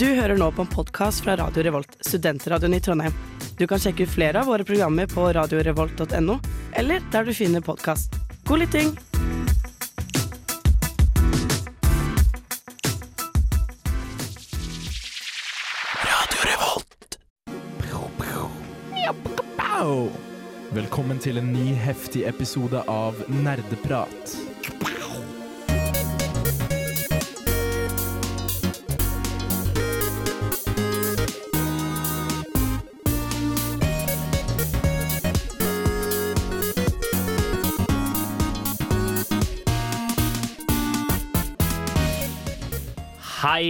[0.00, 3.12] Du hører nå på en podkast fra Radio Revolt, studentradioen i Trondheim.
[3.58, 6.38] Du kan sjekke ut flere av våre programmer på radiorevolt.no,
[6.72, 8.16] eller der du finner podkast.
[8.48, 8.96] God lytting!
[20.72, 24.39] Velkommen til en ny heftig episode av Nerdeprat.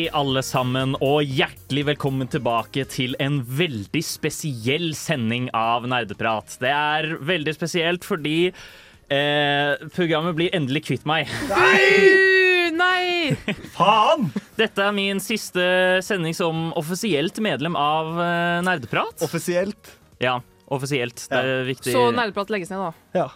[0.00, 6.54] Hei, alle sammen, og hjertelig velkommen tilbake til en veldig spesiell sending av Nerdeprat.
[6.62, 11.28] Det er veldig spesielt fordi eh, programmet blir endelig kvitt meg.
[11.52, 12.72] Nei!
[12.80, 13.36] Nei!
[13.76, 14.30] Faen!
[14.56, 15.66] Dette er min siste
[16.06, 19.20] sending som offisielt medlem av eh, Nerdeprat.
[19.28, 19.98] Offisielt.
[20.16, 20.38] Ja,
[20.70, 21.24] offisielt.
[21.30, 21.92] Det er viktig.
[21.94, 22.90] Så nerdeprat legges ned, da.
[23.16, 23.26] Ja.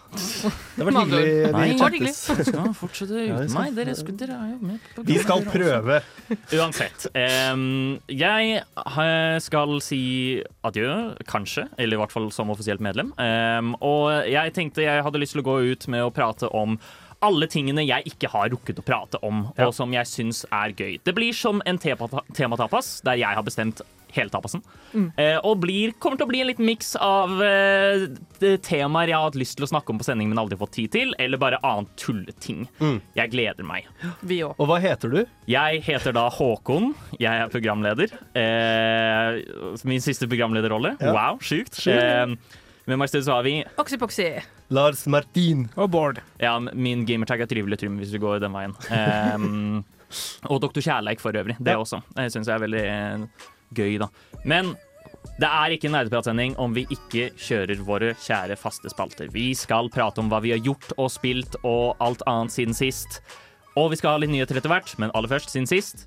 [0.77, 1.51] Det var hyggelig.
[1.51, 1.65] Nei.
[1.73, 2.21] Vi chattes.
[2.79, 3.73] Fortsette uten meg.
[3.75, 5.99] Dere, skulle, dere er jo med på Vi skal prøve.
[6.55, 7.07] Uansett.
[7.11, 8.61] Um, jeg
[9.43, 10.01] skal si
[10.65, 10.91] adjø,
[11.27, 11.67] kanskje.
[11.77, 13.11] Eller i hvert fall som offisielt medlem.
[13.19, 16.79] Um, og jeg tenkte jeg hadde lyst til å gå ut med å prate om
[17.25, 19.67] alle tingene jeg ikke har rukket å prate om, Ja.
[19.67, 20.99] og som jeg syns er gøy.
[21.03, 23.81] Det blir som en tematapas, der jeg har bestemt
[24.17, 24.61] hele tapasen.
[25.17, 28.05] Eh, og blir, kommer til å bli en liten miks av eh,
[28.65, 30.91] temaer jeg har hatt lyst til å snakke om på sending, men aldri fått tid
[30.95, 32.65] til, eller bare annet tulleting.
[33.17, 33.87] Jeg gleder meg.
[34.25, 34.55] Vi òg.
[34.59, 35.21] Og hva heter du?
[35.51, 36.93] Jeg heter da Håkon.
[37.19, 38.13] Jeg er programleder.
[38.35, 39.41] Eh,
[39.87, 40.95] min siste programlederrolle.
[41.01, 41.13] Ja.
[41.15, 41.75] Wow, sjukt.
[41.81, 41.97] Sjukt.
[41.99, 44.27] Eh, med meg i stedet så har vi Oxy-poxy.
[44.75, 45.67] Lars Martin.
[45.77, 46.19] Og Bård.
[46.41, 48.75] ja, Min gamertag er Trivelig Trym, hvis vi går den veien.
[48.93, 49.83] Um,
[50.51, 51.55] og Doktor Kjærleik for øvrig.
[51.59, 51.79] Det Ja.
[51.81, 52.03] også.
[52.13, 53.25] Det syns jeg er veldig eh,
[53.75, 54.09] gøy, da.
[54.45, 54.73] Men
[55.41, 59.31] det er ikke en nerdepratsending om vi ikke kjører våre kjære faste spalter.
[59.33, 63.19] Vi skal prate om hva vi har gjort og spilt og alt annet siden sist.
[63.75, 66.05] Og vi skal ha litt nyheter etter hvert, men aller først siden sist.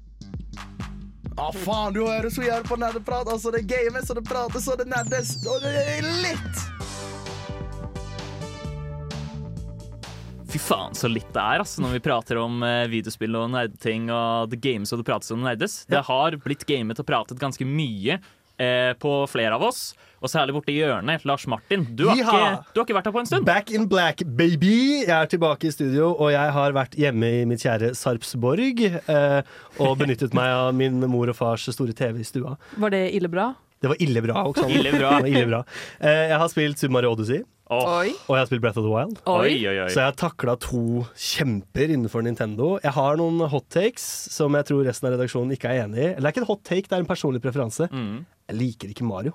[1.39, 3.29] Å, faen, du hører så jævlig på nerdeprat.
[3.31, 5.37] Altså, det games, og det prates, og det nerdes.
[5.47, 7.08] Og det er litt!
[10.49, 14.07] Fy faen, så litt det er altså, når vi prater om eh, videospill og nerdeting
[14.09, 15.83] og the games og det prates om nerdes.
[15.93, 19.93] Det har blitt gamet og pratet ganske mye eh, på flere av oss,
[20.25, 21.27] og særlig borte i hjørnet.
[21.29, 23.45] Lars Martin, du har, ikke, du har ikke vært her på en stund.
[23.45, 25.05] Back in black, baby!
[25.05, 28.83] Jeg er tilbake i studio, og jeg har vært hjemme i mitt kjære Sarpsborg.
[28.89, 29.39] Eh,
[29.85, 32.57] og benyttet meg av min mor og fars store TV i stua.
[32.81, 33.51] Var det ille bra?
[33.79, 34.43] Det var ille bra.
[34.49, 34.75] Oksander.
[34.81, 35.11] Ille bra.
[35.21, 35.61] Var ille bra.
[36.01, 38.13] Eh, jeg har spilt Super Mario Odyssey, Oi.
[38.29, 39.19] og jeg har spilt Breath of the Wild.
[39.27, 39.89] oi, oi, oi.
[39.93, 42.79] Så jeg har takla to kjemper innenfor Nintendo.
[42.83, 46.07] Jeg har noen hot takes som jeg tror resten av redaksjonen ikke er enig i.
[46.15, 47.91] Eller det er ikke en hot take, det er en personlig preferanse.
[47.93, 48.25] Mm.
[48.49, 49.35] Jeg liker ikke Mario.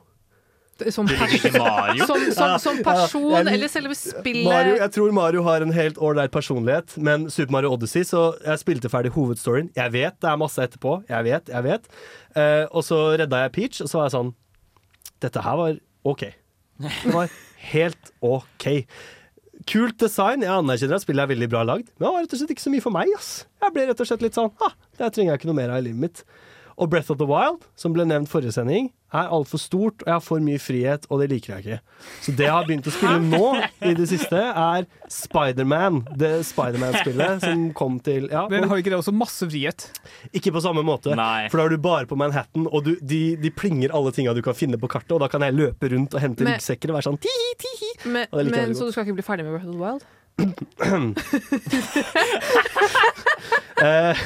[0.90, 2.06] Som, Mario?
[2.10, 4.44] som, som, som person, Ja, jeg- eller selve spillet?
[4.50, 8.58] Mario, jeg tror Mario har en helt ålreit personlighet, men Super Mario Odyssey Så jeg
[8.60, 9.70] spilte ferdig hovedstoryen.
[9.78, 11.04] Jeg vet det er masse etterpå.
[11.08, 11.86] Jeg vet, jeg vet.
[12.36, 14.34] Eh, og så redda jeg Peach, og så var jeg sånn
[15.22, 16.24] Dette her var OK.
[16.84, 17.34] Det var
[17.72, 18.68] helt OK.
[19.70, 20.44] Kult design.
[20.44, 22.66] Jeg anerkjenner at spillet er veldig bra lagd, men det var rett og slett ikke
[22.66, 23.12] så mye for meg.
[23.18, 23.30] ass.
[23.64, 25.80] Jeg ble rett og slett litt sånn ah, Det trenger jeg ikke noe mer av
[25.84, 26.24] i livet mitt.
[26.78, 30.14] Og Breath of the Wild, som ble nevnt forrige sending, er altfor stort, og jeg
[30.16, 31.76] har for mye frihet, og det liker jeg ikke.
[32.26, 33.50] Så det jeg har begynt å spille nå,
[33.86, 36.00] i det siste, er Spiderman.
[36.18, 39.86] Det Spiderman-spillet som kom til ja, Men har ikke det også masse frihet?
[40.34, 41.46] Ikke på samme måte, Nei.
[41.54, 44.42] for da er du bare på Manhattan, og du, de, de plinger alle tinga du
[44.46, 47.10] kan finne på kartet, og da kan jeg løpe rundt og hente ryggsekker og være
[47.12, 47.94] sånn tihi, tihi.
[48.10, 50.10] Men, Ja, det men Så du skal ikke bli ferdig med Breath of the Wild?
[53.84, 54.18] Eh,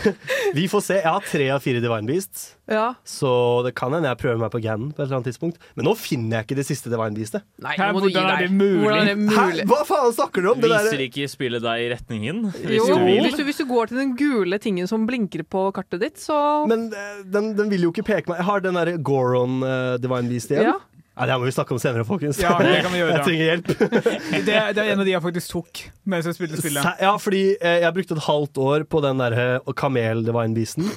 [0.53, 0.95] vi får se.
[0.99, 2.91] Jeg har tre av fire Divine Beasts, Ja.
[3.07, 5.57] så det kan hende jeg prøver meg på Ganon på et eller annet tidspunkt.
[5.75, 7.41] Men nå finner jeg ikke det siste Divine Beastet.
[7.63, 8.83] Nei, Hæ, hvordan er det mulig?
[8.83, 9.45] Hvordan er det Hæ?
[9.47, 9.65] mulig?
[9.71, 10.61] Hva faen snakker du om?
[10.61, 12.43] Det Viser der, ikke spillet deg i retningen?
[12.53, 13.21] Hvis Jo, du vil.
[13.23, 16.67] hvis du, hvis du går til den gule tingen som blinker på kartet ditt, så
[16.69, 18.43] men eh, den, den vil jo ikke peke meg.
[18.43, 20.69] Jeg har den derre Goron uh, Divine Beast igjen.
[20.69, 20.77] Ja.
[21.17, 22.37] Nei, det må vi snakke om senere, folkens.
[22.41, 23.13] Ja, det kan vi gjøre.
[23.17, 23.71] jeg trenger hjelp.
[24.47, 26.99] Det, det er en av de jeg faktisk tok mens jeg spilte spillet.
[27.03, 30.87] Ja, fordi eh, jeg brukte et halvt år på den der eh, kamel-divine beasten.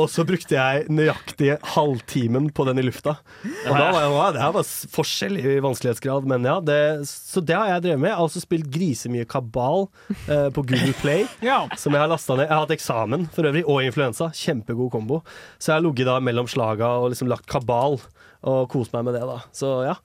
[0.00, 3.16] Og så brukte jeg nøyaktig halvtimen på den i lufta.
[3.44, 6.58] Og da var jeg ja, det her var forskjell i vanskelighetsgrad, men ja.
[6.64, 6.78] Det,
[7.08, 8.10] så det har jeg drevet med.
[8.12, 9.86] Jeg har også spilt grisemye kabal
[10.26, 11.28] eh, på Google Play.
[11.42, 11.64] Ja.
[11.78, 12.46] Som jeg har lasta ned.
[12.46, 14.30] Jeg har hatt eksamen for øvrig, og influensa.
[14.36, 15.20] Kjempegod kombo.
[15.58, 17.98] Så jeg har ligget mellom slaga og liksom lagt kabal.
[18.42, 19.36] Og kost meg med det, da.
[19.52, 19.96] Så ja.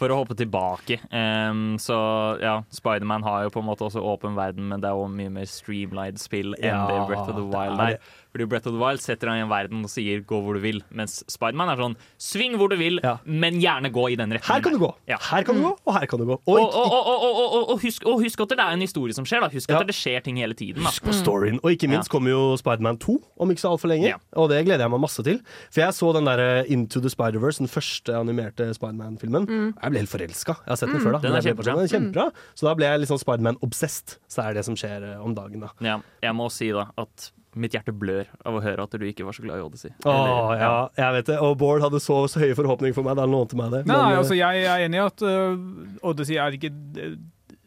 [0.00, 1.96] For å hoppe tilbake, um, så
[2.42, 5.30] ja, Spiderman har jo på en måte også åpen verden, men det er jo mye
[5.30, 8.00] mer streamlined spill enn Ja, det Breath of the Wild er.
[8.32, 10.60] Fordi Breath of the Wild setter deg i en verden og sier 'gå hvor du
[10.60, 13.18] vil', mens Spiderman er sånn 'sving hvor du vil, Ja.
[13.26, 14.54] men gjerne gå i den retningen'.
[14.54, 15.16] Her kan du gå, Ja.
[15.20, 16.32] her kan du gå, og her kan du gå.
[16.32, 18.80] Og, Og og, og, og, og, og, og, husk, og husk at det er en
[18.80, 19.40] historie som skjer.
[19.40, 19.78] da Husk Ja.
[19.80, 20.76] at det skjer ting hele tiden.
[20.82, 21.60] da Husk på storyen.
[21.62, 22.18] Og ikke minst Ja.
[22.18, 24.08] kommer jo Spiderman 2 om ikke så altfor lenge.
[24.08, 24.16] Ja.
[24.34, 25.40] Og det gleder jeg meg masse til.
[25.70, 29.74] For jeg så den der Into the Spider-Verse, den første animerte Spiderman-filmen.
[29.82, 30.54] Jeg ble helt forelska.
[30.64, 31.18] Jeg har sett den før, da.
[31.18, 31.74] Den er kjempebra.
[31.76, 32.30] den er kjempebra.
[32.54, 34.16] Så da ble jeg litt sånn Spiderman-obsessed.
[34.28, 35.68] Så det er det som skjer eh, om dagen, da.
[35.80, 39.26] Ja, jeg må si da at mitt hjerte blør av å høre at du ikke
[39.26, 39.90] var så glad i Odyssey.
[40.04, 41.38] Åh, Eller- ja, jeg vet det.
[41.44, 43.82] Og Bård hadde så, så høye forhåpninger for meg da han lånte meg det.
[43.86, 46.72] Nei, Men, nei, eh, altså jeg er enig i at uh, Odyssey er ikke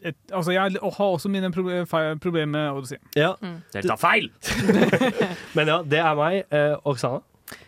[0.05, 2.97] et, Altså jeg har også mine problemer med Odyssey.
[3.17, 3.31] ja.
[3.73, 4.27] Dere tar feil!
[5.57, 6.43] Men ja, det er meg.
[6.53, 7.23] Eh, Oksana?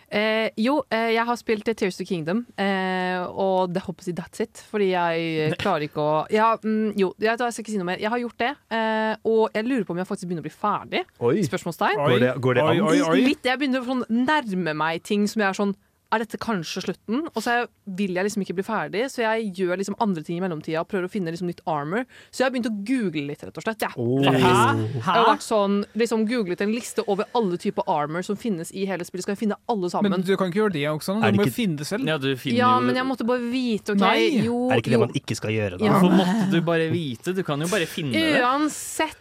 [0.10, 4.40] Eh, jo, eh, jeg har spilt Tears to Kingdom, eh, og det håper jeg that's
[4.40, 4.62] it.
[4.72, 8.00] Fordi jeg klarer ikke å ja, mm, Jo, jeg, jeg skal ikke si noe mer.
[8.00, 10.56] Jeg har gjort det, eh, og jeg lurer på om jeg faktisk begynner å bli
[10.56, 11.04] ferdig.
[11.20, 11.36] Oi.
[11.44, 12.00] Spørsmålstegn.
[12.00, 12.88] Går det- går det oi, an?
[12.88, 13.20] oi, oi.
[13.28, 15.76] Litt, jeg begynner å sånn nærme meg ting som jeg er sånn
[16.14, 17.26] er dette kanskje slutten?
[17.36, 17.68] Og så
[17.98, 21.08] vil jeg liksom ikke bli ferdig, så jeg gjør liksom andre ting i mellomtida prøver
[21.08, 22.06] å finne liksom nytt armor.
[22.32, 23.82] Så jeg har begynt å google litt, rett og slett.
[23.82, 24.22] Ja, Oh.
[24.24, 24.40] Hæ?
[24.40, 24.88] Hæ?
[24.98, 28.86] Jeg har vært sånn, liksom googlet en liste over alle typer armor som finnes i
[28.86, 29.24] hele spillet.
[29.28, 30.12] Skal jeg finne alle sammen?
[30.12, 31.18] Men du kan ikke gjøre det også.
[31.18, 32.08] Er Du det må ikke- jo finne det selv.
[32.08, 34.00] Ja, du ja, men jeg måtte bare vite, OK?
[34.00, 34.44] Nei.
[34.46, 35.86] Jo, Er det ikke det man ikke skal gjøre, da?
[35.86, 36.00] Ja.
[36.00, 37.34] Hvorfor måtte du bare vite?
[37.36, 38.42] Du kan jo bare finne det.
[38.42, 39.16] Uansett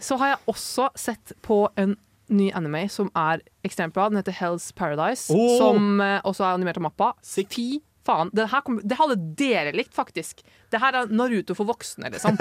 [0.00, 1.96] så har jeg også sett på en
[2.30, 4.08] ny anime som er ekstremt bra.
[4.10, 5.56] Den heter Hell's Paradise, oh!
[5.58, 7.12] som eh, også er animert av mappa.
[7.24, 8.32] Fy faen.
[8.34, 10.42] Det, her kom, det hadde dere likt, faktisk.
[10.72, 12.38] Det her er Naruto for voksne, liksom.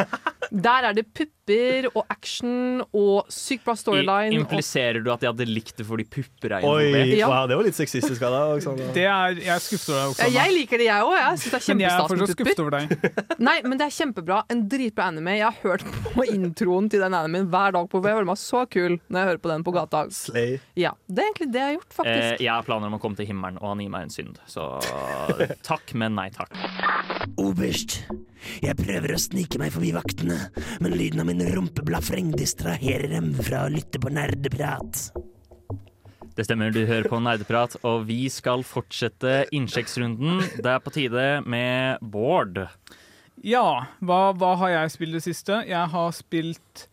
[0.51, 4.31] Der er det pupper og action og sykt bra I, storyline.
[4.36, 7.13] og impliserer du at jeg hadde likt det fordi pupper er Oi, involvert?
[7.19, 7.30] Ja.
[7.31, 8.68] wow, det var litt sexistisk av deg.
[8.95, 11.16] Det jeg er skuffet over deg ja, jeg liker det, jeg òg.
[11.19, 13.38] Jeg syns det er kjempestas med pupper.
[13.48, 14.42] Nei, men det er kjempebra.
[14.51, 15.38] En dritbra anime.
[15.39, 15.86] Jeg har hørt
[16.16, 17.88] på introen til den animen hver dag.
[17.92, 20.04] på Jeg føler meg så kul når jeg hører på den på gata.
[20.12, 20.57] Slay.
[20.80, 22.44] Ja, Det er egentlig det jeg har gjort, Eh, faktisk.
[22.45, 24.39] jeg har planer om å komme til himmelen, og han gir meg en synd.
[24.51, 24.68] Så
[25.69, 26.51] takk, men nei takk.
[27.42, 28.01] Oberst,
[28.63, 30.38] jeg prøver å snike meg forbi vaktene,
[30.83, 35.12] men lyden av min rumpeblafreng distraherer dem fra å lytte på nerdeprat.
[36.35, 40.39] Det stemmer, du hører på Nerdeprat, og vi skal fortsette innsjekksrunden.
[40.63, 42.63] Det er på tide med Bård.
[43.44, 45.59] Ja, hva, hva har jeg spilt det siste?
[45.68, 46.88] Jeg har spilt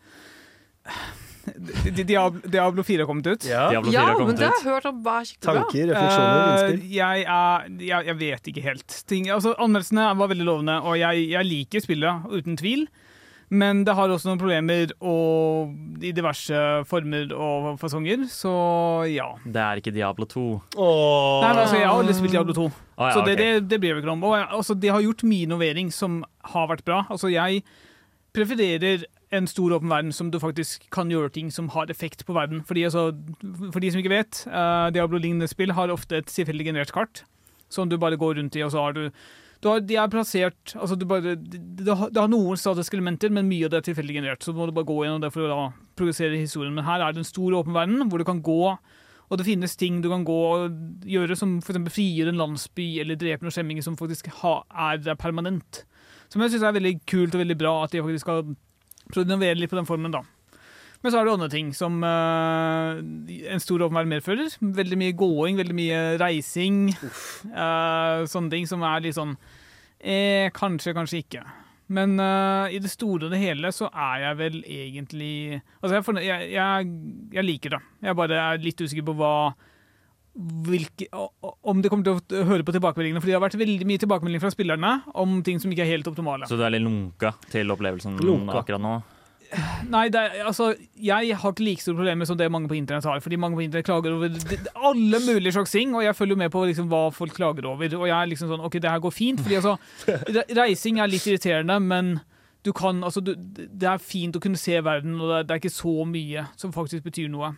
[2.09, 3.45] Diablo, Diablo 4 har kommet ut.
[3.49, 3.67] Ja.
[3.73, 5.45] Diablo 4 Ja, men det har jeg hørt om hva er skikkelig.
[5.49, 6.95] Tanker, refleksjoner, Eh, innspill.
[6.99, 8.97] jeg, er, jeg, jeg vet ikke helt.
[9.09, 12.87] Ting, altså, anmeldelsene var veldig lovende, og jeg, jeg liker spillet, uten tvil.
[13.49, 15.71] Men det har også noen problemer og,
[16.05, 16.53] i diverse
[16.85, 18.51] former og fasonger, så
[19.09, 19.25] ja.
[19.41, 20.43] Det er ikke Diablo 2.
[20.77, 21.39] Åh.
[21.41, 23.55] Nei, altså, Jeg har aldri spilt Diablo 2, Å, ja, så det, okay.
[23.57, 24.27] det, det blir jeg ikke om.
[24.29, 26.19] Og altså, de har gjort mye innovering som
[26.53, 26.99] har vært bra.
[27.09, 27.63] Altså, jeg
[28.37, 32.33] prefererer en stor åpen verden som du faktisk kan gjøre ting som har effekt på
[32.33, 32.63] verden.
[32.65, 33.09] Fordi, altså,
[33.71, 37.23] for de som ikke vet, uh, Diablo-lignende spill har ofte et tilfeldig generert kart
[37.69, 39.03] som du bare går rundt i, og så har du
[39.59, 43.31] du har, de er plassert altså du bare, det, det, har, har noen statiske elementer,
[43.33, 44.45] men mye av det er tilfeldig generert.
[44.45, 45.57] Så må du bare gå gjennom det for å da
[45.99, 46.71] progressere historien.
[46.77, 48.61] Men her er det en stor åpen verden hvor du kan gå,
[49.29, 51.81] og det finnes ting du kan gå og gjøre, som f.eks.
[51.91, 55.83] frigjøre en landsby eller drepe noen skjemminger som faktisk ha, er permanent.
[56.31, 58.55] Som jeg syns er veldig kult og veldig bra at de faktisk skal
[59.09, 60.13] prøve å innovere litt på den formen.
[60.13, 60.23] da.
[60.99, 64.51] Men så er det andre ting som uh, en stor åpenbar medfører.
[64.59, 66.89] Veldig mye gåing, veldig mye reising.
[67.53, 69.37] Uh, sånne ting som er litt sånn
[70.03, 71.45] eh, Kanskje, kanskje ikke.
[71.95, 75.31] Men uh, i det store og det hele så er jeg vel egentlig
[75.79, 76.91] Altså, jeg, jeg, jeg,
[77.39, 77.81] jeg liker det.
[78.09, 79.33] Jeg bare er litt usikker på hva
[80.39, 81.07] hvilke,
[81.67, 83.19] om det kommer til å høre på tilbakemeldingene.
[83.19, 86.07] For det har vært veldig mye tilbakemeldinger fra spillerne om ting som ikke er helt
[86.07, 86.47] optimale.
[86.47, 88.61] Så du er litt lunka til opplevelsen Lunka.
[88.61, 88.99] akkurat nå?
[89.89, 93.07] Nei, det er, altså, jeg har ikke like store problemer som det mange på internett
[93.09, 93.19] har.
[93.23, 96.37] Fordi mange på internett klager over det, det, alle mulige slags ting, og jeg følger
[96.37, 97.95] jo med på liksom, hva folk klager over.
[97.97, 99.41] Og jeg er liksom sånn OK, det her går fint.
[99.41, 99.77] Fordi altså,
[100.61, 102.19] reising er litt irriterende, men
[102.65, 105.55] du kan, altså, du, det er fint å kunne se verden, og det er, det
[105.55, 107.55] er ikke så mye som faktisk betyr noe.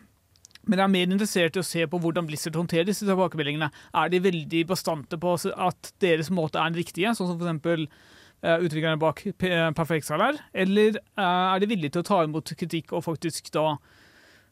[0.70, 3.72] Men jeg er mer interessert i å se på hvordan Blizzard håndterer disse tilbakemeldingene.
[3.98, 7.88] Er de veldig bastante på at deres måte er den riktige, sånn som for eksempel
[7.88, 10.38] eh, utviklerne bak P- Perfect er?
[10.54, 13.72] Eller uh, er de villige til å ta imot kritikk og faktisk da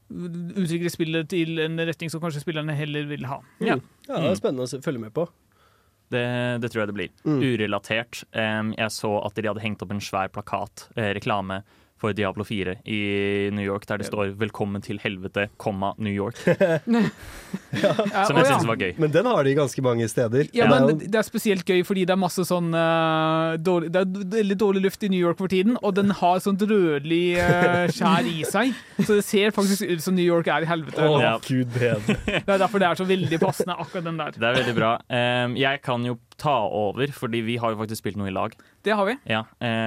[0.10, 3.44] utvikle spillet til en retning som kanskje spillerne heller vil ha?
[3.62, 3.78] Ja.
[4.08, 5.28] Ja, det er spennende å følge med på.
[6.10, 6.24] Det,
[6.64, 7.12] det tror jeg det blir.
[7.22, 7.42] Mm.
[7.46, 8.24] Urelatert.
[8.34, 11.62] Um, jeg så at de hadde hengt opp en svær plakat, eh, reklame,
[12.00, 13.00] for Diablo 4 i
[13.52, 16.40] New York, der det står 'Velkommen til helvete, komma New York'.
[16.48, 17.94] Ja,
[18.28, 18.94] Som jeg syns var gøy.
[18.98, 20.48] Men den har de ganske mange steder.
[20.56, 24.02] Ja, men det det er spesielt gøy fordi det er masse sånn uh, dårlig, Det
[24.04, 27.88] er veldig dårlig luft i New York for tiden, og den har sånn rødlig uh,
[27.92, 28.74] skjær i seg.
[29.04, 31.02] Så det ser faktisk ut som New York er i helvete.
[31.04, 31.38] Oh, Ja.
[31.44, 32.16] gud bedre.
[32.26, 34.32] Det er derfor det er så veldig passende, akkurat den der.
[34.32, 34.94] Det er veldig bra.
[35.10, 38.54] Um, jeg kan jo ta over, fordi vi har jo faktisk spilt noe i lag.
[38.88, 39.16] Det har vi.
[39.30, 39.44] Ja,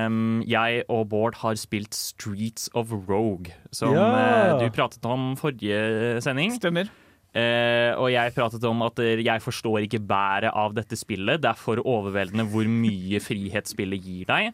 [0.07, 4.09] um, jeg og Bård har spilt Streets of Rogue, som Ja.
[4.17, 6.53] eh, du pratet om forrige sending.
[6.61, 6.91] Stemmer.
[7.33, 11.41] Uh, og jeg pratet om at eh, jeg forstår ikke bæret av dette spillet.
[11.41, 14.51] Det er for overveldende hvor mye frihet spillet gir deg.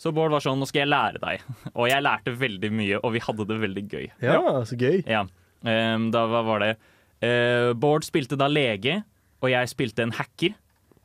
[0.00, 1.44] Så Bård var sånn, nå skal jeg lære deg.
[1.78, 4.06] Og jeg lærte veldig mye, og vi hadde det veldig gøy.
[4.24, 5.02] Ja, så gøy.
[5.06, 5.26] Ja.
[5.64, 6.72] Um, da hva var det
[7.24, 9.02] uh, Bård spilte da lege,
[9.44, 10.56] og jeg spilte en hacker.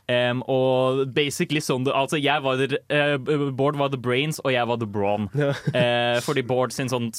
[0.10, 3.14] Em, og basically sånn det, altså jeg var the, eh,
[3.54, 5.28] Bård var the brains, og jeg var the brawn.
[5.38, 5.52] Ja.
[5.54, 7.12] uh, fordi Bård sin sånn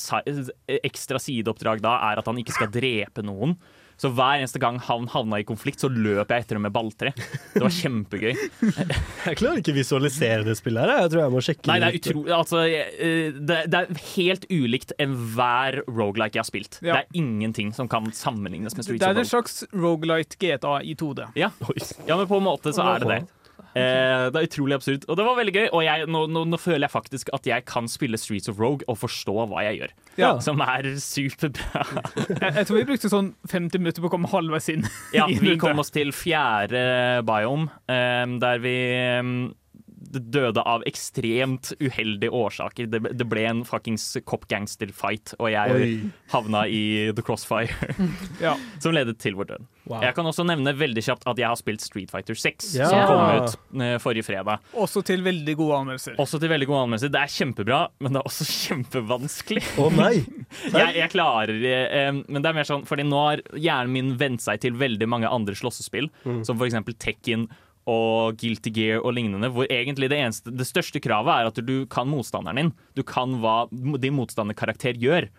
[0.80, 3.54] ekstra sideoppdrag da er at han ikke skal drepe noen.
[4.00, 7.12] Så hver eneste gang han havna i konflikt, så løp jeg etter ham med balltre.
[7.52, 8.33] Det var kjempegøy.
[9.26, 11.02] Jeg klarer ikke å visualisere det spillet her.
[11.04, 12.07] Jeg tror jeg må sjekke Nei, det er ut.
[12.09, 16.78] utrolig Altså, eh, det, det er helt ulikt enhver rogelike jeg har spilt.
[16.80, 16.95] Ja.
[16.95, 20.97] Det er ingenting som kan sammenlignes med Streets Det er en slags Roguelite GTA i
[20.97, 21.28] 2D.
[21.37, 21.50] Ja.
[22.09, 23.21] ja, men på en måte så er det det.
[23.81, 25.05] Eh, det er utrolig absurd.
[25.07, 25.67] Og det var veldig gøy.
[25.77, 28.83] Og jeg, nå, nå, nå føler jeg faktisk at jeg kan spille Streets of Rogue
[28.91, 29.93] og forstå hva jeg gjør.
[30.19, 30.31] Ja.
[30.43, 31.85] Som er superbra.
[32.41, 34.85] Jeg, jeg tror vi brukte sånn 50 minutter på å komme halvveis inn.
[35.15, 36.83] Ja, vi kom oss til fjerde
[37.27, 39.33] biome, um, der vi eh,
[40.11, 42.88] døde av ekstremt uheldige årsaker.
[42.90, 46.11] Det, det ble en fuckings cop gangster-fight, og jeg Oi.
[46.33, 46.83] havna i
[47.14, 47.71] The Crossfire,
[48.43, 48.57] Ja.
[48.83, 49.69] som ledet til vår død.
[49.90, 50.02] Wow.
[50.05, 52.88] Jeg kan også nevne veldig kjapt at jeg har spilt Street Fighter 6, Ja.
[52.90, 54.61] som kom ut eh, forrige fredag.
[54.75, 56.19] Også til veldig gode anmeldelser.
[56.23, 57.11] Også til veldig gode anmeldelser.
[57.14, 59.64] Det er kjempebra, men det er også kjempevanskelig.
[59.81, 60.14] Å nei!
[60.75, 64.43] Jeg, jeg klarer eh, Men det er mer sånn Fordi nå har hjernen min vent
[64.43, 67.47] seg til veldig mange andre slåssespill, som for eksempel Tekken
[67.88, 71.87] og Guilty Gear og lignende, hvor egentlig det eneste Det største kravet er at du
[71.90, 72.75] kan motstanderen din.
[72.94, 75.30] Du kan hva din motstanderkarakter gjør.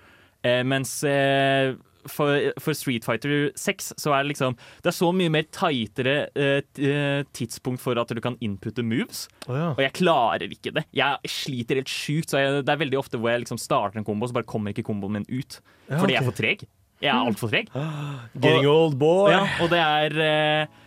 [0.42, 1.76] Eh, mens eh,
[2.10, 6.16] for, for Street Fighter 6 så er det liksom Det er så mye mer tightere
[6.34, 9.28] eh, eh, tidspunkt for at du kan inputte moves.
[9.48, 9.70] Oh, ja.
[9.76, 10.86] Og jeg klarer ikke det.
[10.98, 12.32] Jeg sliter helt sjukt.
[12.32, 14.74] Så jeg, det er veldig ofte hvor jeg liksom starter en kombo, så bare kommer
[14.74, 15.60] ikke komboen min ut.
[15.90, 16.66] Ja, fordi jeg er for treg.
[17.02, 17.70] Jeg er altfor treg.
[18.42, 19.32] Getting old boy.
[19.34, 20.82] Ja, og det er eh,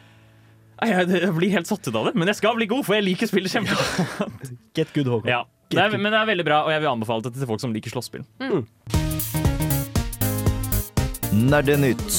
[0.91, 3.31] jeg, blir helt satt ut av det, men jeg skal bli god, for jeg liker
[3.31, 4.41] spillet kjempegodt.
[4.76, 5.31] Get good, Håkon.
[5.31, 5.45] Ja.
[5.73, 7.73] Det er, men det er veldig bra, og jeg vil anbefale det til folk som
[7.75, 8.23] liker slåsspill.
[11.35, 12.19] Nerdenytt.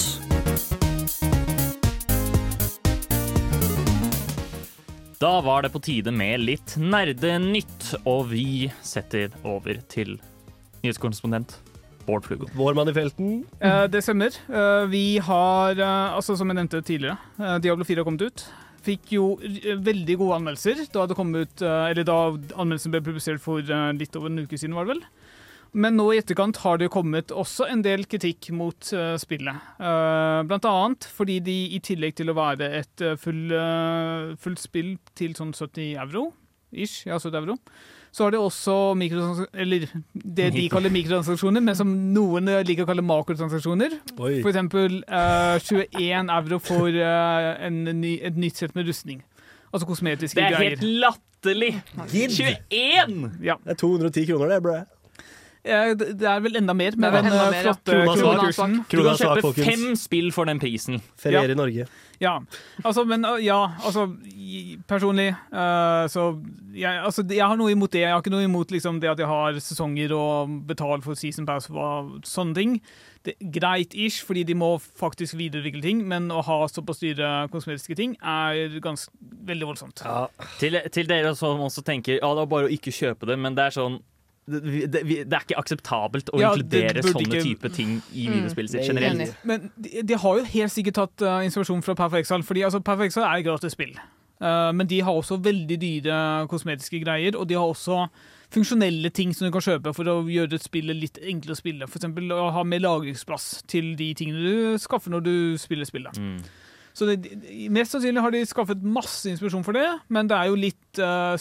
[5.21, 10.17] Da var det på tide med litt nerdenytt, og vi setter over til
[10.83, 11.55] nyhetskorrespondent
[12.05, 12.49] Bård Flugo.
[12.53, 13.31] Vår mann i felten.
[13.59, 14.35] Eh, det stemmer.
[14.49, 18.45] Eh, vi har, eh, altså som jeg nevnte tidligere, eh, Diablo 4 har kommet ut.
[18.85, 22.19] Fikk jo veldig gode anmeldelser da det kom ut, eh, eller da
[22.53, 25.05] anmeldelsen ble publisert for eh, litt over en uke siden, var det vel.
[25.75, 29.59] Men nå i etterkant har det kommet også en del kritikk mot uh, spillet.
[29.75, 33.51] Uh, blant annet fordi de i tillegg til å være et uh, full,
[34.39, 36.29] fullt spill til sånn 70 euro,
[36.71, 37.57] ish, ja 70 euro,
[38.15, 38.73] så har de også
[39.59, 43.97] eller det de kaller mikrotransaksjoner, men som noen liker å kalle makrotransaksjoner.
[44.15, 44.37] Oi.
[44.39, 49.19] For eksempel eh, 21 euro for uh, en ny, et nytt sett med rustning.
[49.73, 50.77] Altså kosmetiske Det er greier.
[50.77, 51.73] helt latterlig!
[52.13, 53.25] 21!
[53.43, 53.57] Ja.
[53.65, 54.77] Det er 210 kroner, det, brø.
[55.65, 57.73] Eh, det er vel enda mer, er vel den eh, mer, ja.
[57.73, 58.75] flotte Krona kronekursen.
[58.91, 60.99] Du kan kjøpe fem spill for den prisen.
[61.17, 61.55] Ferier Ja.
[61.55, 61.87] i Norge.
[62.21, 62.39] Ja,
[62.83, 64.05] altså, men uh, ja, altså
[64.87, 66.29] Personlig uh, så
[66.71, 68.05] jeg, altså, jeg har noe imot det.
[68.05, 71.47] Jeg har ikke noe imot liksom, det at jeg har sesonger og betaler for season
[71.49, 72.79] pass og sånne ting.
[73.25, 77.97] Det er Greit-ish, fordi de må faktisk videreutvikle ting, men å ha såpass dyre kosmetiske
[77.97, 79.09] ting er ganske
[79.49, 80.05] veldig voldsomt.
[80.05, 80.27] Ja.
[80.61, 83.57] Til, til dere som også tenker ja, det er bare å ikke kjøpe det, men
[83.57, 83.97] det er sånn
[84.47, 84.61] det,
[84.93, 88.33] det, det er ikke akseptabelt å Ja, inkludere sånne ikke- type ting i Mm.
[88.35, 89.35] videospillet sitt generelt.
[89.43, 92.79] Men de, de har jo helt sikkert tatt uh, inspirasjon fra Perfect Exile, fordi altså,
[92.85, 93.95] Perfect Exile er et gratis spill.
[94.41, 98.07] Uh, men de har også veldig dyre kosmetiske greier, og de har også
[98.53, 101.87] funksjonelle ting som du kan kjøpe for å gjøre spillet litt enklere å spille.
[101.89, 106.19] For eksempel å ha mer lagringsplass til de tingene du skaffer når du spiller spillet.
[106.19, 106.37] Mm.
[106.95, 107.17] Så det,
[107.75, 111.35] Mest sannsynlig har de skaffet masse inspirasjon for det, men det er jo litt uh,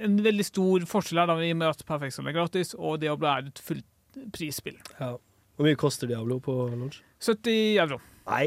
[0.00, 2.96] en veldig stor forskjell her da, i og med at Perfect Exile er gratis, og
[3.02, 4.78] Diablo er et fullprisspill.
[4.96, 5.10] Ja.
[5.54, 7.02] Hvor mye koster Diablo på launch?
[7.22, 8.00] 70 euro.
[8.26, 8.46] Nei.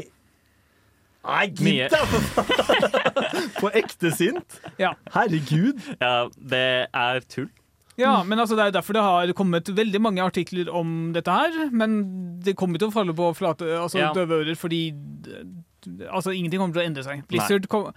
[1.28, 2.02] Nei, gidd da!
[3.60, 4.58] På ekte sint?
[4.80, 4.92] Ja.
[5.14, 5.80] Herregud.
[6.00, 7.48] Ja, det er tull.
[7.98, 11.56] Ja, men altså, det er derfor det har kommet veldig mange artikler om dette her.
[11.74, 11.98] Men
[12.44, 14.12] det kommer til å falle på flate, altså Ja.
[14.14, 14.82] døve ører, fordi
[16.10, 17.22] altså, ingenting kommer til å endre seg.
[17.30, 17.90] Blizzard kom,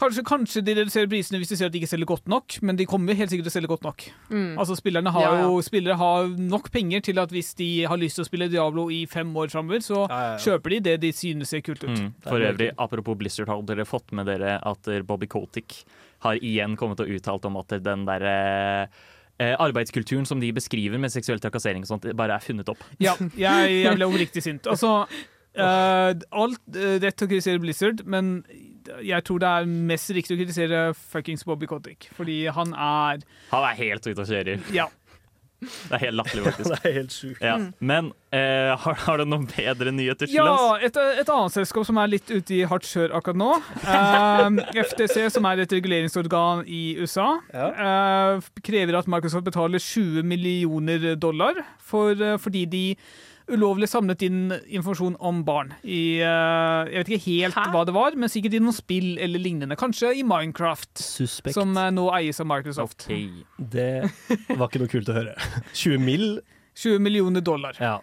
[0.00, 2.78] kanskje, kanskje de reduserer prisene hvis de ser at de ikke selger godt nok, men
[2.78, 4.04] de kommer helt sikkert til å selge godt nok.
[4.32, 4.54] Mm.
[4.58, 5.44] Altså, spillerne har Ja, ja.
[5.50, 8.88] jo spillere har nok penger til at hvis de har lyst til å spille Diablo
[8.90, 10.38] i fem år framover, så Ja, ja, ja.
[10.46, 11.92] kjøper de det de synes ser kult ut.
[11.98, 12.12] Mm.
[12.24, 15.82] For øvrig, apropos Blizzard, har dere fått med dere at eh, Bobby Kotick
[16.24, 18.34] har igjen kommet og uttalt om at den derre
[19.40, 22.82] eh, arbeidskulturen som de beskriver med seksuell trakassering og sånt, bare er funnet opp.
[23.00, 24.66] Ja, jeg, jeg ble oppriktig sint.
[24.68, 25.06] Altså,
[25.56, 28.42] eh, alt uh, rett til å kritisere Blizzard, men
[29.04, 32.08] jeg tror det er mest riktig å kritisere fuckings Bobby Kotick.
[32.16, 33.20] Fordi han er
[33.52, 34.64] Han er helt ute og kjører.
[34.74, 34.88] Ja.
[35.60, 36.70] Det er helt latterlig, faktisk.
[36.80, 37.42] Det er helt sjukt.
[37.44, 37.56] Ja.
[37.84, 40.84] Men eh, har, har du noen bedre nyheter til Ja, oss?
[40.86, 43.50] et, et annet selskap som er litt ute i hardt kjør akkurat nå.
[43.94, 51.12] eh, FTC, som er et reguleringsorgan i USA, eh, krever at Microsoft betaler 20 millioner
[51.20, 52.84] dollar for, eh, fordi de
[53.54, 55.72] ulovlig samlet inn informasjon om barn.
[55.82, 57.66] I, uh, jeg vet ikke helt Hæ?
[57.74, 59.78] hva det var, men sikkert i noen spill eller lignende.
[59.80, 61.56] Kanskje i Minecraft, Suspekt.
[61.58, 63.08] som uh, nå eies av Microsoft.
[63.08, 63.44] Okay.
[63.58, 63.90] Det
[64.54, 65.36] var ikke noe kult å høre.
[65.72, 66.30] 20 mill.
[66.78, 67.76] 20 millioner dollar.
[67.82, 67.98] Ja.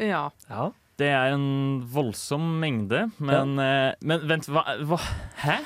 [0.00, 0.28] Ja.
[0.48, 0.70] ja.
[0.98, 5.00] Det er en voldsom mengde, men, eh, men vent, hva, hva
[5.42, 5.56] Hæ?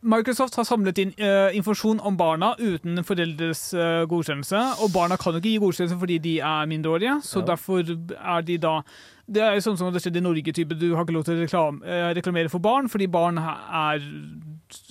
[0.00, 4.62] Microsoft har samlet inn uh, informasjon om barna uten foreldres uh, godkjennelse.
[4.80, 7.50] Og barna kan jo ikke gi godkjennelse fordi de er mindreårige, så Ja.
[7.52, 8.80] derfor er de da
[9.26, 11.36] Det er jo sånn som det skjedde i Norge, type du har ikke lov til
[11.38, 14.00] å reklam, uh, reklamere for barn fordi barn er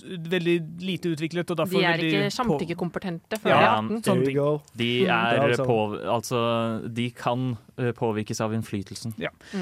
[0.04, 3.88] veldig lite utviklet og derfor De er ikke samtykkekompetente før Ja, de er 18.
[3.88, 4.36] sånne There ting.
[4.36, 4.62] you go.
[4.76, 5.10] De Mm.
[5.10, 5.78] er på,
[6.16, 9.14] altså De kan eh, påvirkes av innflytelsen.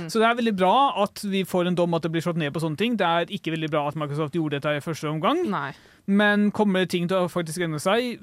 [0.08, 2.52] Så det er veldig bra at vi får en dom at det blir slått ned
[2.52, 2.96] på sånne ting.
[2.96, 5.72] Det er ikke veldig bra at Microsoft gjorde dette i første omgang, Nei.
[6.06, 8.18] men kommer ting til å faktisk endre seg?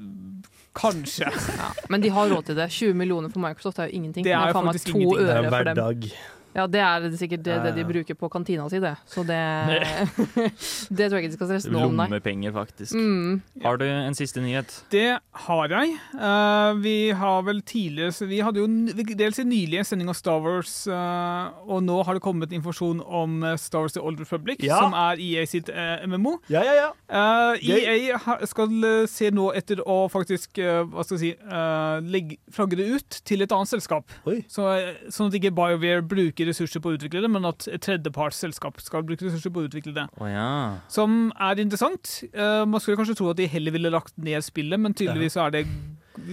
[0.75, 1.25] Kanskje.
[1.57, 1.71] Ja.
[1.89, 2.69] Men de har råd til det.
[2.69, 4.23] 20 millioner for Microsoft er jo ingenting.
[4.23, 5.25] Det er faen meg faktisk to ingenting.
[5.25, 5.75] Det er øre for dem.
[5.75, 6.11] hverdag.
[6.55, 8.95] Ja, det er sikkert det, det de bruker på kantina si, det.
[9.09, 9.37] Så det
[10.97, 12.07] Det tror jeg ikke de skal stresse noe om, nei.
[12.09, 12.95] Lommepenger, faktisk.
[12.97, 13.41] Mm.
[13.63, 14.73] Har du en siste nyhet?
[14.93, 15.05] Det
[15.45, 15.93] har jeg.
[16.15, 18.67] Uh, vi har vel tidligere Vi hadde jo
[19.19, 23.01] dels en nylig en sending av Star Wars, uh, og nå har det kommet informasjon
[23.05, 24.79] om eh, Star Wars The Old Republic, Ja.
[24.81, 26.37] som er EA sitt uh, MMO.
[26.51, 26.89] Ja, ja, ja.
[27.09, 28.17] Eh, EA
[28.49, 32.77] skal eh, se nå etter å faktisk eh, hva skal jeg si, eh, legge, flagge
[32.79, 34.09] det ut til et annet selskap.
[34.29, 34.39] Oi.
[34.51, 37.81] Så, eh, sånn at ikke BioWare bruker ressurser på å utvikle det, men at et
[37.81, 40.07] tredjepartsselskap skal bruke ressurser på å utvikle det.
[40.19, 40.79] Oh, ja.
[40.87, 42.23] Som er interessant.
[42.33, 45.51] Eh, man skulle kanskje tro at de heller ville lagt ned spillet, men tydeligvis er
[45.51, 45.65] det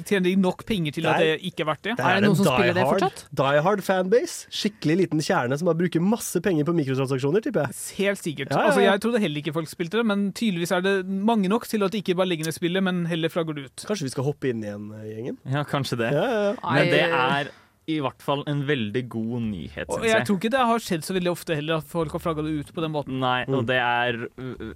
[0.06, 1.96] tjener de nok penger til at det Det er- ikke er verdt det.
[1.96, 3.24] Det Er det en noen som spiller det fortsatt?
[3.34, 4.46] Die hard fanbase.
[4.50, 7.74] Skikkelig liten kjerne som bare bruker masse penger på mikrotransaksjoner, tipper jeg.
[7.98, 8.50] Helt sikkert.
[8.50, 8.66] Ja, ja, ja.
[8.70, 11.82] Altså, jeg trodde heller ikke folk spilte det, men tydeligvis er det mange nok til
[11.84, 13.84] at de ikke bare legger ned spillet, men heller flagger det ut.
[13.86, 15.38] Kanskje vi skal hoppe inn igjen, eh, gjengen?
[15.46, 16.12] ja, kanskje det.
[16.12, 16.72] Ja, ja, ja.
[16.74, 17.50] Men det er
[17.87, 20.27] i hvert fall en veldig god nyhet, syns jeg jeg.
[20.27, 22.72] tror ikke det har skjedd så veldig ofte heller at folk har flagga det ut
[22.75, 23.20] på den måten.
[23.22, 24.18] Nei, og det er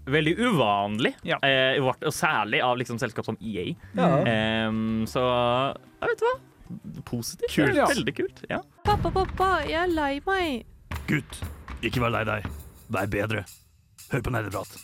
[0.07, 1.39] veldig uvanlig, Ja.
[1.43, 3.75] eh, og særlig av liksom selskap som EA.
[3.99, 4.11] Ja.
[4.23, 4.71] Eh,
[5.11, 5.25] så
[6.01, 6.37] jeg vet du hva?
[7.05, 7.51] Positivt.
[7.57, 7.75] Kult.
[7.75, 7.87] Ja.
[7.91, 8.45] Veldig kult.
[8.49, 8.61] Ja.
[8.87, 10.65] Pappa, pappa, jeg er lei meg.
[11.11, 11.41] Gutt,
[11.83, 12.47] ikke vær lei deg.
[12.91, 13.43] Vær bedre.
[14.13, 14.79] Hør på nerdeprat.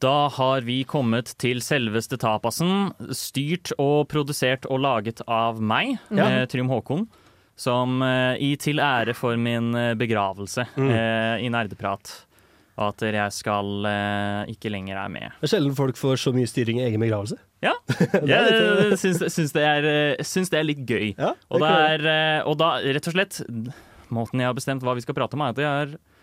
[0.00, 6.46] Da har vi kommet til selveste tapasen, styrt og produsert og laget av meg, ja.
[6.48, 7.04] Trym Håkon.
[7.60, 10.92] Som eh, i til ære for min eh, begravelse mm.
[11.44, 12.14] i nerdeprat.
[12.80, 15.36] Og at jeg skal eh, ikke lenger er med.
[15.42, 17.36] Det er sjelden folk får så mye styring i egen begravelse.
[17.60, 17.74] Ja,
[18.32, 21.10] jeg syns, syns, det er, eh, syns det er litt gøy.
[21.12, 23.42] Ja, Og, det er, eh, og da, rett og slett,
[24.08, 26.19] måten jeg har bestemt hva vi skal prate om, er at jeg har eh, eh,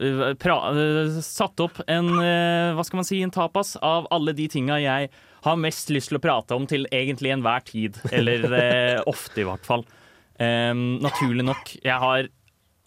[0.00, 5.10] satt opp en, eh, hva skal man si, en tapas av alle de tinga jeg
[5.44, 7.96] har mest lyst til å prate om til egentlig enhver tid.
[8.12, 9.84] Eller eh, ofte, i hvert fall.
[10.40, 11.74] Um, naturlig nok.
[11.84, 12.28] Jeg har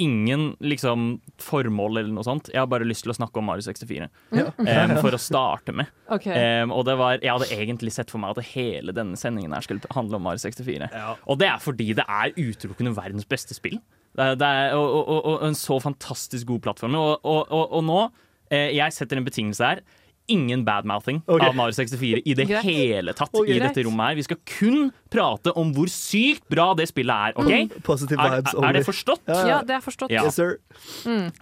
[0.02, 2.50] ingen liksom formål eller noe sånt.
[2.54, 4.08] Jeg har bare lyst til å snakke om Mario 64.
[4.34, 5.92] Em, for å starte med.
[6.12, 6.62] Okay.
[6.64, 9.66] Um, og det var, Jeg hadde egentlig sett for meg at hele denne sendingen her
[9.66, 10.90] skulle handle om Mario 64.
[10.90, 11.16] Ja.
[11.30, 13.80] Og det er fordi det er utelukkende verdens beste spill.
[14.14, 16.98] Det er, det er, og, og, og, og en så fantastisk god plattform.
[17.00, 18.00] Og, og, og, og nå
[18.54, 19.84] eh, Jeg setter en betingelse her.
[20.32, 21.48] Ingen badmouthing okay.
[21.50, 22.64] av Mario 64 i det Greit.
[22.64, 23.34] hele tatt.
[23.36, 23.50] Ok.
[23.52, 27.36] i dette rommet her Vi skal kun prate om hvor sykt bra det spillet er.
[27.36, 27.82] ok?
[27.84, 29.24] Positive Er, vibes er, er det forstått?
[29.28, 30.14] Ja, Ja, det er forstått.
[30.16, 30.24] Ja.
[30.24, 30.58] Yes, sir.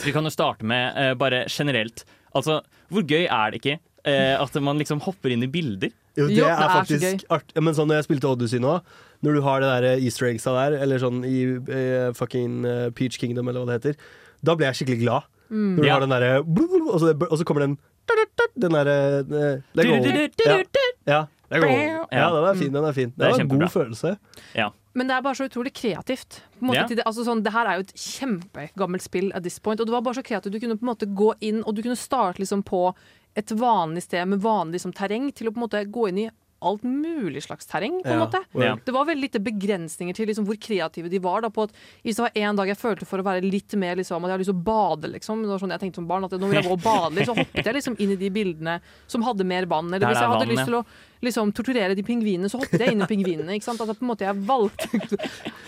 [0.06, 2.06] Vi kan jo starte med uh, bare generelt.
[2.34, 5.92] Altså, Hvor gøy er det ikke uh, at man liksom hopper inn i bilder?
[6.18, 8.60] Jo, det Jo, er det er så faktisk art Men sånn når jeg spilte Odyssey
[8.60, 8.80] nå,
[9.24, 12.66] når du har det der eh, easter eggsa der, eller sånn i uh, fucking
[12.98, 14.02] Peach Kingdom, eller hva det heter,
[14.44, 15.30] da ble jeg skikkelig glad.
[15.52, 15.94] Når du Ja.
[15.94, 17.78] har den derre og, og så kommer den
[18.62, 18.98] den derre
[21.08, 21.22] ja.
[21.52, 22.06] Ja.
[22.12, 22.74] Ja, den er fin.
[22.74, 23.10] Den er fin.
[23.10, 24.16] Det, Det var en god følelse.
[24.56, 24.70] følelse.
[24.94, 26.42] Men det er bare så utrolig kreativt.
[26.62, 26.86] Ja.
[26.88, 29.94] det, altså sånn, det her er jo et kjempegammelt spill at this point, og det
[29.96, 30.52] var bare så kreativt.
[30.54, 32.90] Du kunne på en måte gå inn, og du kunne starte liksom på
[33.40, 36.30] et vanlig sted med vanlig liksom, terreng, til å på en måte gå inn i
[36.62, 38.02] alt mulig slags terreng.
[38.04, 38.26] på en Ja.
[38.26, 38.42] måte.
[38.54, 38.76] Ja.
[38.86, 41.42] Det var veldig lite begrensninger til liksom, hvor kreative de var.
[41.42, 41.72] Da, på at,
[42.04, 44.32] hvis det var en dag jeg følte for å være litt mer liksom, at jeg
[44.32, 45.42] hadde lyst til å bade, liksom.
[45.42, 47.36] Det var sånn jeg tenkte som barn, at nå vil jeg gå og bade så
[47.36, 49.94] hoppet jeg liksom inn i de bildene som hadde mer vann.
[49.94, 50.86] Eller hvis jeg hadde vann, lyst til å
[51.22, 53.56] liksom, torturere de pingvinene, så hoppet jeg inn i pingvinene.
[53.58, 53.82] Ikke sant?
[53.84, 55.20] Altså, på en måte jeg valgte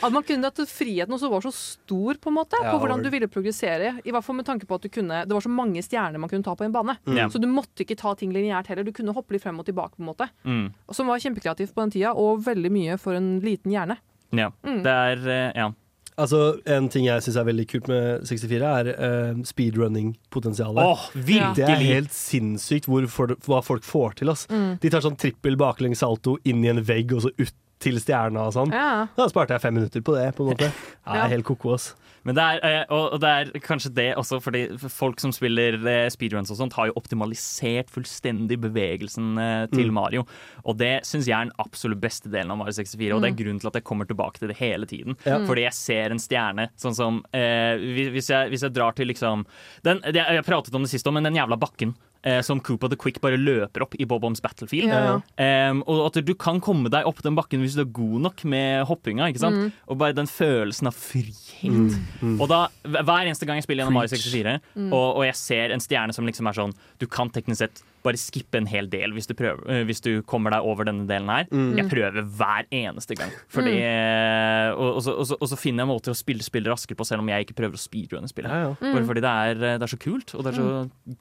[0.03, 3.09] At man kunne at friheten også var så stor på en måte på hvordan du
[3.13, 3.93] ville progressere.
[4.03, 6.31] I hvert fall med tanke på at du kunne Det var så mange stjerner man
[6.31, 6.97] kunne ta på en bane.
[7.05, 7.21] Mm.
[7.31, 8.83] Så du måtte ikke ta ting lineært heller.
[8.83, 9.95] Du kunne hoppe litt frem og tilbake.
[9.97, 10.73] på en måte Mm.
[10.91, 13.97] Som var kjempekreativt på den tida, og veldig mye for en liten hjerne.
[14.33, 14.49] Ja.
[14.65, 14.81] Mm.
[14.83, 15.69] Det er eh, Ja.
[16.17, 20.83] Altså, En ting jeg syns er veldig kult med 64, er uh, speedrunning-potensialet.
[20.85, 21.55] Oh, virkelig!
[21.57, 24.29] Det er helt sinnssykt hvor for, hva folk får til.
[24.33, 24.45] ass.
[24.51, 24.77] Mm.
[24.83, 28.45] De tar sånn trippel baklengs salto inn i en vegg og så ut til stjerna
[28.47, 28.71] og sånn.
[28.71, 29.07] Ja.
[29.17, 30.29] Da sparte jeg fem minutter på det.
[30.37, 30.69] på en måte.
[31.03, 31.27] Jeg er Ja.
[31.33, 31.89] helt koko, ass.
[32.23, 36.07] Men det er, eh, og det er kanskje det også, fordi folk som spiller eh,
[36.13, 39.97] speedruns og sånt, har jo optimalisert fullstendig bevegelsen eh, til Mm.
[39.97, 40.23] Mario.
[40.63, 43.37] Og det syns jeg er den absolutt beste delen av Mario 64, og det er
[43.43, 45.17] grunnen til at jeg kommer tilbake til det hele tiden.
[45.27, 45.41] Ja.
[45.45, 47.75] Fordi jeg ser en stjerne, sånn som eh,
[48.15, 49.45] hvis, jeg, hvis jeg drar til liksom
[49.83, 51.93] den, Jeg pratet om det sist òg, men den jævla bakken.
[52.23, 54.87] Eh, som Koopa the Quick bare løper opp i Bob-Oms Battlefield.
[54.87, 55.17] Ja.
[55.43, 58.43] Em, og at du kan komme deg opp den bakken hvis du er god nok
[58.47, 59.27] med hoppinga.
[59.43, 59.73] Mm.
[59.91, 61.97] Og bare den følelsen av frihet.
[62.39, 64.87] Og da, Hver eneste gang jeg spiller gjennom Mario 64, Mm.
[64.95, 68.19] og, og jeg ser en stjerne som liksom er sånn Du kan teknisk sett bare
[68.19, 71.29] skippe en hel del hvis du, prøver, eh, hvis du kommer deg over denne delen
[71.31, 71.45] her.
[71.51, 71.75] Mm.
[71.79, 73.31] Jeg prøver hver eneste gang.
[73.51, 76.99] Fordi, eh, og, og, så, så, og så finner jeg måter å spille spillet raskere
[76.99, 78.51] på, selv om jeg ikke prøver å speedrunne spillet.
[78.51, 78.73] Ja, ja.
[78.95, 80.67] Bare fordi det er, eh, det er så kult, og det er så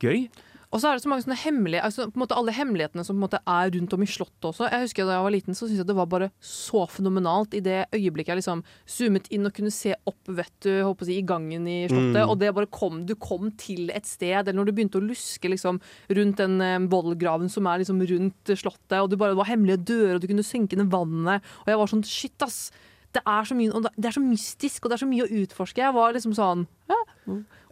[0.03, 0.25] gøy.
[0.73, 3.17] Og så er det så mange sånne hemmelige altså, på en måte Alle hemmelighetene som
[3.17, 4.69] på en måte er rundt om i slottet også.
[4.73, 7.63] Jeg husker Da jeg var liten, så syntes jeg det var bare så fenomenalt i
[7.65, 11.19] det øyeblikket jeg liksom zoomet inn og kunne se opp vet du, håper å si,
[11.21, 12.23] i gangen i slottet.
[12.23, 12.31] Mm.
[12.31, 15.51] Og det bare kom, du kom til et sted, eller når du begynte å luske
[15.51, 15.81] liksom,
[16.17, 20.17] rundt den eh, vollgraven som er liksom rundt slottet, og det bare var hemmelige dører,
[20.17, 21.45] og du kunne synke ned vannet.
[21.65, 22.63] Og jeg var sånn shit, ass.
[23.13, 25.83] Det er, så mye, det er så mystisk, og det er så mye å utforske.
[25.83, 27.02] Jeg var liksom sånn Hæ?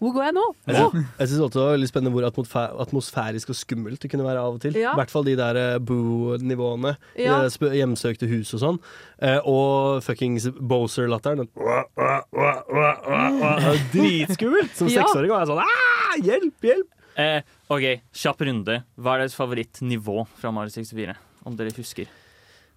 [0.01, 0.45] Hvor går jeg nå?
[0.71, 0.83] Jeg Å,
[1.19, 2.25] Jeg syns også det var veldig spennende hvor
[2.87, 4.77] atmosfærisk og skummelt det kunne være av og til.
[4.79, 4.93] I Ja.
[4.97, 6.95] hvert fall de der eh, boo-nivåene.
[7.19, 7.41] Ja.
[7.49, 8.79] de Hjemsøkte hus og sånn.
[9.21, 11.49] Eh, og fuckings Boser-latteren.
[11.51, 11.85] er
[13.93, 14.73] Dritskummelt!
[14.79, 16.89] Som seksåring var jeg sånn «Ah, Hjelp, hjelp!
[17.21, 17.85] Eh, OK,
[18.17, 18.79] kjapp runde.
[18.97, 21.17] Hva er deres favorittnivå fra Mario 64?
[21.45, 22.07] Om dere husker.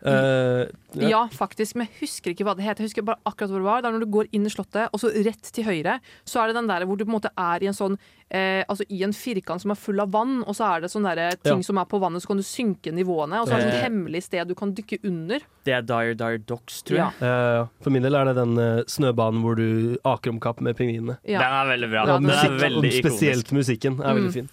[0.05, 0.67] Eh,
[0.99, 1.07] ja.
[1.09, 2.77] Ja, faktisk, men jeg husker ikke hva det het.
[2.81, 3.81] Jeg husker bare akkurat hvor det var.
[3.81, 6.47] Det er når du går inn i slottet, og så rett til høyre, så er
[6.51, 7.95] det den der hvor du på en måte er i en sånn
[8.33, 11.15] eh, Altså i en firkant som er full av vann, og så er det sånne
[11.15, 11.67] der ting Ja.
[11.69, 13.77] som er på vannet, så kan du synke nivåene, og så er det Eh.
[13.79, 15.39] et hemmelig sted du kan dykke under.
[15.63, 17.11] Det er Dire Dire Docks, tror jeg.
[17.21, 17.61] Ja.
[17.61, 20.75] Uh, for min del er det den uh, snøbanen hvor du aker om kapp med
[20.75, 21.17] pingvinene.
[21.23, 21.39] Ja.
[21.39, 22.05] Den er veldig bra.
[22.07, 24.33] Ja, den den er veldig spesielt musikken er veldig Mm.
[24.33, 24.49] fin.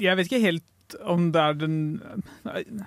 [0.00, 0.62] Jeg vet ikke helt
[1.04, 2.00] om det er den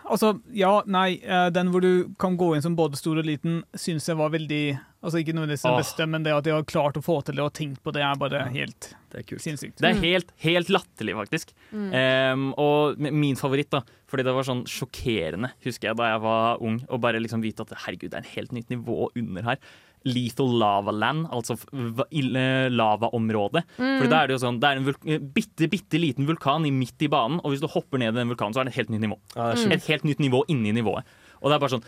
[0.10, 1.20] Altså, ja, nei.
[1.24, 4.30] eh, Den hvor du kan gå inn som både stor og liten, syns jeg var
[4.34, 7.36] veldig Altså ikke nødvendigvis den beste, men det at de har klart å få til
[7.36, 9.42] det og tenkt på det, er bare helt Det er kult.
[9.44, 9.76] sinnssykt.
[9.82, 10.02] Det er Mm.
[10.02, 11.52] helt, helt latterlig, faktisk.
[11.74, 16.62] Em, og min favoritt, da, fordi det var sånn sjokkerende, husker jeg da jeg var
[16.63, 19.58] ung, og bare liksom vite at herregud, det er en helt nytt nivå under her.
[20.06, 22.36] Lethal Lava Land, altså lavaområdet.
[22.36, 23.63] eh, lavaområdet.
[23.78, 26.72] For da er det jo sånn, det er en eh, bitte, bitte liten vulkan i
[26.76, 28.82] midt i banen, og hvis du hopper ned i den vulkanen, så er det et
[28.82, 29.20] helt nytt nivå.
[29.36, 29.72] Sjukt.
[29.78, 31.08] Et helt nytt nivå inni nivået.
[31.42, 31.88] Og det er bare sånn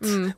[0.00, 0.30] Mm.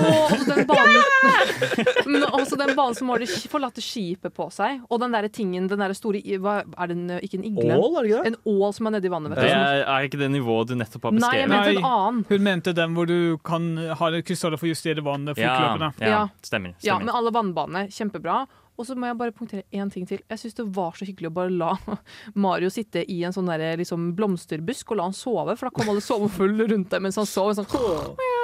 [0.00, 4.46] Og også den banen Men også den banen som har det sk- forlatte skipet på
[4.54, 7.74] seg, og den der tingen, den der store hva, Er det en, ikke en igle?
[7.76, 8.30] Ål, er det ikke det?
[8.32, 9.50] En ål som er nedi vannet, vet du.
[9.50, 11.26] Er, er ikke det nivået du nettopp har beskrevet?
[11.26, 11.90] Nei, jeg mente en Nei.
[11.90, 12.22] annen.
[12.30, 13.18] Hun mente den hvor du
[13.50, 13.68] kan
[14.00, 15.92] ha krystaller for å justere vannet Ja, fortløpende.
[16.00, 16.22] ja, Ja.
[16.46, 16.74] stemmer.
[16.86, 17.88] Ja, med alle vannbanene.
[17.92, 18.44] Kjempebra.
[18.80, 20.22] Og så må jeg bare punktere én ting til.
[20.30, 21.74] Jeg syns det var så hyggelig å bare la
[22.46, 25.92] Mario sitte i en sånn der, liksom, blomsterbusk og la han sove, for da kom
[25.92, 27.52] alle sovefulle rundt deg mens han sov.
[27.60, 27.68] Sånn.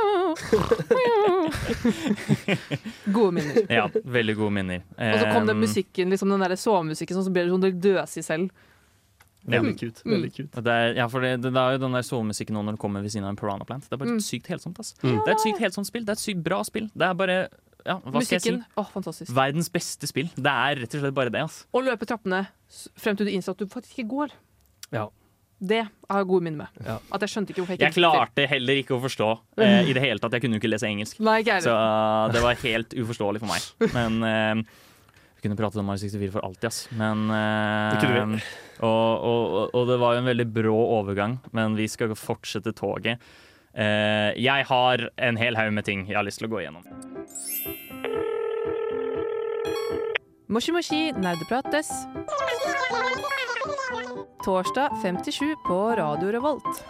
[3.16, 3.66] Gode minner.
[3.72, 4.82] Ja, veldig gode minner.
[4.98, 8.24] Og så kom den musikken, liksom den der sovemusikken, sånn, så ble det sånn døsig
[8.26, 8.50] selv.
[9.46, 10.00] Veldig kult.
[10.02, 10.10] Mm.
[10.16, 10.56] Veldig kult.
[10.58, 12.80] Og Det er, ja, for det, det er jo den der sovemusikken nå når du
[12.82, 13.86] kommer ved siden av en Piranha Plant.
[13.86, 14.24] Det er bare Mm.
[14.26, 14.80] sykt helsomt.
[14.82, 14.90] ass.
[15.04, 15.20] Mm.
[15.22, 16.02] Det er et sykt helsomt spill.
[16.04, 16.88] Det er et sykt bra spill.
[16.96, 17.36] Det er bare
[17.86, 18.52] ja, hva skal jeg si?
[18.56, 18.80] Musikken.
[18.82, 19.30] Åh, fantastisk.
[19.36, 20.28] Verdens beste spill.
[20.36, 21.42] Det er rett og slett bare det.
[21.46, 21.64] Altså.
[21.72, 22.42] Å løpe trappene
[22.98, 24.34] frem til du innser at du faktisk ikke går.
[24.94, 25.06] Ja.
[25.56, 26.82] Det har jeg gode minner med.
[26.84, 26.98] Ja.
[27.16, 29.28] At jeg skjønte ikke hvorfor jeg ikke Jeg klarte heller ikke å forstå
[29.64, 30.34] eh, i det hele tatt.
[30.36, 31.22] Jeg kunne jo ikke lese engelsk.
[31.24, 33.70] Nei, ikke Så uh, det var helt uforståelig for meg.
[33.94, 34.66] Men eh,
[35.38, 36.82] Vi kunne pratet om Mario 64 for alltid, ass.
[37.00, 38.42] Men eh, Det kunne vi.
[38.84, 42.74] og, og, og- og det var jo en veldig brå overgang, men vi skal fortsette
[42.76, 43.16] toget.
[43.76, 46.86] Eh, jeg har en hel haug med ting jeg har lyst til å gå igjennom.
[50.48, 51.90] Moshi Moshi nerdeprates.
[54.46, 56.84] Torsdag 57 på Radio Revolt.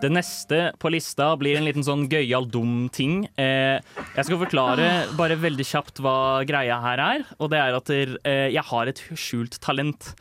[0.00, 3.26] Det neste på lista blir en liten sånn gøyal, dum ting.
[3.36, 3.78] Eh,
[4.16, 7.26] jeg skal forklare bare veldig kjapt hva greia her er.
[7.38, 10.14] Og det er at eh, jeg har et skjult talent.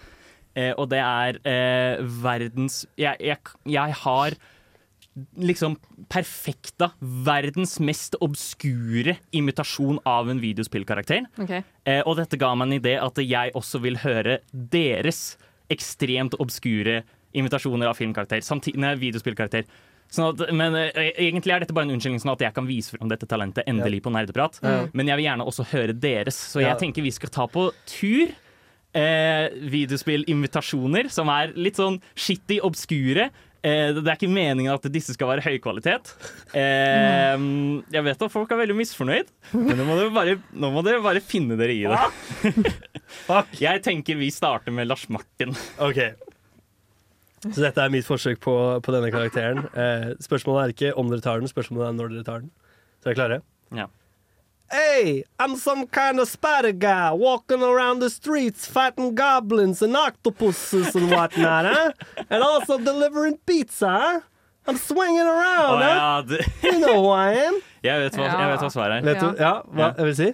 [0.55, 3.37] Eh, og det er eh, verdens jeg, jeg,
[3.69, 4.37] jeg har
[5.39, 5.75] liksom
[6.11, 11.25] perfekta verdens mest obskure imitasjon av en videospillkarakter.
[11.43, 11.63] Okay.
[11.89, 15.37] Eh, og dette ga meg en idé at jeg også vil høre deres
[15.73, 17.01] ekstremt obskure
[17.37, 18.41] imitasjoner av filmkarakter.
[18.45, 19.67] Samtidig, nei, videospillkarakter.
[20.09, 22.95] Sånn at, men eh, Egentlig er dette bare en unnskyldning sånn at jeg kan vise
[22.95, 24.57] fram dette talentet endelig på Nerdeprat.
[24.97, 26.79] Men jeg vil gjerne også høre deres, så jeg Ja.
[26.79, 28.31] tenker vi skal ta på tur.
[28.97, 33.27] Eh, videospillinvitasjoner som er litt sånn shitty, obskure.
[33.59, 36.13] Eh, det er ikke meningen at disse skal være høy kvalitet.
[36.57, 37.35] Eh,
[37.91, 41.21] jeg vet at folk er veldig misfornøyd, men nå må dere bare, må dere bare
[41.21, 42.73] finne dere i det.
[43.59, 45.53] Jeg tenker vi starter med Lars Martin.
[45.81, 45.99] OK.
[47.45, 49.63] Så dette er mitt forsøk på, på denne karakteren.
[49.73, 52.51] Eh, spørsmålet er ikke om dere tar den, spørsmålet er når dere tar den.
[52.99, 53.41] Så er dere klare?
[53.75, 53.87] Ja.
[54.71, 60.95] Hey, I'm some kind of spider guy walking around the streets fighting goblins and octopuses
[60.95, 61.91] and whatnot, huh?
[62.29, 64.19] And also delivering pizza, huh?
[64.67, 66.23] I'm swinging around, oh, huh?
[66.29, 67.61] ja, You know who I am.
[67.83, 69.07] jeg, vet hva, jeg vet hva svaret er.
[69.07, 70.29] Vet du ja, hva jeg vil si?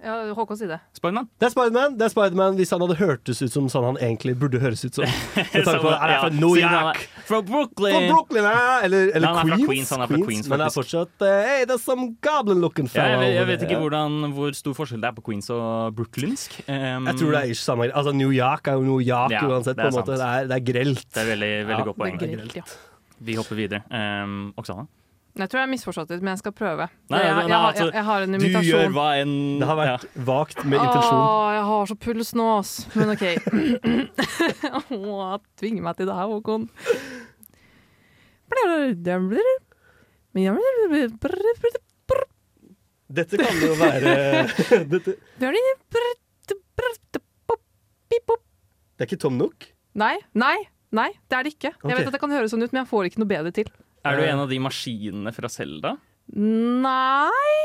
[0.00, 0.78] Ja, Håkon, si det.
[0.96, 1.26] Spiderman.
[1.36, 4.60] Det er Spiderman det er hvis han hadde hørtes ut som sånn han egentlig burde
[4.62, 5.04] høres ut som.
[5.36, 7.02] Med tanke på, er fra New York?
[7.28, 7.96] Fra Brooklyn.
[7.96, 8.62] Fra Brooklyn, ja.
[8.86, 9.66] Eller, eller Han Queens.
[9.66, 13.10] Queens, han er fra Queens, men det er fortsatt eh, Hey, there's some goblin-looking Ja,
[13.12, 16.56] jeg, vet, jeg vet ikke hvordan, hvor stor forskjell det er på Queens og brooklynsk.
[16.64, 19.44] Um, Jeg tror det er ish samme Altså, New York er jo New York Ja,
[19.44, 19.76] uansett.
[19.76, 20.16] det på er en måte.
[20.16, 21.04] Det er, det er grelt.
[21.12, 22.72] Det er veldig, veldig Ja, godt poeng.
[23.20, 23.84] Vi hopper videre.
[23.92, 24.88] Um, Oksana?
[25.38, 26.86] Jeg tror jeg har misforstått litt, men jeg skal prøve.
[27.12, 29.78] Nei, jeg, nei, jeg, altså, jeg, jeg har en Du gjør hva enn Det har
[29.78, 31.20] vært vagt med intensjon.
[31.22, 32.72] Åh, jeg har så puls nå, ass.
[32.98, 33.24] Men OK.
[34.98, 36.66] Åh, tvinger meg til det her, Håkon.
[43.10, 44.10] Dette kan jo være
[44.92, 45.16] Dette,
[48.94, 49.70] Det er ikke Tom Nook?
[49.98, 50.56] Nei, nei,
[50.94, 51.72] nei, det er det ikke.
[51.72, 53.70] Jeg vet at det kan høres sånn ut, men jeg får ikke noe bedre til.
[54.00, 55.96] Er du en av de maskinene fra Selda?
[56.30, 57.56] Nei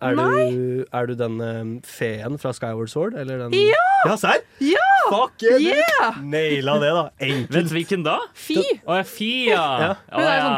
[0.00, 3.16] Er du, er du den eh, feen fra Skyward Sword?
[3.18, 3.82] Eller den Ja!
[4.06, 4.40] Ja, serr?
[4.62, 4.86] Ja!
[5.10, 5.60] Fuck yeah!
[5.60, 6.20] Yeah!
[6.22, 7.04] Naila det, da.
[7.26, 7.68] Enkelt.
[7.68, 8.16] du hvilken da?
[8.36, 8.60] Fy!
[8.86, 9.66] Å ja, Fi, ja.
[10.12, 10.56] Er ja.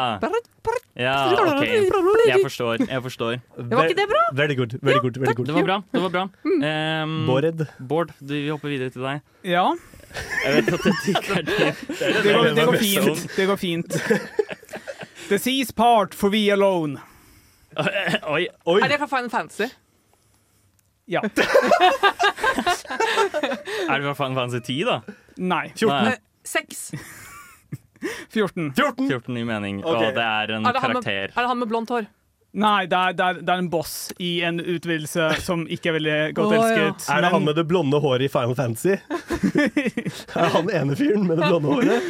[0.99, 1.65] ja, OK.
[2.29, 2.83] Jeg forstår.
[2.85, 3.39] Jeg forstår.
[3.57, 4.23] Var ikke det bra?
[4.37, 4.77] Veldig good.
[4.83, 5.49] Veldig good, Veldig good.
[5.49, 5.79] Det var bra.
[5.95, 7.65] det var bra um, Bård.
[7.79, 9.23] Bård, du, vi hopper videre til deg.
[9.47, 9.71] Ja,
[10.45, 11.73] Jeg vet at dette ikke er det.
[11.89, 13.27] det går, det går fint.
[13.37, 13.99] Det går fint.
[15.29, 17.01] The seas part for we alone.
[17.79, 18.49] Oi.
[18.67, 18.81] Oi!
[18.81, 19.69] Er det fra Final Fantasy?
[21.05, 21.21] Ja.
[23.89, 25.01] Er det fra Final Fantasy 10, da?
[25.37, 25.73] Nei.
[25.77, 26.05] 14.
[26.05, 26.17] Nei.
[26.45, 26.93] 6.
[28.31, 28.73] 14.
[28.75, 29.09] 14.
[29.09, 29.93] 14 i mening, okay.
[29.95, 31.13] og det er en Er det, karakter.
[31.13, 32.09] med, er det han med blondt hår?
[32.59, 35.97] Nei, det er, det, er, det er en boss i en utvidelse som ikke er
[35.99, 36.61] veldig godt ja.
[36.63, 37.09] elsket.
[37.13, 38.97] Er det han med det blonde håret i Final Fantasy?
[38.97, 42.09] er det han ene fyren med det blonde håret?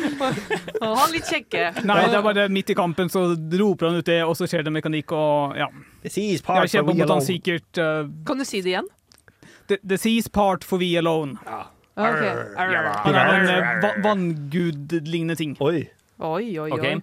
[0.78, 1.64] Å, Han litt kjekke.
[1.82, 4.62] Nei, det er bare midt i kampen så roper han ut det, og så skjer
[4.68, 5.68] det mekanikk og ja.
[6.06, 8.86] Jeg kjemper mot han sikkert uh, Kan du si det igjen?
[9.68, 11.38] the, the seas part for we alone.
[11.96, 12.22] Ok.
[12.56, 15.56] Han er en uh, vanngud-lignende ting.
[15.60, 15.88] Oi.
[16.18, 16.78] Oi, oi, oi.
[16.78, 17.02] Ok.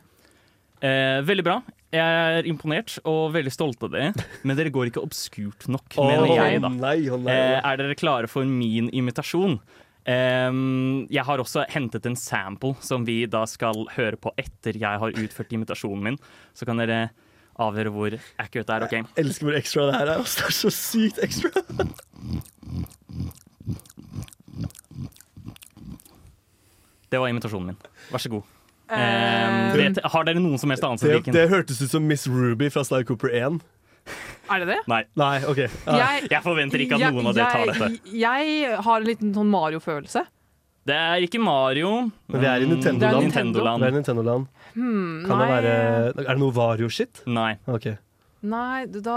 [0.86, 1.56] Eh, veldig bra.
[1.96, 4.10] Jeg er imponert og veldig stolt av det,
[4.46, 6.70] men dere går ikke obskurt nok, mener jeg, da.
[6.74, 7.34] nei, oh, nei.
[7.34, 9.58] Eh, er dere klare for min imitasjon?
[10.06, 15.02] Ehm, jeg har også hentet en sample som vi da skal høre på etter jeg
[15.02, 16.20] har utført imitasjonen min.
[16.54, 17.08] Så kan dere
[17.62, 18.86] avgjøre hvor accurate det er.
[18.86, 19.08] Okay?
[19.16, 20.26] Jeg elsker hvor ekstra det her er.
[20.36, 21.50] Det er så sykt ekstra.
[27.10, 27.82] Det var imitasjonen min.
[28.12, 28.46] Vær så god.
[28.94, 31.10] Ehm, vet, har dere noen som helst anelse?
[31.10, 33.58] Det, det hørtes ut som Miss Ruby fra Sly Cooper 1.
[34.54, 34.78] Er det det?
[34.92, 35.58] Nei, Nei, OK.
[35.64, 35.96] Ja.
[35.98, 38.14] Jeg, jeg forventer ikke at noen av dere tar dette.
[38.14, 40.26] jeg, har en liten sånn Mario-følelse.
[40.86, 42.12] Det er ikke Mario.
[42.30, 43.02] Men vi er i Nintendo-land.
[43.02, 43.64] det Nintendo.
[43.64, 43.88] Nintendo-land.
[43.88, 44.48] Er Nintendo-land.
[44.76, 45.76] Hmm, Kan det nei, være
[46.28, 47.24] Er det noe Vario-shit?
[47.26, 47.56] Nei.
[47.66, 47.96] Okay.
[48.46, 49.16] Nei, da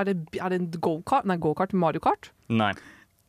[0.00, 1.26] Er det, er det en go-kart?
[1.28, 1.74] Nei, go-kart?
[1.76, 2.30] Mario Kart?
[2.48, 2.72] Nei.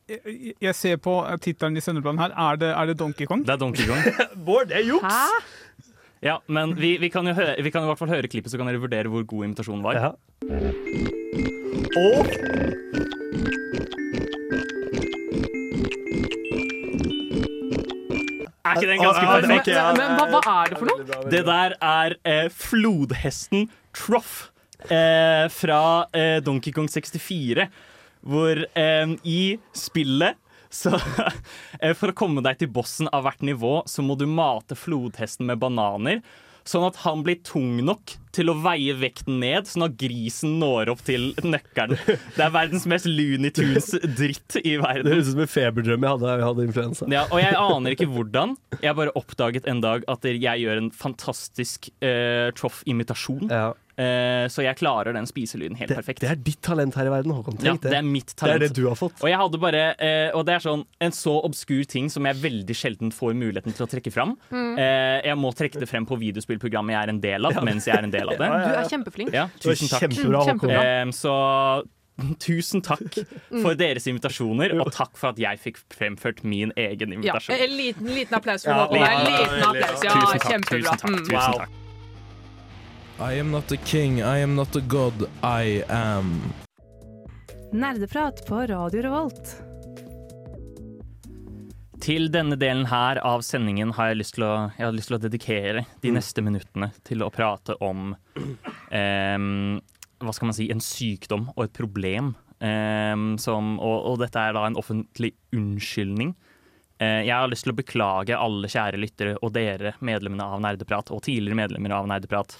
[0.08, 2.32] Jeg, jeg ser på uh, tittelen i sendeplanen her.
[2.38, 3.42] Er det, er det Donkey Kong?
[3.44, 4.04] Det er Donkey Kong.
[4.46, 5.04] Bård, det er juks!
[5.04, 5.65] Hæ?
[6.26, 8.66] Ja, men vi, vi, kan høre, vi, kan i hvert fall høre klippet, så kan
[8.66, 9.94] dere vurdere hvor god invitasjonen var.
[9.94, 10.08] Ja.
[11.96, 12.26] Og
[18.66, 19.68] Er ikke den ah, ganske ah, perfekt?
[19.70, 21.20] Men, men, men hva, hva, er det for noe?
[21.30, 24.48] Det der er eh, flodhesten Troff
[24.90, 27.68] eh, fra eh, Donkey Kong 64.
[28.26, 29.40] Hvor eh, i
[29.78, 30.42] spillet
[30.76, 30.96] så
[31.80, 35.48] eh, For å komme deg til bossen av hvert nivå, så må du mate flodhesten
[35.48, 36.22] med bananer.
[36.66, 40.90] Sånn at han blir tung nok til å veie vekten ned, sånn at grisen når
[40.96, 41.94] opp til nøkkelen.
[42.34, 45.06] Det er verdens mest Looney Tunes-dritt i verden.
[45.06, 47.08] Det høres ut som en feberdrøm jeg hadde jeg hadde influensa.
[47.14, 48.56] Ja, og jeg aner ikke hvordan.
[48.82, 53.46] Jeg bare oppdaget en dag at jeg gjør en fantastisk uh, Troff-imitasjon.
[53.46, 53.70] Ja.
[53.96, 56.20] Eh, så jeg klarer den spiselyden helt Det, perfekt.
[56.20, 57.54] det er ditt talent her i verden, Håkon.
[57.64, 58.36] ja, det er det.
[58.36, 58.36] talent.
[58.36, 59.22] Det er det du har fått.
[59.24, 62.36] Og jeg hadde bare uh, Og det er sånn en så obskur ting som jeg
[62.42, 64.36] veldig sjelden får muligheten til å trekke fram.
[64.52, 67.96] Eh, jeg må trekke det frem på videospillprogrammet jeg er en del av, mens jeg
[67.96, 68.50] er en del av det.
[68.66, 69.32] Du er kjempeflink.
[69.32, 70.04] Ja, tusen takk.
[70.04, 70.76] Kjempebra, Mm, kjempebra.
[70.76, 71.08] Håkon.
[71.08, 71.36] Eh, så
[72.40, 73.18] tusen takk
[73.62, 77.56] for deres invitasjoner, og takk for at jeg fikk fremført min egen Ja, invitasjon.
[77.60, 79.00] en liten, liten applaus for Håkon.
[79.00, 79.72] Ja, ja, ja.
[80.04, 80.46] Ja, Tusen takk.
[80.52, 80.80] kjempebra.
[80.80, 81.18] Tusen takk, Mm.
[81.24, 81.58] tusen Wow.
[81.64, 81.82] takk.
[83.18, 86.52] I am not a king, I am not a god, I am.
[87.72, 89.62] Nerdeprat på Radio Revolt.
[92.00, 95.16] Til denne delen her av sendingen har jeg lyst til å, jeg har lyst til
[95.16, 98.12] å dedikere de neste minuttene til å prate om
[98.92, 99.80] em,
[100.20, 102.34] hva skal man si, en sykdom og et problem.
[102.60, 106.36] em, som, og, og dette er da en offentlig unnskyldning.
[107.00, 111.16] Eh, jeg har lyst til å beklage alle kjære lyttere og dere medlemmene av Nerdeprat
[111.16, 112.58] og tidligere medlemmer av Nerdeprat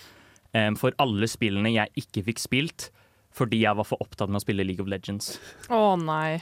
[0.81, 2.90] for alle spillene jeg ikke fikk spilt
[3.37, 5.35] fordi jeg var for opptatt med å spille League of Legends.
[5.69, 6.38] Å nei.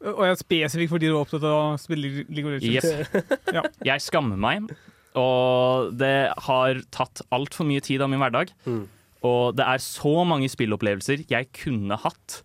[0.00, 2.86] Og jeg er spesifikk fordi du er opptatt av å spille League of Legends.
[2.88, 3.26] Yes.
[3.56, 3.64] Ja.
[3.84, 4.70] Jeg skammer meg,
[5.18, 8.52] og det har tatt altfor mye tid av min hverdag.
[8.68, 8.86] Mm.
[9.28, 12.42] Og det er så mange spillopplevelser jeg kunne hatt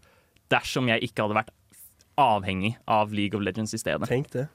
[0.54, 1.54] dersom jeg ikke hadde vært
[2.20, 4.10] avhengig av League of Legends i stedet.
[4.10, 4.48] Tenk det.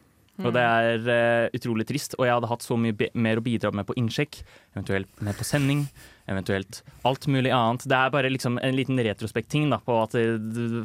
[0.46, 2.14] Og det er uh, utrolig trist.
[2.18, 4.40] Og jeg hadde hatt så mye mer å bidra med på innsjekk,
[4.76, 5.82] eventuelt med på sending,
[6.30, 7.86] eventuelt alt mulig annet.
[7.88, 10.36] Det er bare liksom en liten retrospekt-ting da, på at eh,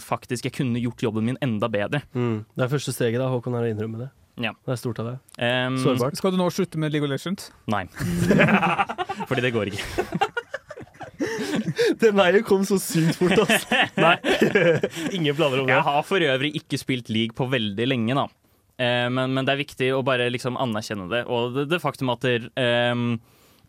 [0.04, 2.04] faktisk jeg kunne gjort jobben min enda bedre.
[2.18, 2.44] Mm.
[2.56, 4.12] Det er første steget, da, Håkon, er å innrømme det.
[4.42, 4.56] Ja.
[4.66, 5.18] Det er stort av deg.
[5.38, 6.18] Um, Sårbart.
[6.18, 7.52] Skal du nå slutte med League of Legends?
[7.70, 7.86] Nei.
[9.30, 9.84] Fordi det går ikke.
[12.02, 13.84] Den veien kom så sykt fort, altså.
[14.06, 14.16] Nei.
[15.14, 15.76] Ingen planer om det.
[15.76, 18.26] Jeg har for øvrig ikke spilt league på veldig lenge, da.
[18.82, 21.24] Eh, men, men det er viktig å bare liksom anerkjenne det.
[21.30, 23.06] Og det, det faktum at der, eh,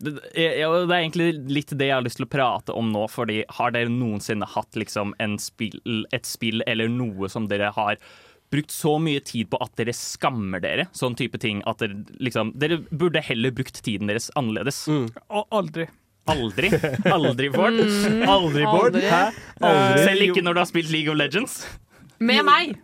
[0.03, 3.05] det, ja, det er egentlig litt det jeg har lyst til å prate om nå.
[3.11, 7.99] Fordi har dere noensinne hatt liksom en spill, et spill eller noe som dere har
[8.53, 10.87] brukt så mye tid på at dere skammer dere?
[10.95, 14.85] Sånn type ting at dere liksom Dere burde heller brukt tiden deres annerledes.
[14.89, 15.87] Å, aldri.
[16.25, 16.71] Aldri.
[17.05, 17.79] Aldri, Bård.
[18.35, 18.95] Aldri, Bård.
[18.95, 19.03] Aldri.
[19.11, 19.25] Hæ?
[19.61, 20.05] Aldri.
[20.07, 21.59] Selv ikke når du har spilt League of Legends.
[22.19, 22.75] Med meg!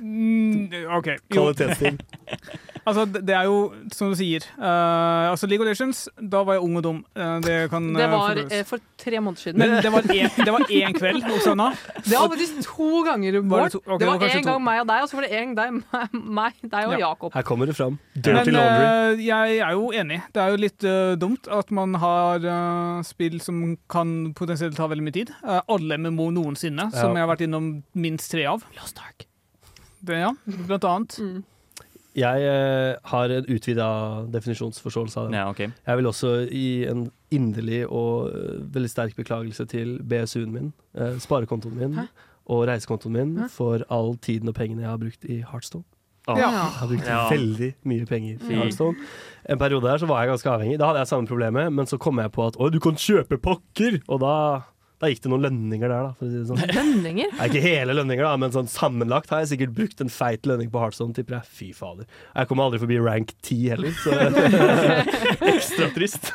[0.00, 1.08] Mm, OK.
[1.34, 1.48] Jo,
[2.86, 4.44] altså, det er jo som du sier.
[4.58, 6.98] Uh, altså, League of Legends, da var jeg ung og dum.
[7.14, 9.58] Uh, det kan Det eh, var eh, for tre måneder siden.
[9.62, 11.70] Men det var én, det var én kveld hos Anna.
[12.04, 13.82] Det var faktisk to ganger, Var det to?
[13.86, 15.54] Okay, det det var én en gang meg og deg, og så var det en
[15.58, 15.78] deg,
[16.40, 16.98] meg, deg og Ja.
[17.02, 17.34] Jakob.
[17.34, 17.98] Her kommer det fram.
[18.14, 19.24] Dirty Men laundry.
[19.26, 20.20] jeg er jo enig.
[20.34, 20.86] Det er jo litt
[21.18, 25.32] dumt at man har spill som kan potensielt ta veldig mye tid.
[25.42, 28.62] Alle MMO noensinne, som jeg har vært innom minst tre av.
[28.78, 29.26] Lost Ark.
[30.02, 30.32] Det, ja,
[30.66, 31.18] blant annet.
[31.22, 31.42] Mm.
[32.12, 33.86] Jeg eh, har en utvida
[34.34, 35.38] definisjonsforståelse av det.
[35.38, 35.70] Ja, okay.
[35.86, 41.14] Jeg vil også gi en inderlig og uh, veldig sterk beklagelse til BSU-en min, eh,
[41.22, 42.04] sparekontoen min Hæ?
[42.52, 43.48] og reisekontoen min Hæ?
[43.54, 45.86] for all tiden og pengene jeg har brukt i Heartstone.
[46.28, 46.36] Ja.
[46.36, 47.22] Jeg har brukt Ja.
[47.30, 48.52] veldig mye penger i Fy.
[48.60, 48.96] Heartstone.
[49.48, 50.78] En periode der så var jeg ganske avhengig.
[50.78, 53.40] Da hadde jeg samme problemet, men så kom jeg på at å, du kan kjøpe
[53.42, 54.02] pakker!
[54.08, 54.36] Og da,
[55.02, 56.12] da gikk det noen lønninger der, da.
[56.18, 56.74] For å si det sånn.
[56.76, 57.32] Lønninger?
[57.40, 60.70] Nei, ikke hele lønninger, da, men sånn sammenlagt har jeg sikkert brukt en feit lønning
[60.70, 61.48] på Heartstone, tipper jeg.
[61.58, 62.06] Fy fader.
[62.36, 64.14] Jeg kommer aldri forbi rank 10 heller, så
[65.52, 66.30] ekstra trist.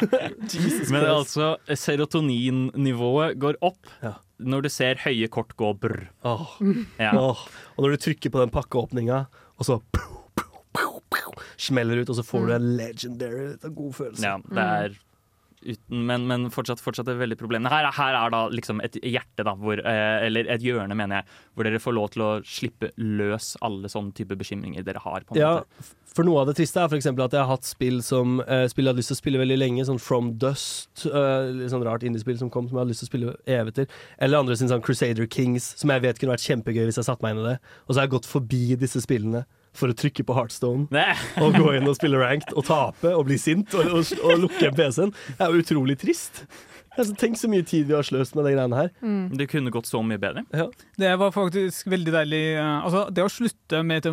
[0.51, 4.13] Jesus Men altså, serotoninnivået går opp Ja.
[4.39, 6.09] når du ser høye kort gå brr.
[6.27, 6.57] Åh,
[6.99, 7.11] Ja.
[7.17, 7.47] åh.
[7.77, 9.23] Og når du trykker på den pakkeåpninga,
[9.57, 13.47] og så pow, pow, pow, pow, smeller ut, og så får du en legendary.
[13.57, 14.23] Det er en god følelse.
[14.23, 14.97] ja, det er
[15.67, 17.65] uten Men, men fortsatt, fortsatt et veldig problem.
[17.69, 21.37] Her, her er da liksom et hjerte, da, hvor, eh, eller et hjørne, mener jeg,
[21.53, 25.21] hvor dere får lov til å slippe løs alle sånne type bekymringer dere har.
[25.27, 25.93] på en Ja, måte.
[26.17, 28.65] for noe av det triste er for eksempel at jeg har hatt spill som eh,
[28.71, 31.85] spill jeg hadde lyst til å spille veldig lenge, sånn From Dust, eh, litt sånn
[31.85, 33.87] rart indiespill som kom som jeg hadde lyst til å spille evig til.
[34.19, 37.21] Eller andre sin sånn Crusader Kings, som jeg vet kunne vært kjempegøy hvis jeg satte
[37.27, 37.59] meg inn i det.
[37.87, 39.45] Og så har jeg gått forbi disse spillene
[39.77, 41.11] for å trykke på Heartstone Nei.
[41.43, 44.71] og gå inn og spille ranked og tape og bli sint og, og, og lukke
[44.77, 45.13] PC-en.
[45.37, 46.43] Det er jo utrolig trist.
[46.97, 48.87] Altså, tenk så mye tid vi har sløst med de greiene her.
[49.37, 50.41] Det kunne gått så mye bedre.
[50.97, 52.41] Det var faktisk veldig deilig.
[52.57, 54.09] eh, Altså, det å slutte med et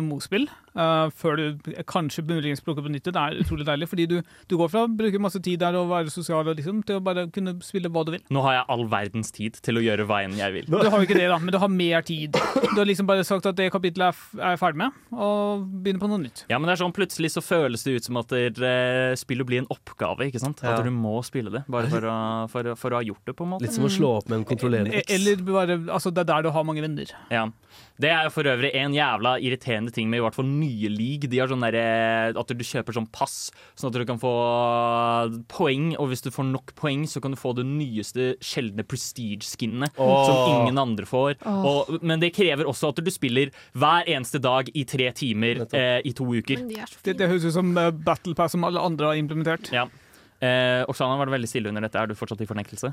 [0.75, 3.05] Eh, før du kanskje muligens plukker på nytt.
[3.07, 4.15] Det er utrolig deilig, fordi du,
[4.51, 7.03] du går fra å bruke masse tid der og være sosial og liksom, til å
[7.05, 8.23] bare kunne spille hva du vil.
[8.35, 10.67] Nå har jeg all verdens tid til å gjøre hva enn jeg vil.
[10.67, 12.35] Du har jo ikke det, da, men du har mer tid.
[12.35, 16.03] Du har liksom bare sagt at det kapittelet er, er jeg ferdig med, og begynner
[16.03, 16.43] på noe nytt.
[16.51, 19.47] Ja, men det er sånn Plutselig så føles det ut som at det, eh, spillet
[19.47, 20.27] blir en oppgave.
[20.29, 20.59] ikke sant?
[20.63, 20.75] Ja.
[20.77, 22.17] At du må spille det, bare for å,
[22.51, 23.35] for, for å ha gjort det.
[23.35, 23.63] på en måte.
[23.67, 25.11] Litt som å slå opp med en kontrollerende E- X.
[25.15, 27.11] Eller bare, altså det er der du har mange venner.
[27.31, 27.47] Ja.
[28.01, 31.29] Det er for øvrig en jævla irriterende ting med i hvert fall nye league.
[31.31, 31.83] De har sånn derre
[32.35, 34.33] at du kjøper sånn pass, sånn at du kan få
[35.51, 35.93] poeng.
[36.01, 39.95] Og hvis du får nok poeng, så kan du få det nyeste sjeldne prestige-skinnet.
[40.01, 40.25] Oh.
[40.27, 41.37] Som ingen andre får.
[41.47, 45.99] Og, men det krever også at du spiller hver eneste dag i tre timer eh,
[46.05, 46.61] i to uker.
[46.65, 47.19] Men de er så Det, fine.
[47.23, 49.71] det høres ut som eh, Battle Pass som alle andre har implementert.
[49.75, 49.87] Ja.
[50.43, 51.95] Eh, Oksana var det veldig stille under dette.
[51.95, 52.89] Er du fortsatt i fornektelse?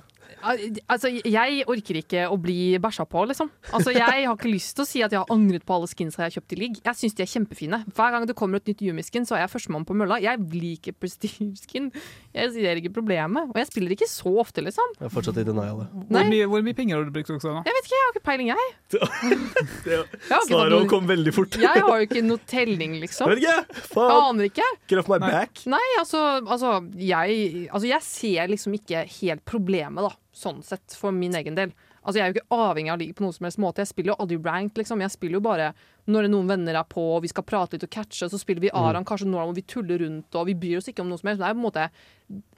[0.46, 3.50] Altså, jeg orker ikke å bli bæsja på, liksom.
[3.74, 6.22] Altså, jeg har ikke lyst til å si at jeg har angret på alle skinsa
[6.22, 6.78] jeg har kjøpt i ligg.
[6.86, 7.80] Jeg syns de er kjempefine.
[7.96, 10.20] Hver gang det kommer et nytt Yumi-skin, så er jeg førstemann på mølla.
[10.22, 11.90] Jeg liker prestige-skin.
[12.32, 13.50] Jeg ser ikke problemet.
[13.50, 14.94] Og jeg spiller ikke så ofte, liksom.
[15.00, 15.82] Jeg er fortsatt i denial.
[15.82, 15.88] det.
[16.14, 17.64] Hvor mye, hvor mye penger har du brukt, Oksana?
[17.66, 18.70] Jeg vet ikke, jeg har ikke peiling, jeg.
[19.82, 19.98] Det-
[20.30, 21.58] Jeg Svaret noe- kom veldig fort.
[21.60, 23.28] Jeg har jo ikke noe telling, liksom.
[23.34, 23.82] Vet ikke!
[23.92, 24.14] Faen!
[24.30, 24.66] Aner ikke.
[24.88, 25.30] Get off my Nei.
[25.34, 25.62] back.
[25.66, 27.31] Nei, altså, altså, jeg,
[27.70, 30.12] altså Jeg ser liksom ikke helt problemet, da.
[30.32, 31.72] Sånn sett, for min egen del.
[32.02, 33.82] Altså, Jeg er jo ikke avhengig av å på noen som helst måte.
[33.82, 35.02] Jeg spiller jo aldri ranked, liksom.
[35.04, 35.72] Jeg spiller jo bare
[36.10, 38.72] når noen venner er på, og vi skal prate litt og catche, så spiller vi
[38.74, 41.30] Aran kanskje Noram, og vi tuller rundt, og vi bryr oss ikke om noe som
[41.30, 41.42] helst.
[41.42, 41.90] Det er på en måte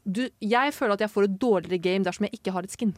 [0.05, 2.95] du, Jeg føler at jeg får et dårligere game dersom jeg ikke har et skin.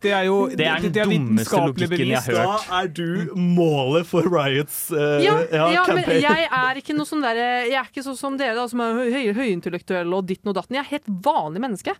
[0.00, 2.66] Det er jo Det er den dummeste vitenskapelig logikken jeg har hørt.
[2.70, 6.22] Da er du målet for Riots uh, Ja, ja, men campaign.
[6.24, 8.96] jeg er ikke noe sånn der, Jeg er ikke sånn som dere, da, som er
[8.96, 10.78] høy, høy, høyintellektuell og ditten og datten.
[10.78, 11.96] Jeg er helt vanlig menneske.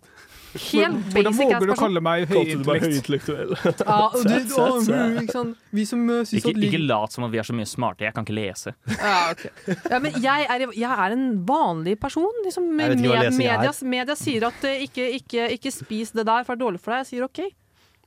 [0.51, 3.53] Helt Hvordan basic våger du å kalle meg høyintellektuell?
[3.91, 4.33] Ja, og du,
[4.83, 5.21] sæt.
[5.23, 5.61] ikke sant?
[5.71, 8.03] Vi som uh, syns Ikke, at ikke lat som at vi er så mye smarte.
[8.07, 8.73] Jeg kan ikke lese.
[8.97, 9.53] ja, okay.
[9.93, 12.43] ja, men jeg er, jeg er en vanlig person.
[12.43, 16.59] Liksom, med, media, media sier at uh, ikke, ikke, ikke spis det der, for det
[16.59, 17.05] er dårlig for deg.
[17.05, 17.43] Jeg sier OK.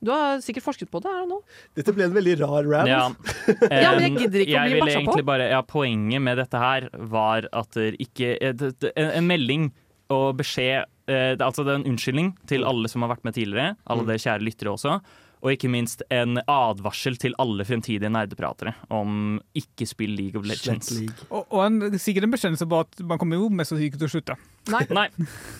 [0.05, 1.09] Du har sikkert forsket på det.
[1.09, 1.39] er det nå?
[1.79, 2.91] Dette ble en veldig rar rant.
[2.91, 3.05] Ja.
[3.85, 5.15] Ja, men jeg gidder ikke å bli bæsja på.
[5.25, 9.27] bare, ja, Poenget med dette her var at det ikke eh, det- det- En, en
[9.27, 9.71] melding
[10.13, 13.33] og beskjed eh, det- Altså det er en unnskyldning til alle som har vært med
[13.35, 14.99] tidligere, alle dere kjære lyttere også.
[15.45, 20.89] Og ikke minst en advarsel til alle fremtidige nerdepratere om ikke spill League of Legends.
[20.97, 21.27] League.
[21.29, 24.07] Og, og en, sikkert en bekjennelse på at man kommer jo mest sannsynlig ikke til
[24.09, 24.37] å slutte.
[24.73, 24.81] Nei.
[24.97, 25.05] Nei.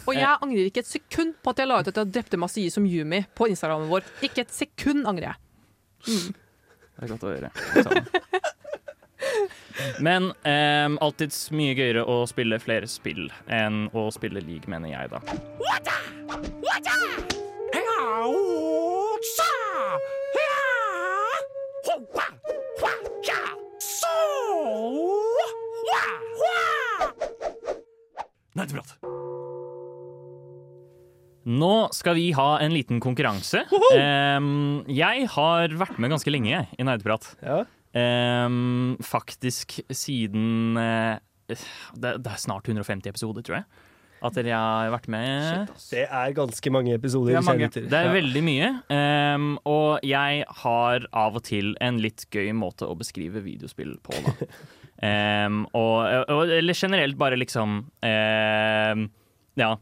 [0.08, 2.72] Og jeg angrer ikke et sekund på at jeg la ut at jeg drepte Masii
[2.74, 4.08] som Yumi på Instagramen vår.
[4.26, 5.38] Ikke et sekund angrer jeg.
[6.06, 7.54] Det er godt å høre.
[10.00, 15.12] Men um, alltids mye gøyere å spille flere spill enn å spille league, mener jeg,
[15.12, 15.22] da.
[28.56, 28.96] Nerdeprat.
[31.46, 33.66] Nå skal vi ha en liten konkurranse.
[33.70, 37.28] Um, jeg har vært med ganske lenge i Nerdeprat.
[37.46, 37.60] Ja.
[37.96, 41.16] Um, faktisk siden uh,
[41.48, 41.60] det,
[41.96, 43.84] det er snart 150 episoder, tror jeg.
[44.26, 45.70] At dere har vært med.
[45.92, 47.36] Det er ganske mange episoder.
[47.36, 47.68] Det er mange.
[47.76, 48.70] Det er veldig mye.
[48.90, 54.16] Um, og jeg har av og til en litt gøy måte å beskrive videospill på,
[54.26, 54.48] da.
[55.06, 56.00] Um, og,
[56.32, 59.10] og, eller generelt bare liksom um,
[59.60, 59.76] Ja.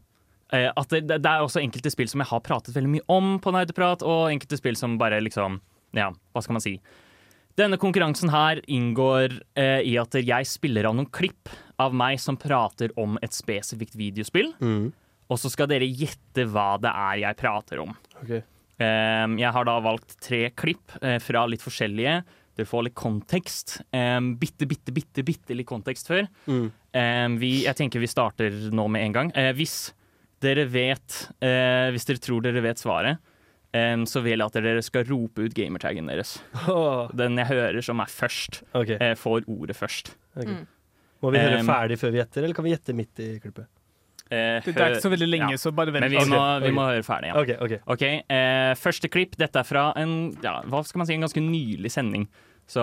[0.52, 3.38] Eh, At det, det er også enkelte spill som jeg har pratet veldig mye om
[3.42, 5.60] på Nerdeprat, og enkelte spill som bare liksom
[5.96, 6.76] Ja, hva skal man si?
[7.58, 12.38] Denne konkurransen her inngår eh, i at jeg spiller av noen klipp av meg som
[12.38, 14.50] prater om et spesifikt videospill.
[14.58, 14.88] Mm.
[15.30, 17.94] Og så skal dere gjette hva det er jeg prater om.
[18.22, 18.42] Okay.
[18.74, 22.16] Um, jeg har da valgt tre klipp eh, fra litt forskjellige.
[22.54, 23.76] Dere får litt kontekst.
[23.94, 26.26] Um, bitte, bitte, bitte, bitte litt kontekst før.
[26.46, 26.66] Mm.
[26.70, 29.32] Um, vi, jeg tenker vi starter nå med en gang.
[29.38, 29.92] Eh, hvis
[30.44, 33.22] dere vet eh, Hvis dere tror dere vet svaret,
[33.74, 36.36] um, så vil jeg at dere skal rope ut gamertaggen deres.
[36.70, 37.10] Oh.
[37.16, 38.98] Den jeg hører som er først, okay.
[39.02, 40.14] uh, får ordet først.
[40.36, 40.62] Okay.
[40.62, 40.66] Mm.
[41.24, 43.68] Må vi høre Um, ferdig før vi gjetter, eller kan vi gjette midt i klippet?
[44.24, 45.60] Uh, Det, er ikke så veldig lenge, Ja.
[45.60, 46.04] så bare vent.
[46.06, 46.32] Men vi, okay.
[46.32, 47.76] må, vi må høre ferdig, ja.
[47.92, 48.02] OK.
[48.32, 49.36] eh, Første klipp.
[49.40, 52.26] Dette er fra en ja, hva skal man si, en ganske nylig sending.
[52.66, 52.82] Så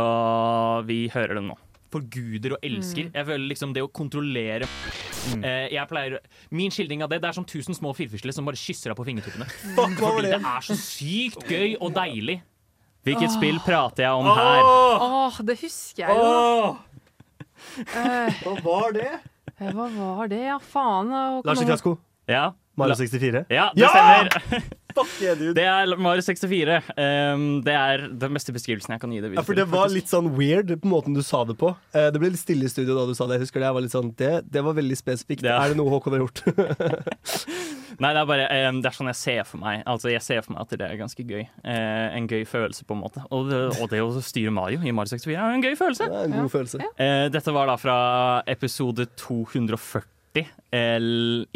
[0.86, 1.58] vi hører den nå.
[1.92, 3.10] Forguder og elsker.
[3.14, 4.68] Jeg føler liksom det å kontrollere
[5.44, 6.20] eh, jeg pleier,
[6.56, 9.06] Min skildring av det Det er som tusen små firfisler som bare kysser deg på
[9.10, 9.48] fingertuppene.
[9.78, 10.38] Fuck, Fordi det?
[10.40, 12.40] det er så sykt gøy og deilig.
[13.04, 14.62] Hvilket spill prater jeg om her?
[14.62, 16.32] Åh, Åh, det husker jeg jo.
[16.32, 16.88] åh,
[17.96, 19.10] Eh, hva var det?
[19.62, 20.56] hva var det, ja?
[20.58, 21.12] Faen.
[21.14, 21.92] eh, Lars Ikrasko.
[22.30, 23.46] Ja, Mario 64.
[23.54, 23.90] ja det Ja!
[23.94, 24.30] stemmer.
[24.50, 24.78] Fuck
[25.22, 25.54] yeah, dude.
[25.58, 26.78] Det er Mario 64.
[26.96, 29.34] Um, det er den beste beskrivelsen jeg kan gi det.
[29.38, 31.74] Ja, for det var litt sånn weird på måten du sa det på.
[31.96, 33.40] Uh, Det ble litt stille i studio da du sa det.
[33.40, 35.46] Jeg husker det, jeg var litt sånn, det, det var veldig spesifikt.
[35.48, 35.60] Ja.
[35.64, 36.44] Er det noe Håkon har gjort?
[38.02, 39.82] Nei, det er bare um, Det er sånn jeg ser for meg.
[39.90, 41.44] Altså, jeg ser for meg at det er ganske gøy.
[41.66, 43.26] Uh, en gøy følelse, på en måte.
[43.30, 46.08] Og det, og det å styre Mario i Mario 64 er jo en gøy følelse.
[46.10, 46.82] Det er en god følelse.
[46.96, 47.98] Uh, dette var da fra
[48.52, 50.08] episode 240.
[50.40, 50.98] eh,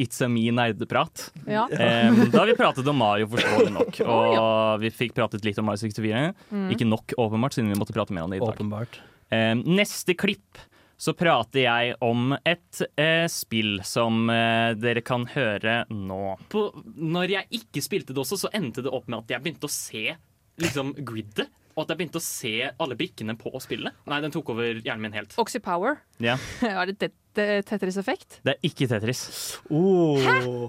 [0.01, 1.30] It's a me nerdeprat.
[1.47, 1.65] Ja.
[1.71, 3.99] Eh, da vi pratet om Mario, forståelig nok.
[4.15, 6.28] Og vi fikk pratet litt om Mario 64.
[6.76, 8.55] Ikke nok, åpenbart, siden vi måtte prate mer om det i dag.
[8.55, 8.99] Åpenbart.
[9.34, 10.59] Eh, neste klipp
[10.97, 16.38] så prater jeg om et eh, spill som eh, dere kan høre nå.
[16.51, 19.67] På, når jeg ikke spilte det også, så endte det opp med at jeg begynte
[19.67, 20.15] å se
[20.63, 21.49] liksom gridet.
[21.76, 23.97] Og at jeg begynte å se alle brikkene på spillet.
[24.07, 25.36] Nei, den tok over hjernen min helt.
[25.41, 25.97] Oxypower.
[26.23, 26.38] Ja.
[26.63, 28.39] er det tet- Tetris-effekt?
[28.45, 29.21] Det er ikke Tetris.
[29.69, 30.17] Oh.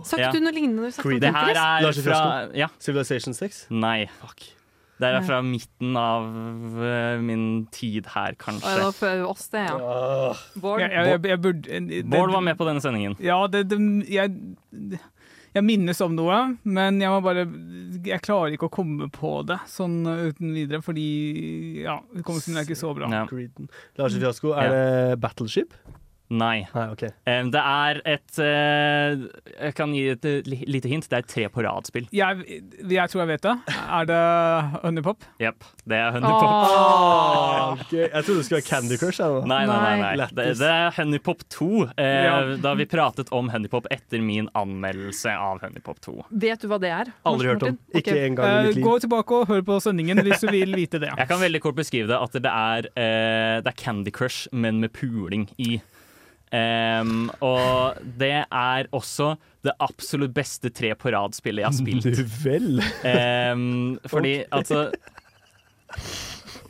[0.05, 0.33] Sa ikke Ja.
[0.33, 2.21] du noe lignende du snakket Det her er Lars fra
[2.55, 3.67] Ja, Civilization 6?
[3.71, 4.07] nei.
[4.21, 4.53] Fuck.
[4.99, 6.25] Det er fra midten av
[6.81, 8.79] eh, min tid her, kanskje.
[8.81, 9.77] var for oss, det, ja.
[10.57, 10.81] Bård.
[10.81, 13.15] Jeg, jeg, jeg, jeg burde det- Bård var med på denne sendingen.
[13.21, 13.77] Ja, det, det,
[14.09, 14.33] jeg,
[15.53, 17.45] jeg minnes om noe, men jeg må bare
[18.07, 22.81] Jeg klarer ikke å komme på det sånn uten videre, fordi ja, hukommelsen er ikke
[22.81, 23.09] så bra.
[23.13, 23.27] Ja.
[24.01, 25.77] Lars Fiasko, er det Battleship?
[26.29, 26.67] Nei.
[26.75, 27.11] Nei, okay.
[27.31, 29.27] um, Det er et uh,
[29.61, 31.07] Jeg kan gi et eh, lite hint.
[31.11, 32.09] Det er tre på rad-spill.
[32.15, 33.55] Jeg, jeg tror jeg vet det.
[33.87, 34.19] Er det
[34.83, 35.23] Honeypop?
[35.43, 35.63] Jepp.
[35.87, 36.51] Det er Honeypop.
[36.51, 38.09] Oh, okay.
[38.11, 39.21] Jeg trodde det skulle være Candy Crush.
[39.23, 39.47] Eller?
[39.47, 40.13] Nei, nei, nei.
[40.23, 40.29] nei.
[40.35, 41.69] Det, det er Honeypop 2.
[41.85, 42.35] Uh, Ja.
[42.63, 46.17] Da vi pratet om Honeypop etter min anmeldelse av Honeypop 2.
[46.43, 47.11] Vet du hva det er?
[47.29, 47.79] Aldri hørt om.
[47.93, 48.01] Okay.
[48.03, 48.85] Ikke engang i Eh, mitt liv.
[48.87, 51.11] gå tilbake og hør på sendingen hvis du vil vite det.
[51.15, 54.81] Jeg kan veldig kort beskrive det at det er, eh, det er Candy Crush, men
[54.83, 55.77] med puling i.
[56.55, 59.33] Em, og det er også
[59.67, 62.07] det absolutt beste tre på rad-spillet jeg har spilt.
[62.07, 62.69] Du vel?
[63.03, 64.91] Um, fordi altså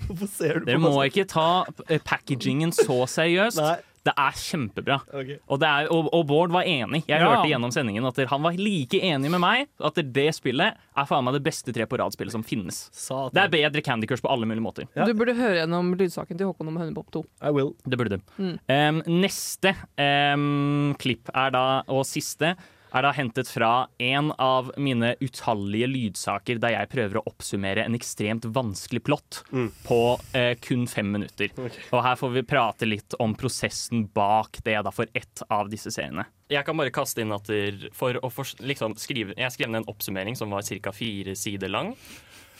[0.06, 3.60] Hvorfor ser du på Dere må ikke ta eh, packagingen så seriøst.
[3.60, 3.76] Nei.
[4.06, 5.00] Det er kjempebra.
[5.10, 5.38] Okay.
[5.50, 7.02] Og, det er, og, og Bård var enig.
[7.08, 7.26] Jeg Ja.
[7.32, 11.26] hørte gjennom sendingen at han var like enig med meg at det spillet er faen
[11.26, 12.84] meg det beste tre på rad-spillet som finnes.
[12.94, 13.34] Satan.
[13.34, 14.86] Det er bedre Candy Crush på alle mulige måter.
[14.94, 15.08] Ja.
[15.08, 17.24] Du burde høre gjennom lydsaken til Håkon om Hønepop 2.
[17.42, 17.74] I will.
[17.84, 18.32] Det burde du.
[18.38, 18.54] Mm.
[18.70, 22.54] Um, neste um, klipp er da, og siste,
[22.96, 23.70] er da hentet fra
[24.02, 29.70] en av mine utallige lydsaker der jeg prøver å oppsummere en ekstremt vanskelig plott Mm.
[29.86, 29.98] på
[30.34, 31.52] eh, kun fem minutter.
[31.92, 35.90] Og her får vi prate litt om prosessen bak det da for ett av disse
[35.94, 36.24] seriene.
[36.50, 37.48] Jeg kan bare kaste inn at
[37.92, 40.92] for å for, liksom skrive Jeg skrev ned en oppsummering som var ca.
[40.92, 41.94] fire sider lang.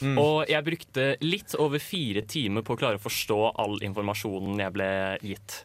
[0.03, 4.73] Og jeg brukte litt over fire timer på å klare å forstå all informasjonen jeg
[4.75, 4.89] ble
[5.25, 5.65] gitt.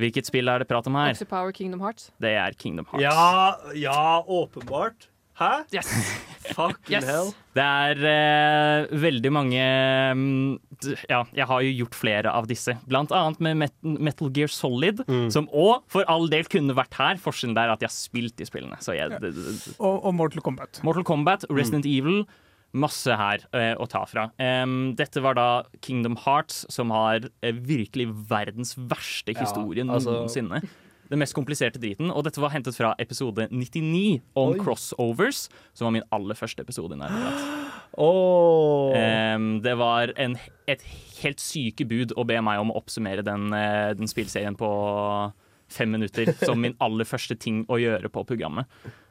[0.00, 1.12] Hvilket spill er det prat om her?
[1.12, 2.10] Oxypower Kingdom Hearts.
[2.22, 3.02] Det er Kingdom Hearts.
[3.04, 5.08] Ja, ja, åpenbart.
[5.38, 5.64] Hæ?
[5.72, 5.88] Yes.
[6.56, 7.04] Fucking Yes.
[7.08, 7.28] hell.
[7.56, 9.62] Det er eh, veldig mange
[10.12, 10.58] um,
[11.08, 12.74] Ja, jeg har jo gjort flere av disse.
[12.90, 15.00] Blant annet med Met Metal Gear Solid,
[15.32, 17.20] som òg for all del kunne vært her.
[17.22, 18.76] Forskjellen der er at jeg har spilt de spillene.
[18.84, 19.32] Så jeg, d-
[19.78, 20.82] Og, og Mortal Kombat.
[20.84, 22.24] Mortal Kombat, Resident Evil.
[22.72, 24.30] Masse her eh, å ta fra.
[24.40, 25.48] Um, dette var da
[25.84, 30.62] Kingdom Hearts, som har eh, virkelig verdens verste historie altså- noensinne.
[31.12, 32.08] Den mest kompliserte driten.
[32.08, 34.60] Og dette var hentet fra episode 99 om Oi.
[34.62, 35.42] crossovers,
[35.76, 36.96] som var min aller første episode.
[36.96, 37.42] i Nerdeprat.
[38.00, 38.96] Åh.
[39.60, 40.80] Det var en, et
[41.20, 44.70] helt syke bud å be meg om å oppsummere den, eh, den spillserien på
[45.72, 48.68] fem minutter som min aller første ting å gjøre på programmet.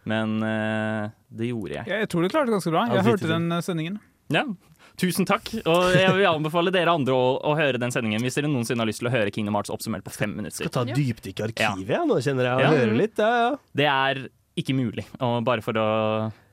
[0.10, 1.90] Men uh, det gjorde jeg.
[1.92, 2.88] Jeg, tror du klarte det ganske bra.
[2.90, 4.00] Jeg hørte den eh, sendingen.
[4.32, 4.46] Ja,
[5.00, 5.48] Tusen takk.
[5.66, 8.90] Og jeg vil anbefale dere andre å, å høre den sendingen hvis dere noensinne har
[8.90, 10.66] lyst til å høre Kingdom Hearts oppsummert på fem minutter.
[10.66, 12.04] Skal ta dypdykk i arkivet, Ja.
[12.06, 12.72] Nå kjenner jeg å Ja.
[12.76, 13.18] høre litt.
[13.18, 13.52] Ja, ja.
[13.74, 14.22] Det er
[14.62, 15.88] ikke mulig, og bare for å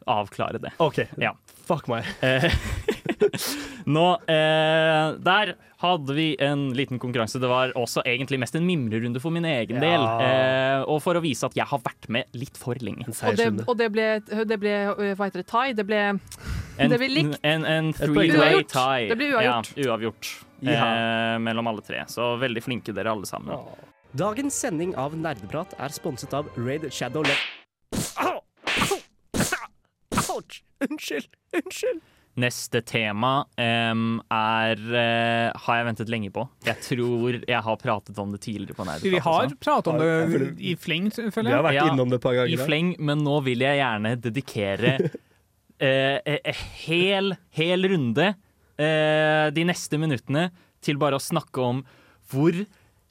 [0.08, 0.72] avklare det.
[0.80, 1.02] OK.
[1.20, 1.34] Ja.
[1.68, 2.06] Fuck meg.
[3.88, 7.38] Eh, Nå, eh, Der hadde vi en liten konkurranse.
[7.40, 9.80] Det var også egentlig mest en mimrerunde for min egen Ja.
[9.80, 10.06] del.
[10.26, 13.06] Eh, og for å vise at jeg har vært med litt for lenge.
[13.08, 14.08] Og det, og det ble,
[14.44, 15.46] det ble øh, Hva heter det?
[15.48, 15.72] Tie?
[15.78, 16.20] Det ble
[16.78, 17.38] En, Det ble likt.
[17.42, 19.08] En, en three-way tie.
[19.08, 19.72] Det ble uavgjort.
[19.76, 20.32] Ja, uavgjort.
[20.62, 21.34] Ja.
[21.34, 22.04] Eh, mellom alle tre.
[22.10, 23.56] Så veldig flinke dere alle sammen.
[24.14, 27.34] Dagens sending av Nerdeprat er sponset av Raid Shadow Le...
[28.18, 28.38] Au!
[28.66, 28.98] Au!
[30.36, 30.62] Ouch!
[30.80, 31.28] Unnskyld!
[31.54, 32.00] Unnskyld!
[32.38, 36.44] Neste tema um, er uh, Har jeg ventet lenge på.
[36.66, 39.10] Jeg tror jeg har pratet om det tidligere på Nerdeprat.
[39.10, 42.12] Vi har pratet om det i det føler- i fleng, Vi har vært Ja, innom
[42.12, 42.54] det et par ganger.
[42.54, 44.94] I fleng, men nå vil jeg gjerne dedikere
[45.80, 50.50] eh, uh, hel, hel runde uh, de neste minuttene
[50.80, 51.82] til bare å snakke om
[52.30, 52.54] hvor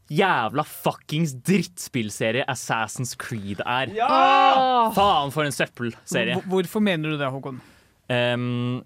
[0.08, 3.92] jævla fuckings drittspillserie Assassin's Creed er.
[3.98, 4.88] Ja!
[4.96, 6.40] Faen for en søppelserie.
[6.48, 7.60] Hvorfor mener du det, Håkon?
[8.08, 8.86] Ehm,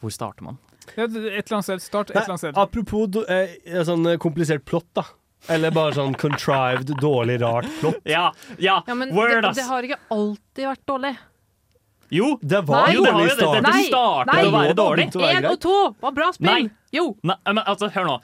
[0.00, 0.58] hvor starter man?
[0.96, 1.82] Ja, et eller annet sted.
[1.84, 2.58] Start et Nei, eller annet sted.
[2.58, 3.56] apropos do, eh,
[3.86, 5.04] sånn eh, komplisert plott, da.
[5.48, 8.00] Eller bare sånn contrived, dårlig, rart plott.
[8.08, 9.56] Ja, ja, Ja, men word, det, ass!
[9.56, 11.12] det har ikke alltid vært dårlig.
[12.10, 12.94] Jo, Det var Nei.
[12.96, 13.36] jo, det dårlig i det.
[13.86, 14.26] start.
[14.26, 14.42] Nei, nei.
[14.48, 15.04] å være dårlig.
[15.14, 16.50] Én og to var bra spill!
[16.50, 16.70] Nei.
[16.92, 17.04] Jo.
[17.22, 18.16] Nei, men altså, hør nå.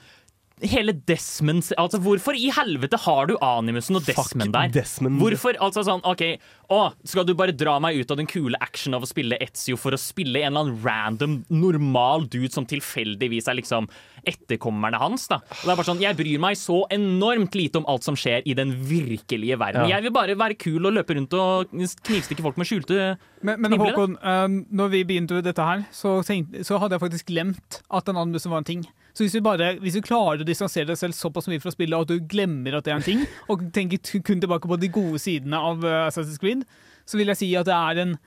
[0.65, 4.71] Hele Desmond Altså, hvorfor i helvete har du Animusen og Desmond der?
[4.73, 5.19] Desmond.
[5.21, 5.57] Hvorfor?
[5.61, 6.23] Altså sånn, OK,
[6.73, 9.77] å, skal du bare dra meg ut av den kule action av å spille Etzio
[9.77, 13.85] for å spille en eller annen random, normal dude som tilfeldigvis er liksom
[14.27, 15.39] etterkommerne hans, da?
[15.45, 18.41] Og det er bare sånn, Jeg bryr meg så enormt lite om alt som skjer
[18.49, 19.85] i den virkelige verden.
[19.85, 19.97] Ja.
[19.97, 23.77] Jeg vil bare være kul og løpe rundt og knivstikke folk med skjulte Men, men
[23.77, 28.09] Håkon, eh, når vi begynte dette her, så, tenkte, så hadde jeg faktisk glemt at
[28.09, 28.87] den animusen var en ting.
[29.17, 32.05] Så hvis vi, bare, hvis vi klarer å distansere deg selv såpass mye fra spillet
[32.05, 35.21] at du glemmer at det er en ting, og tenker kun tilbake på de gode
[35.23, 36.67] sidene av eh, Assassin's Creed,
[37.07, 38.17] så vil jeg si at det er en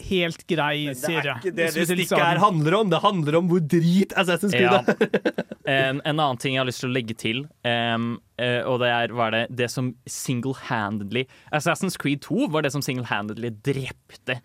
[0.00, 1.34] helt grei serie.
[1.42, 2.92] Det er ikke det det stikket her handler om.
[2.92, 4.84] Det handler om hvor drit Assassin's Creed Ja.
[4.86, 5.46] er.
[5.70, 8.06] En, en annen ting jeg har lyst til å legge til, um,
[8.40, 12.72] uh, og det er hva er det, det som single-handedly Assassin's Creed 2 var det
[12.74, 14.40] som single-handedly drepte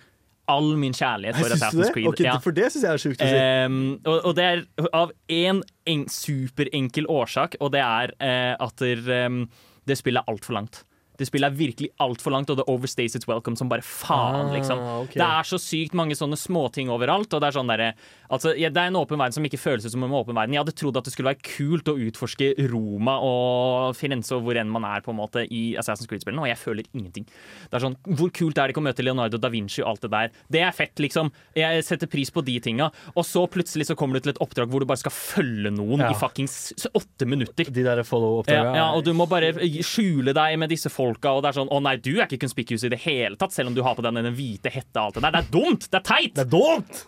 [0.52, 1.92] all min kjærlighet for Assassin's?
[1.94, 2.08] Creed.
[2.12, 2.38] Okay, Ja.
[2.44, 3.44] For det syns jeg er sjukt å si.
[3.66, 8.76] Um, og, og det er av én en superenkel årsak, og det er uh, at
[8.82, 9.46] der, um,
[9.86, 10.84] det spillet er altfor langt.
[11.18, 14.52] Det spillet er virkelig altfor langt, og det overstays its welcome som bare faen.
[14.54, 14.80] liksom.
[14.80, 15.20] Ah, okay.
[15.20, 17.34] Det er så sykt mange sånne småting overalt.
[17.34, 17.94] og Det er sånn der,
[18.30, 20.54] altså, ja, det er en åpen verden som ikke føles ut som en åpen verden.
[20.54, 24.58] Jeg hadde trodd at det skulle være kult å utforske Roma og Firenze og hvor
[24.60, 27.26] enn man er på en måte i Assassin's Creed-spillene, og jeg føler ingenting.
[27.70, 30.02] Det er sånn, Hvor kult er det ikke å møte Leonardo da Vinci og alt
[30.02, 30.30] det der?
[30.52, 31.32] Det er fett, liksom.
[31.56, 32.92] Jeg setter pris på de tinga.
[33.16, 36.00] Og så plutselig så kommer du til et oppdrag hvor du bare skal følge noen
[36.00, 36.10] Ja.
[36.12, 37.66] i fuckings åtte minutter.
[37.72, 38.76] De der follow-oppdragene.
[38.76, 39.54] ja, og du må bare
[39.84, 42.86] skjule deg med disse folka, og det er sånn Å nei, du er ikke conspicuous
[42.88, 45.20] i det hele tatt, selv om du har på deg den hvite hetta og alt
[45.20, 45.38] det der.
[45.38, 45.88] Det er dumt!
[45.92, 46.36] Det er teit!
[46.36, 47.06] Det er dumt!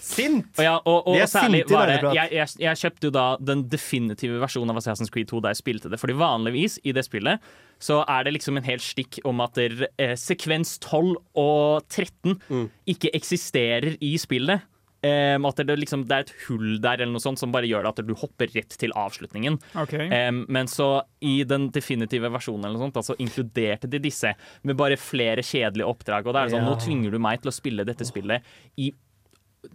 [0.00, 0.46] Sint!
[0.56, 3.24] Og, ja, og, og, er særlig sinte var det, jeg, jeg, jeg kjøpte jo da
[3.50, 6.00] den definitive versjonen av Assassin's Creed 2 da jeg spilte det.
[6.00, 7.44] Fordi vanligvis i det spillet
[7.80, 12.38] så er det liksom en hel stikk om at der, eh, sekvens 12 og 13
[12.50, 12.66] Mm.
[12.88, 14.64] ikke eksisterer i spillet.
[15.02, 17.86] Em, at det, liksom, det er et hull der eller noe sånt som bare gjør
[17.86, 19.56] det at du hopper rett til avslutningen.
[19.80, 20.10] Okay.
[20.28, 24.76] Um, men så i den definitive versjonen eller noe sånt, altså, inkluderte de disse med
[24.76, 26.26] bare flere kjedelige oppdrag.
[26.28, 26.68] Og det er sånn, Ja.
[26.68, 28.44] Nå tvinger du meg til å spille dette spillet
[28.76, 28.90] i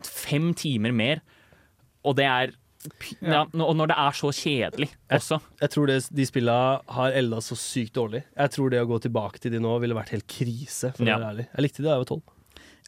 [0.06, 1.22] fem timer mer,
[2.06, 2.54] og det er
[3.18, 3.40] ja, Ja.
[3.66, 5.40] Og når det er så kjedelig også.
[5.60, 8.22] Jeg tror det, de spillene har elda så sykt dårlig.
[8.38, 10.94] Jeg tror det å gå tilbake til de nå ville vært helt krise.
[10.94, 11.18] For Ja.
[11.18, 11.48] å være ærlig.
[11.56, 12.22] Jeg likte de da jeg var tolv.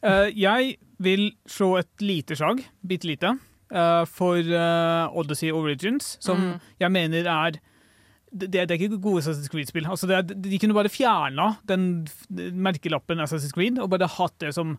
[0.04, 3.32] Eh, jeg vil slå et lite slag, bitte lite,
[3.74, 6.60] uh, for uh, Odyssey Origins, som Mm.
[6.80, 7.50] jeg mener er
[8.30, 9.86] det, det er ikke gode Assassin's Creed-spill.
[9.88, 14.76] Altså de kunne bare fjerna den merkelappen Assassin's Creed og bare hatt det som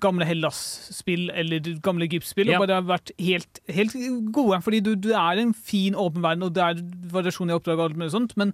[0.00, 2.58] gamle Hellas-spill eller gamle Egypt-spill, Ja.
[2.60, 3.92] og bare vært helt, helt
[4.32, 4.60] gode.
[4.62, 6.80] Fordi du, du er en fin åpen verden, og det er
[7.12, 8.52] variasjon i oppdrag og alt mulig sånt, men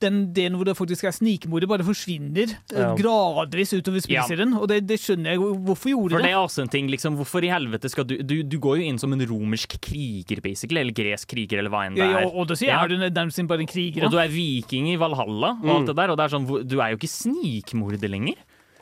[0.00, 2.94] den delen hvor det faktisk er snikmord, bare forsvinner eh, Ja.
[2.98, 4.24] gradvis utover Ja.
[4.58, 5.38] Og det, det skjønner jeg.
[5.38, 6.24] Hvorfor gjorde For det?
[6.24, 6.32] det det?
[6.32, 8.98] er også en ting, liksom, Hvorfor i helvete skal du Du, du går jo inn
[8.98, 10.80] som en romersk kriger, basically.
[10.80, 12.22] Eller gresk kriger, eller hva enn det Ja, er.
[12.22, 12.82] ja, Odyssey Ja.
[12.84, 14.04] er du nærmest bare en kriger.
[14.04, 15.70] Og du er viking i Valhalla, og Mm.
[15.76, 16.10] alt det der.
[16.10, 18.34] Og det er sånn, du er jo ikke snikmorder lenger.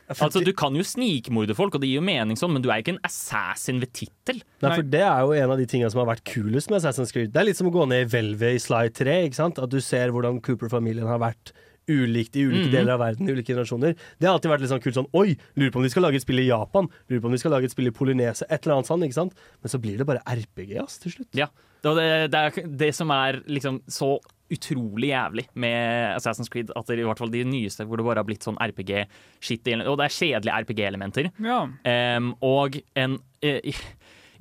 [0.09, 2.83] Altså, Du kan jo snikmorde folk, og det gir jo mening sånn, men du er
[2.83, 4.43] ikke en assassin ved tittel.
[4.63, 7.13] Nei, for Det er jo en av de tingene som har vært kulest med Assassin's
[7.15, 7.33] Creed.
[7.35, 9.17] Det er litt som å gå ned i hvelvet i Sly 3.
[9.27, 9.59] ikke sant?
[9.59, 11.53] At du ser hvordan Cooper-familien har vært
[11.89, 12.73] ulikt i ulike Mhm.
[12.73, 13.29] deler av verden.
[13.29, 13.95] i ulike generasjoner.
[14.19, 16.17] Det har alltid vært litt sånn kult sånn Oi, lurer på om de skal lage
[16.17, 16.89] et spill i Japan.
[17.09, 18.47] Lurer på om de skal lage et spill i Polynesia.
[18.51, 19.33] Et eller annet sånt, ikke sant?
[19.63, 21.29] Men så blir det bare RPG ass, til slutt.
[21.35, 21.47] Ja,
[21.83, 24.19] det, det er det som er liksom så
[24.51, 28.19] utrolig jævlig med Assassin's Creed, at det, i hvert fall de nyeste, hvor det bare
[28.23, 31.31] har blitt sånn RPG-shit, og det er kjedelige RPG-elementer.
[31.43, 31.67] Ja.
[32.17, 33.61] Um, og en eh,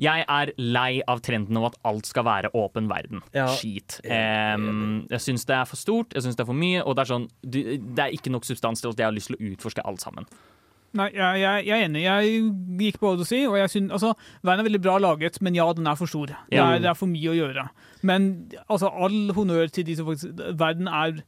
[0.01, 3.23] Jeg er lei av trenden om at alt skal være åpen verden.
[3.35, 3.47] Ja.
[3.55, 3.99] Skit.
[4.05, 7.05] Um, jeg syns det er for stort, jeg syns det er for mye, og det
[7.05, 9.53] er sånn du, Det er ikke nok substans til at jeg har lyst til å
[9.53, 10.29] utforske alt sammen.
[10.95, 12.03] Nei, jeg, jeg, jeg er enig.
[12.05, 12.35] Jeg
[12.79, 14.13] gikk på Odyssey, og jeg synes, altså,
[14.47, 16.31] verden er veldig bra laget, men ja, den er for stor.
[16.31, 17.65] Det er, det er for mye å gjøre.
[18.07, 18.29] Men
[18.69, 21.19] altså, all honnør til de som faktisk Verden er,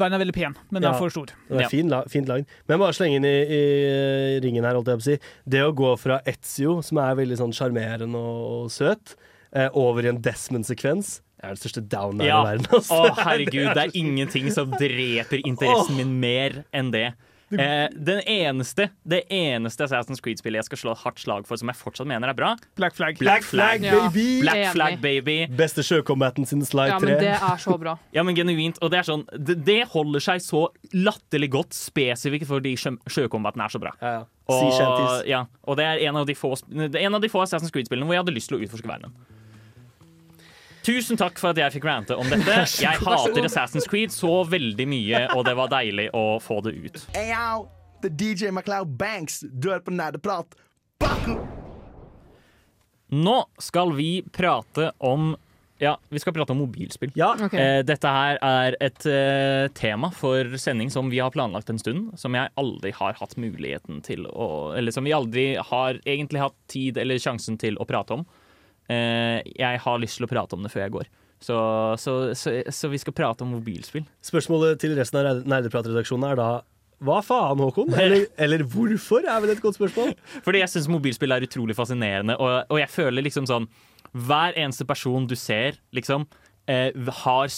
[0.00, 1.30] verden er veldig pen, men den er for stor.
[1.48, 2.48] Det er fin, fint lagd.
[2.70, 5.18] Men bare slenge inn i, i ringen her, holdt jeg på å si.
[5.54, 9.14] Det å gå fra Etzio, som er veldig sånn sjarmerende og, søt,
[9.54, 12.40] eh, over i en Desmond-sekvens det er den største down Ja.
[12.40, 12.66] i verden.
[12.72, 12.96] Altså.
[12.96, 17.10] Å, herregud, det er ingenting som dreper interessen min mer enn det.
[17.52, 21.68] Eh, den eneste, det eneste Assassin's Creed-spillet jeg skal slå et hardt slag for, som
[21.70, 23.18] jeg fortsatt mener er bra, Black Flag.
[23.20, 24.08] Black Flag, Ja.
[24.08, 24.40] baby!
[24.40, 25.36] Black Flag Baby.
[25.54, 26.98] Beste sjøkombaten sin slide 3.
[26.98, 27.98] Ja, men det er så bra.
[28.16, 28.78] Ja, men genuint.
[28.82, 30.64] Og det er sånn, det, det holder seg så
[30.96, 33.92] latterlig godt spesifikt fordi sjø, sjøkombaten er så bra.
[34.00, 34.24] Ja, ja.
[34.44, 38.04] Og, ja, og det er en av de få, en av de få Assassin's Creed-spillene
[38.08, 39.14] hvor jeg hadde lyst til å utforske verdenen.
[40.84, 42.58] Tusen takk for at jeg fikk rante om dette.
[42.84, 47.00] Jeg hater Assassin's Creed så veldig mye, og det var deilig å få det ut.
[47.14, 47.64] Hey yo,
[48.04, 49.40] er DJ MacLeod Banks.
[49.48, 50.58] Du hører på Nerdeprat.
[53.14, 55.34] Nå skal vi prate om
[55.82, 57.10] Ja, vi skal prate om mobilspill.
[57.18, 57.32] Ja.
[57.34, 57.60] Okay.
[57.60, 62.12] Eh, dette her er et eh, tema for sending som vi har planlagt en stund.
[62.20, 66.56] Som jeg aldri har hatt muligheten til å Eller som vi aldri har egentlig hatt
[66.70, 68.24] tid eller sjansen til å prate om.
[68.92, 71.10] Eh, jeg har lyst til å prate om det før jeg går.
[71.44, 71.56] Så,
[72.00, 74.04] så, så, så vi skal prate om mobilspill.
[74.24, 76.48] Spørsmålet til resten av Nerdeprat-redaksjonen er da
[77.04, 77.90] hva faen, Håkon?
[78.00, 80.14] Eller, eller hvorfor, er vel et godt spørsmål.
[80.46, 83.68] Fordi jeg syns mobilspill er utrolig fascinerende, og, og jeg føler liksom sånn
[84.14, 86.28] Hver eneste person du ser, liksom,
[86.70, 87.50] eh, har,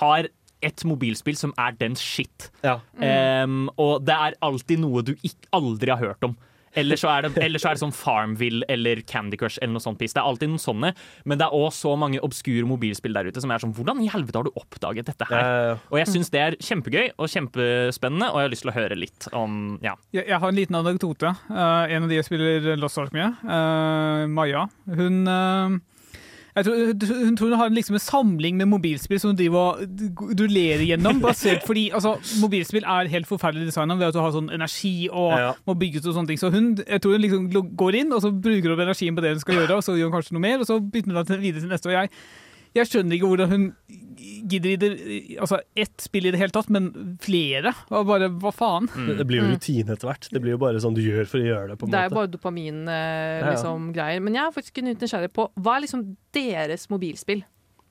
[0.00, 0.28] har
[0.60, 2.50] et mobilspill som er den shit.
[2.66, 2.80] Ja.
[3.00, 6.34] Em, og det er alltid noe du ikke, aldri har hørt om.
[6.78, 9.84] Eller så, er det, eller så er det sånn Farmville eller Candy Crush eller noe
[9.84, 10.14] sånt piss.
[10.14, 10.92] Det er alltid noen sånne,
[11.26, 14.10] men det er òg så mange obskure mobilspill der ute som er sånn Hvordan i
[14.10, 15.40] helvete har du oppdaget dette her?
[15.40, 18.72] Ja, ja, Og jeg syns det er kjempegøy og kjempespennende, og jeg har lyst til
[18.72, 19.96] å høre litt om Ja.
[20.14, 21.34] Jeg, jeg har en liten anekdote.
[21.50, 25.89] Uh, en av de jeg spiller Lost Ark med, uh, Maja, hun jeg
[26.66, 30.84] tror, hun tror hun har liksom en samling med mobilspill som hun driver og rullerer
[30.88, 31.20] gjennom.
[31.24, 35.32] Basert fordi altså, Mobilspill er helt forferdelig designa ved at du har sånn energi og
[35.38, 35.52] Ja.
[35.66, 36.40] må bygges og sånne ting.
[36.42, 39.34] Så hun jeg tror hun liksom går inn og så bruker hun energien på det
[39.36, 41.60] hun skal gjøre, og så gjør hun kanskje noe mer, og så bytter hun videre
[41.60, 41.88] til neste.
[41.90, 42.10] Og jeg,
[42.76, 43.64] jeg skjønner ikke hvordan hun
[44.50, 44.88] gidder i det,
[45.42, 46.90] altså ett spill i det hele tatt, men
[47.22, 47.72] flere.
[47.90, 48.88] Og bare, hva faen?
[48.94, 50.28] Det, det blir jo rutine etter hvert.
[50.30, 51.78] Det blir jo bare sånn du gjør for å gjøre det.
[51.80, 53.56] på en Det er jo bare dopamin-greier.
[53.96, 54.10] ja.
[54.14, 54.22] ja.
[54.22, 56.06] Men jeg er faktisk litt nysgjerrig på hva er liksom
[56.36, 57.42] deres mobilspill?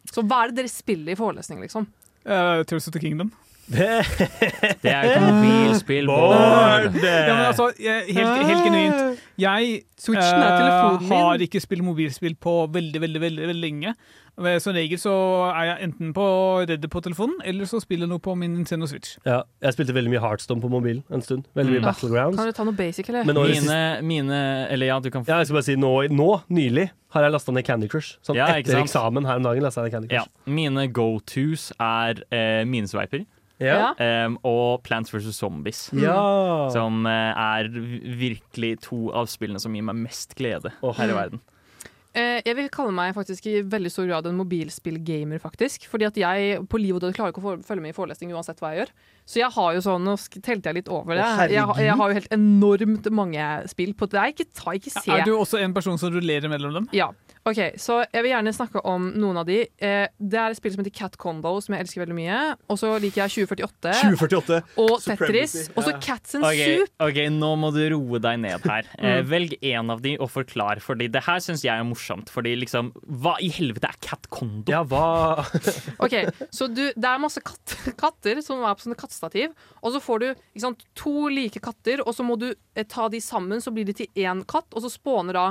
[0.10, 1.90] Så hva er det dere spiller i forelesning, liksom?
[2.24, 3.34] Uh, Tears of the Kingdom.
[3.70, 6.96] Det er jo ikke mobilspill, Bård!
[7.04, 9.20] Ja, men altså, helt, helt genuint.
[9.40, 11.12] Jeg eh, min.
[11.12, 13.94] har ikke spilt mobilspill på veldig, veldig, veldig, veldig lenge.
[14.40, 15.14] Men Som regel så
[15.52, 16.26] er jeg enten på
[16.70, 19.18] redd på telefonen, eller så spiller jeg noe på min Nintendo Switch.
[19.28, 21.44] Ja, jeg spilte veldig mye Heartstone på mobilen en stund.
[21.60, 21.88] Veldig mye Mm.
[21.90, 22.38] Battlegrounds.
[22.40, 23.26] Kan du ta noe basic, eller?
[23.28, 24.40] Mine, nå Mine,
[24.72, 27.52] Eller ja, du kan Ja, jeg skal bare si nå, nå nylig har jeg lasta
[27.52, 28.18] ned Candy Crush.
[28.24, 32.24] Sånn Ja, etter eksamen her om dagen lasta jeg ned Candy Ja, mine go-tos er
[32.32, 33.26] eh, minesveiper
[33.60, 33.92] Ja.
[34.00, 35.34] Um, og Plants vs.
[35.36, 35.88] Zombies.
[35.98, 36.16] Ja.
[36.74, 40.96] Som eh, er virkelig to av spillene som gir meg mest glede oh.
[40.98, 41.44] her i verden.
[42.10, 45.86] Uh, jeg vil kalle meg faktisk i veldig stor grad en mobilspillgamer, faktisk.
[45.92, 48.64] Fordi at jeg på liv og død klarer ikke å følge med i forelesning uansett
[48.64, 48.94] hva jeg gjør.
[49.30, 51.26] Så jeg har jo sånn, nå telte jeg litt over det.
[51.28, 54.24] Å, jeg, har- jeg har jo helt enormt mange spill på det.
[54.24, 55.06] Jeg ikke, ta, ikke se.
[55.20, 56.90] Er du også en person som rullerer mellom dem?
[56.98, 57.12] Ja.
[57.50, 59.62] Ok, så jeg vil gjerne snakke om noen av de.
[59.82, 62.40] Eh, det er et spill som heter Cat Condo, som jeg elsker veldig mye.
[62.70, 63.94] Og så liker jeg 2048.
[64.04, 64.60] 2048.
[64.84, 65.24] Og Supremacy.
[65.24, 65.56] Tetris.
[65.74, 66.00] Og så Ja.
[66.04, 66.90] Cats and okay, Soup.
[67.08, 68.84] ok, nå må du roe deg ned her.
[69.00, 69.26] Eh, Mm.
[69.30, 72.30] velg én av de og forklar, fordi det her syns jeg er morsomt.
[72.30, 74.70] Fordi liksom, hva i helvete er Cat Condo?
[74.72, 75.44] Ja, hva
[76.06, 76.14] Ok,
[76.54, 79.56] så du, Det er masse katt, katter som er på sånne kattestativ.
[79.82, 83.08] Og så får du ikke sant, to like katter, og så må du eh, ta
[83.10, 84.68] de sammen, så blir de til én katt.
[84.76, 85.48] Og så spåner da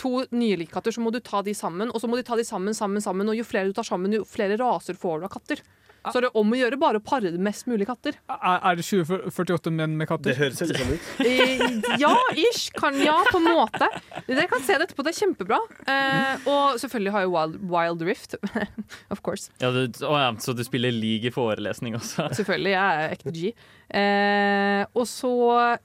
[0.00, 1.90] to nye like katter, så må du ta de sammen.
[1.92, 3.28] Og så må de ta de sammen, sammen, sammen.
[3.28, 5.62] Og jo flere du tar sammen, jo flere raser får du av katter.
[6.10, 8.16] Så er det om å gjøre bare å pare mest mulig katter.
[8.32, 10.32] Er, er det 2048 menn med katter?
[10.32, 11.10] Det høres helt sånn ut.
[11.32, 12.70] Eh, ja, ish.
[12.74, 13.88] Kan, ja, på en måte.
[14.26, 15.04] Dere kan se det etterpå.
[15.06, 15.58] Det er kjempebra.
[15.86, 18.36] Eh, og selvfølgelig har jeg Wild, Wild Rift.
[19.14, 19.52] of course.
[19.62, 22.28] Ja, du, å ja, så du spiller league i forelesning også?
[22.38, 22.74] Selvfølgelig.
[22.74, 23.52] Jeg er ekte G.
[23.92, 25.32] Eh, og så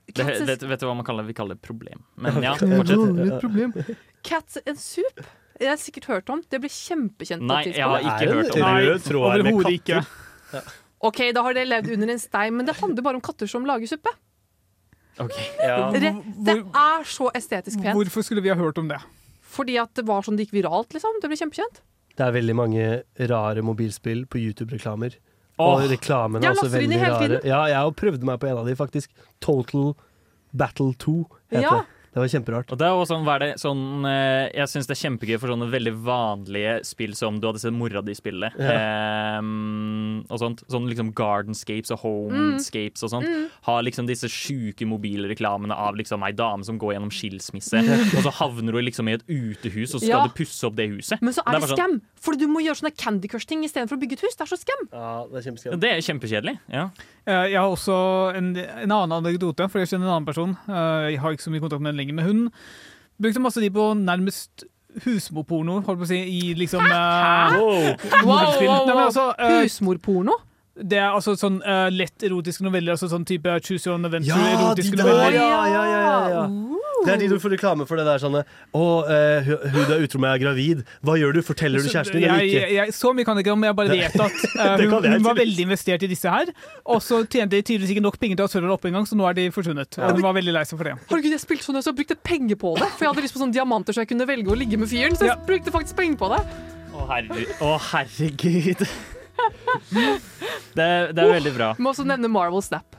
[0.07, 1.34] Det, vet, vet du hva man kaller, det?
[1.34, 2.01] vi kaller det problem?
[2.18, 3.97] Men ja, fortsett.
[4.28, 5.22] Cats and Soup.
[5.59, 6.41] Jeg har sikkert hørt om.
[6.49, 7.41] Det ble kjempekjent.
[7.41, 8.87] på Nei, et jeg har ikke hørt om det.
[8.87, 10.01] Rød tråd her med overhodet ikke.
[10.51, 10.73] katter.
[11.01, 13.65] Ok, Da har det levd under en stein, men det handler bare om katter som
[13.65, 14.09] lager suppe.
[15.19, 15.33] Ok.
[15.63, 15.89] Ja.
[15.91, 16.11] Det,
[16.45, 17.95] det er så estetisk pent.
[17.97, 18.99] Hvorfor skulle vi ha hørt om det?
[19.41, 20.93] Fordi at det var sånn det gikk viralt.
[20.93, 21.17] liksom.
[21.21, 21.81] Det ble kjempekjent.
[22.17, 22.85] Det er veldig mange
[23.29, 25.17] rare mobilspill på YouTube-reklamer.
[25.57, 25.65] Åh.
[25.81, 27.27] Og reklamene Jeg er også laster inn i veldig hele rare.
[27.41, 27.49] tiden.
[27.49, 29.09] Ja, jeg har prøvd meg på en av de, faktisk.
[29.41, 29.93] Total
[30.53, 31.15] Battle 2
[31.51, 31.71] heter Ja.
[31.81, 31.85] det.
[32.13, 32.71] Det var kjemperart.
[32.73, 35.67] Og det er også sånn, det, sånn eh, Jeg syns det er kjempegøy for sånne
[35.69, 38.49] veldig vanlige spill som du hadde sett mora di spille.
[38.57, 40.63] Ehm, og sånt.
[40.71, 43.29] Sånn liksom Gardenscapes og Homescapes og sånt.
[43.67, 47.81] Har liksom disse sjuke mobilreklamene av liksom ei dame som går gjennom skilsmisse,
[48.17, 50.23] og så havner hun liksom i et utehus, og så skal Ja.
[50.27, 51.21] du pusse opp det huset.
[51.21, 52.01] Men så er det, bare sånn- scam!
[52.21, 54.35] Fordi du må gjøre sånne Candy Crush-ting istedenfor å bygge et hus.
[54.35, 54.87] Det er så skam!
[54.91, 55.79] Ja, det er kjempeskrevet.
[55.79, 56.59] Det er kjempekjedelig.
[56.73, 56.89] Ja.
[57.27, 60.57] Eh, Jeg har også en, en annen anekdote, for jeg kjenner en annen person.
[60.67, 62.49] Jeg har ikke så mye kontakt med den lenger, men hund.
[63.17, 64.67] brukte masse tid på nærmest
[65.05, 67.95] husmorporno, holdt på å si, i liksom uh, Wow,
[68.25, 69.01] wow, wow.
[69.05, 70.37] altså, uh, Husmorporno?
[70.77, 74.97] det er altså sånn uh, lett erotiske noveller, altså sånn type Choose Your Own Adventure-erotiske
[74.97, 75.33] ja, noveller.
[75.33, 76.43] ja, ja, ja, ja, ja.
[77.05, 79.93] Det er de du får reklame for det der sånn Å, eh, hu- hun du
[79.93, 80.83] er utro med, er gravid.
[81.05, 81.41] Hva gjør du?
[81.45, 82.71] Forteller du kjæresten din eller jeg, ikke?
[82.77, 85.13] jeg, så mye kan jeg ikke om, jeg bare vet at eh, Det hun, jeg
[85.19, 86.51] hun var veldig investert i disse her.
[86.85, 89.27] Og så tjente de tydeligvis ikke nok penger til å servere opp engang, så nå
[89.29, 89.99] er de forsvunnet.
[90.01, 90.95] Og hun var veldig lei seg for det.
[91.11, 92.89] Herregud, jeg spilte sånn, så jeg brukte penger på det.
[92.97, 95.15] For jeg hadde lyst på sånne diamanter så jeg kunne velge å ligge med fyren.
[95.19, 96.41] Så jeg brukte faktisk penger på det.
[96.97, 98.87] Å, herre, å, herregud.
[100.77, 101.67] Det, det er veldig bra.
[101.81, 102.95] Må også nevne Marvel Snap.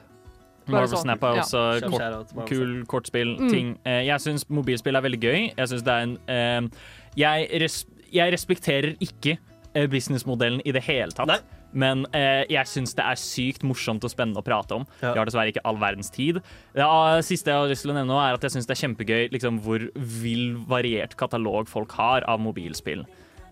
[0.74, 1.04] Marvel sånn.
[1.06, 1.90] Snap er også ja.
[1.92, 3.34] kort, kul kortspill.
[3.40, 3.52] Mm.
[3.52, 3.74] Ting.
[3.88, 5.38] Eh, jeg syns mobilspill er veldig gøy.
[5.52, 6.88] Jeg synes det er en eh,
[7.18, 7.82] jeg, res,
[8.14, 9.36] jeg respekterer ikke
[9.74, 11.30] eh, businessmodellen i det hele tatt.
[11.30, 11.40] Nei.
[11.72, 14.86] Men eh, jeg syns det er sykt morsomt og spennende å prate om.
[15.02, 15.12] Ja.
[15.12, 16.40] Jeg har dessverre ikke all verdens tid.
[16.76, 18.76] Det ah, siste jeg har lyst til å nevne, nå er at jeg syns det
[18.76, 19.84] er kjempegøy liksom, hvor
[20.22, 23.04] vill variert katalog folk har av mobilspill.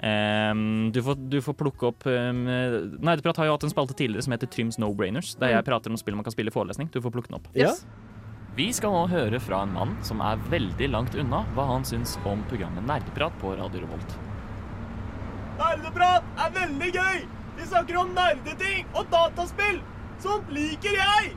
[0.07, 4.27] Ehm, du, får, du får plukke opp um, Nerdeprat har jo hatt en spalte tidligere
[4.27, 6.91] som heter Tryms No-brainers, der jeg prater om spill man kan spille i forelesning.
[6.93, 7.49] Du får plukke den opp.
[7.59, 7.73] Ja.
[8.57, 12.15] Vi skal nå høre fra en mann som er veldig langt unna hva han syns
[12.25, 14.17] om programmet Nerdeprat på Radio Revolt.
[15.57, 17.19] Nerdeprat er veldig gøy!
[17.57, 19.83] Vi snakker om nerdeting og dataspill!
[20.25, 21.35] Sånt liker jeg!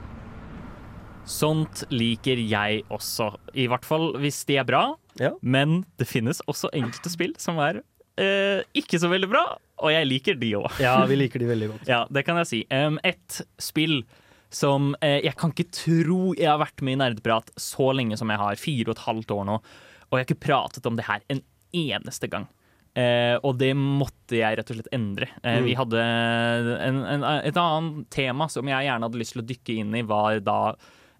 [1.30, 4.84] Sånt liker jeg også, i hvert fall hvis de er bra.
[5.20, 5.34] Ja.
[5.43, 7.84] Men det finnes også enkelte spill som er
[8.20, 9.43] eh, ikke så veldig bra,
[9.80, 10.67] og jeg liker de òg.
[10.84, 11.88] Ja, vi liker de veldig godt.
[11.93, 12.61] Ja, det kan jeg si.
[12.74, 14.01] Um, et spill
[14.49, 18.32] som eh, Jeg kan ikke tro jeg har vært med i Nerdeprat så lenge som
[18.34, 18.57] jeg har.
[18.57, 19.57] Fire og et halvt år nå.
[20.09, 21.43] Og jeg har ikke pratet om det her en
[21.78, 22.47] eneste gang.
[22.97, 25.28] Eh, og det måtte jeg rett og slett endre.
[25.45, 29.49] Eh, Vi hadde en, en, et annet tema som jeg gjerne hadde lyst til å
[29.51, 30.57] dykke inn i, var da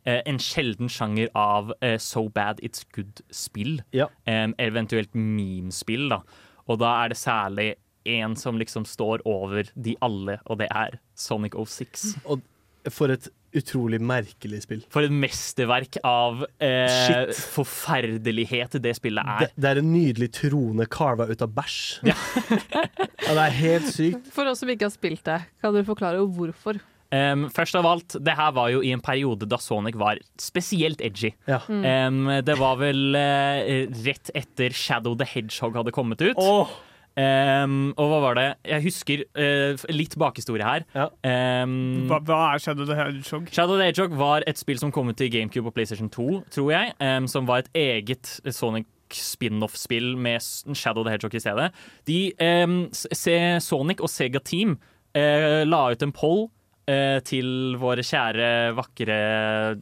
[0.10, 3.78] eh, en sjelden sjanger av eh, so bad it's good-spill.
[3.96, 4.10] Ja.
[4.26, 6.24] Eventuelt meme-spill, da.
[6.70, 7.70] Og da er det særlig
[8.10, 12.14] en som liksom står over de alle, og det er Sonic 06.
[12.30, 12.42] Og
[12.94, 14.84] for et utrolig merkelig spill.
[14.94, 19.50] For et mesterverk av eh, forferdelighet det spillet er.
[19.58, 21.82] det er en nydelig trone carva ut av bæsj.
[22.10, 23.36] Ja.
[23.36, 24.30] det er helt sykt.
[24.34, 26.80] For oss som ikke har spilt det, kan du forklare hvorfor?
[27.10, 31.02] Um, først av alt, det her var jo i en periode da Sonic var spesielt
[31.02, 31.32] edgy.
[31.50, 31.64] Ja.
[31.66, 36.38] Um, det var vel uh, rett etter Shadow the Hedgehog hadde kommet ut.
[36.38, 36.70] Oh.
[37.20, 38.46] Um, og hva var det?
[38.70, 40.86] Jeg husker uh, litt bakhistorie her.
[40.94, 41.08] Ja.
[41.66, 43.50] Um, Hva, hva er Shadow the Hedgehog?
[43.52, 46.70] Shadow the Hedgehog var et spill som kom ut til GameCube og PlayStation 2, tror
[46.76, 46.94] jeg.
[47.02, 48.88] Um, som var et eget Sonic
[49.18, 50.46] spin-off-spill med
[50.78, 51.68] Shadow the Hedgehog i stedet.
[52.06, 52.22] De,
[53.66, 54.78] Sonic og Sega Team
[55.18, 56.46] uh, la ut en poll
[57.28, 59.20] til våre kjære, vakre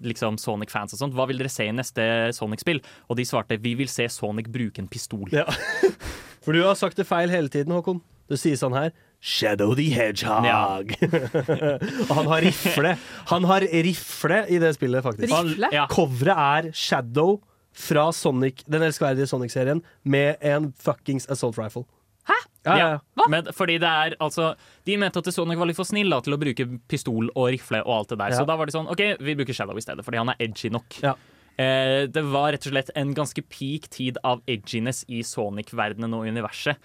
[0.05, 1.15] liksom, Sonic-fans og sånt.
[1.17, 2.03] Hva vil dere se i neste
[2.35, 2.81] Sonic-spill?
[3.07, 5.27] Og de svarte vi vil se Sonic bruke en pistol.
[5.35, 5.45] Ja.
[6.45, 7.99] For du har sagt det feil hele tiden, Håkon.
[8.27, 8.91] Du sier sånn her
[9.23, 10.93] Shadow the Hedgehog.
[12.07, 12.93] Og han har rifle.
[13.31, 15.31] Han har rifle i det spillet, faktisk.
[15.33, 15.71] Rifle?
[15.73, 15.87] Ja.
[15.91, 17.39] Coveret er Shadow
[17.77, 21.85] fra Sonic, den elskverdige Sonic-serien med en fuckings assault rifle.
[22.67, 23.27] Ja, ja, ja.
[23.31, 24.51] Men fordi det er altså
[24.87, 27.81] De mente at Sonic var litt for snill da, til å bruke pistol og rifle
[27.85, 28.35] og alt det der.
[28.37, 30.71] Så da var det sånn OK, vi bruker Shadow i stedet, fordi han er edgy
[30.73, 30.99] nok.
[31.03, 31.15] Ja.
[31.57, 36.27] Eh, det var rett og slett en ganske peak tid av edginess i Sonic-verdenen og
[36.29, 36.77] universet.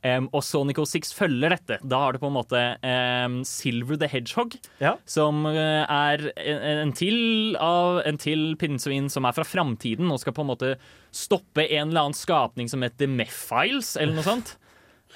[0.00, 1.76] Um, og Sonic 06 følger dette.
[1.84, 4.94] Da har du på en måte um, Silver the Hedgehog, Ja.
[5.04, 10.22] som uh, er en, en til av en til pinnsvin som er fra framtiden og
[10.22, 10.72] skal på en måte
[11.12, 14.54] stoppe en eller annen skapning som heter Mephiles, eller noe sånt.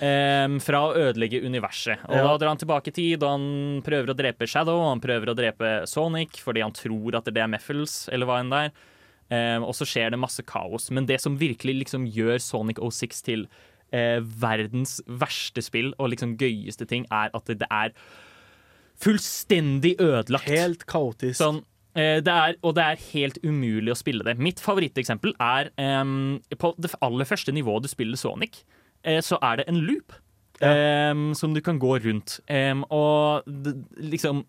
[0.00, 2.02] Em, fra å ødelegge universet.
[2.08, 2.22] Og Ja.
[2.26, 5.30] Da drar han tilbake i tid, og han prøver å drepe Shadow, og han prøver
[5.30, 8.72] å drepe Sonic fordi han tror at det er Meffels, eller hva enn det er.
[9.30, 10.90] Um, og så skjer det masse kaos.
[10.90, 13.46] Men det som virkelig liksom gjør Sonic 06 til
[13.94, 17.94] uh, verdens verste spill og liksom gøyeste ting, er at det er
[19.00, 20.50] fullstendig ødelagt.
[20.50, 21.38] Helt kaotisk.
[21.40, 21.62] Sånn,
[21.96, 24.36] eh, det er, og det er helt umulig å spille det.
[24.38, 25.72] Mitt favoritteksempel er
[26.02, 28.62] um, på det aller første nivået du spiller Sonic,
[29.24, 30.12] så er det en loop.
[30.64, 32.40] em, som du kan gå rundt.
[32.48, 33.42] Em, og
[33.98, 34.44] liksom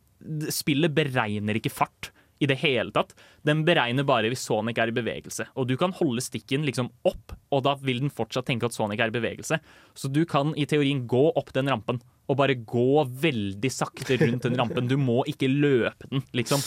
[0.50, 2.08] Spillet beregner ikke fart
[2.42, 3.14] i det hele tatt.
[3.46, 5.46] Den beregner bare hvis Sonic er i bevegelse.
[5.56, 9.00] Og du kan holde stikken liksom opp, og da vil den fortsatt tenke at Sonic
[9.04, 9.60] er i bevegelse.
[9.94, 14.48] Så du kan i teorien gå opp den rampen, og bare gå veldig sakte rundt
[14.48, 14.90] den rampen.
[14.90, 16.64] Du må ikke løpe den, liksom.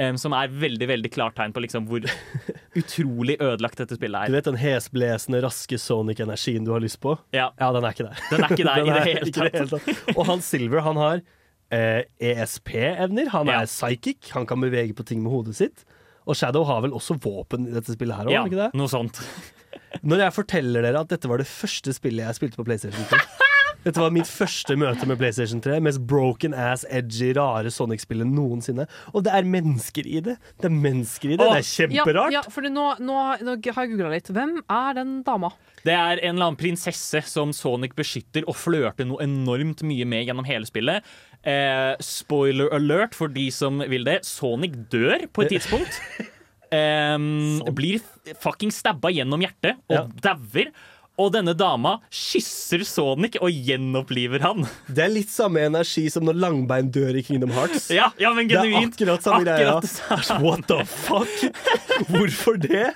[0.00, 2.00] Em, som er veldig veldig klart tegn på liksom hvor
[2.80, 4.30] utrolig ødelagt dette spillet er.
[4.32, 7.16] Du vet den hesblesende, raske Sonic-energien du har lyst på?
[7.36, 8.22] Ja, Ja, den er ikke der.
[8.30, 9.52] Den er ikke der i det hele tatt.
[9.52, 10.16] det hele tatt.
[10.16, 11.20] Og han Silver, han har
[11.72, 13.28] eh, ESP-evner.
[13.36, 13.60] Han Ja.
[13.62, 14.32] er psychic.
[14.32, 15.84] Han kan bevege på ting med hodet sitt.
[16.26, 19.18] Og Shadow har vel også våpen i dette spillet her òg, ja noe sånt.
[20.06, 23.18] Når jeg forteller dere at dette var det første spillet jeg spilte på PlayStation 3
[23.82, 25.80] Dette var mitt første møte med PlayStation 3.
[25.82, 28.86] Mest broken ass, edgy, rare Sonic-spillet noensinne.
[29.12, 30.36] Og det er mennesker i det.
[30.62, 31.46] Det er mennesker i det.
[31.48, 32.34] Åh, Det er kjemperart.
[32.36, 34.30] Ja, ja for nå, nå, nå har jeg googla litt.
[34.30, 35.50] Hvem er den dama?
[35.82, 40.28] Det er en eller annen prinsesse som Sonic beskytter og flørter noe enormt mye med
[40.28, 41.02] gjennom hele spillet.
[41.42, 44.20] Eh, spoiler alert for de som vil det.
[44.28, 45.98] Sonic dør på et tidspunkt.
[46.72, 47.18] Eh,
[47.74, 47.98] blir
[48.40, 50.06] fucking stabba gjennom hjertet og Ja.
[50.30, 50.70] dauer.
[51.20, 54.64] Og denne dama kysser Sonic og gjenoppliver han.
[54.88, 57.90] Det er litt samme energi som når Langbein dør i Kingdom Hearts.
[57.92, 59.74] Ja, ja men Det er akkurat samme greia.
[60.44, 61.28] What the fuck?
[62.08, 62.94] Hvorfor det?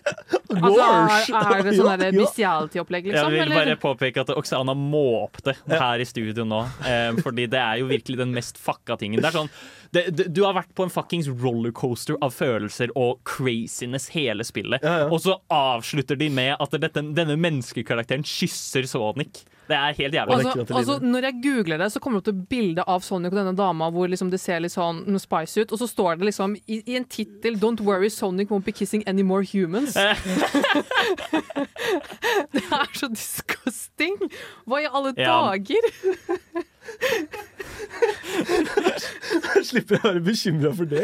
[0.48, 3.58] Altså, er, er det sånn Ja, bestiality-opplegg, Jeg vil vil eller?
[3.60, 6.62] bare påpeke at Oksana måpte her i studio nå.
[6.88, 9.20] Eh, fordi det er jo virkelig den mest fucka tingen.
[9.20, 9.52] Det er sånn,
[9.96, 14.84] det, det, du har vært på en fuckings rollercoaster av følelser og craziness hele spillet,
[14.84, 15.08] Ja, ja.
[15.10, 19.32] og så avslutter de med at dette, denne menneskekarakteren kysser Sonic.
[19.66, 20.34] Det er helt jævlig.
[20.46, 23.38] Altså, altså, når jeg googler det, så kommer det opp et bilde av Sonic og
[23.40, 26.54] denne dama hvor liksom det ser litt sånn spice ut, og så står det liksom
[26.70, 29.96] i, i en tittel 'Don't worry, Sonic won't be kissing any more humans'.
[32.54, 34.16] det er så disgusting!
[34.66, 35.50] Hva i alle Ja.
[35.50, 35.82] dager?
[39.56, 41.02] Jeg slipper å være bekymra for det.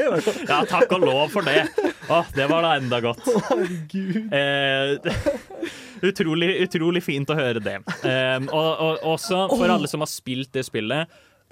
[0.48, 1.62] Ja, takk og lov for det.
[2.12, 3.22] Åh, det var da enda godt.
[3.48, 4.16] Herregud.
[4.36, 4.88] Eh,
[6.10, 7.76] utrolig, utrolig fint å høre det.
[8.04, 11.02] Eh, og, og også for alle som har spilt det spillet.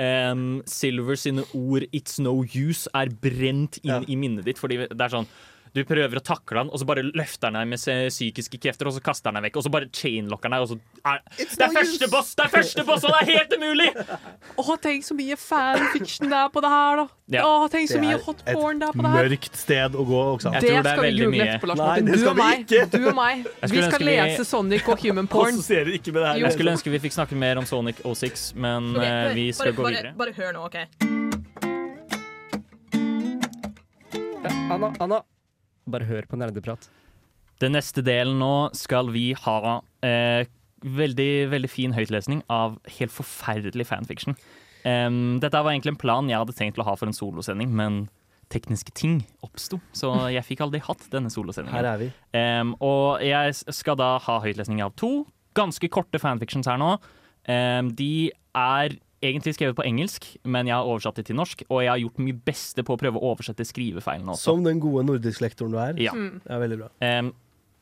[0.00, 4.00] Um, Silver sine ord 'it's no use' er brent inn Ja.
[4.08, 4.58] i minnet ditt.
[4.58, 5.26] Fordi det er sånn
[5.74, 7.78] du prøver å takle han, og så bare løfter han deg med
[8.10, 10.68] psykiske krefter, og så kaster han deg vekk, og så bare chainlocker han deg, og
[10.72, 12.34] så er Det er første boss!
[12.34, 13.88] Det er første boss, og det er helt umulig!
[14.58, 17.06] Å, tenk så mye fanfiction det er på det her, da!
[17.30, 17.44] Ja.
[17.46, 19.24] Oh, tenk så mye hotporn hot porn det er på det her!
[19.30, 20.50] Et Mørkt sted å gå, også.
[20.56, 21.46] Jeg Det tror det er veldig google mye.
[21.54, 22.64] etterpå, Lars Nei, det Du skal og vi meg.
[22.66, 22.82] ikke.
[22.90, 23.44] Du og meg.
[23.70, 25.54] Vi skal vi- lese Sonic og Human Porn.
[25.60, 26.38] Ikke med det her.
[26.42, 29.72] Jeg skulle ønske vi fikk snakke mer om Sonic 06, men okay, eh, vi skal
[29.72, 30.14] bare, gå videre.
[30.18, 30.76] Bare hør nå, OK?
[34.70, 35.22] Anna, Anna.
[35.92, 36.88] Bare hør på nerdeprat.
[37.60, 39.58] Den neste delen nå skal vi ha
[40.06, 40.48] eh,
[40.80, 44.38] veldig, veldig fin høytlesning av helt forferdelig fanfiction.
[44.80, 48.06] Um, dette var egentlig en plan jeg hadde tenkt å ha for en solosending, men
[48.50, 51.76] tekniske ting oppsto, så jeg fikk aldri hatt denne solosendingen.
[51.76, 52.08] Her er vi.
[52.34, 55.26] Um, og jeg skal da ha høytlesning av to
[55.58, 56.94] ganske korte fanfictions her nå.
[57.46, 61.82] Um, de er egentlig skrevet på engelsk, men jeg har oversatt det til norsk, og
[61.84, 64.52] jeg har gjort mitt beste på å prøve å oversette skrivefeilene også.
[64.54, 66.00] Som den gode nordisk-lektoren du er.
[66.00, 66.14] Ja.
[66.16, 66.40] Mm.
[66.44, 66.88] Det er veldig bra.
[67.04, 67.32] Um,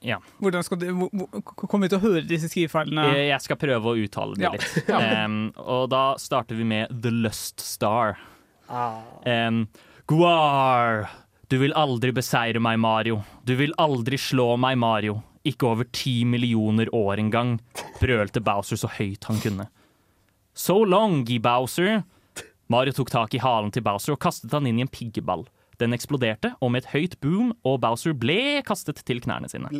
[0.02, 0.18] ja.
[0.38, 0.86] Hvordan skal du,
[1.58, 3.06] Kommer vi til å høre disse skrivefeilene?
[3.14, 4.52] Eh, Jeg skal prøve å uttale det Ja.
[4.54, 4.90] litt.
[5.26, 8.18] um, og da starter vi med The Lust Star.
[9.26, 9.64] Em,
[10.10, 11.08] Guar,
[11.48, 13.22] du vil aldri beseire meg, Mario.
[13.44, 15.22] Du vil aldri slå meg, Mario.
[15.48, 17.56] Ikke over ti millioner år engang,
[18.02, 19.68] brølte Bowser så høyt han kunne.
[20.58, 22.02] So long, Guy Bowser.
[22.66, 25.44] Mario tok tak i halen til Bowser og kastet han inn i en piggeball.
[25.78, 29.70] Den eksploderte, og med et høyt boom, og Bowser ble kastet til knærne sine.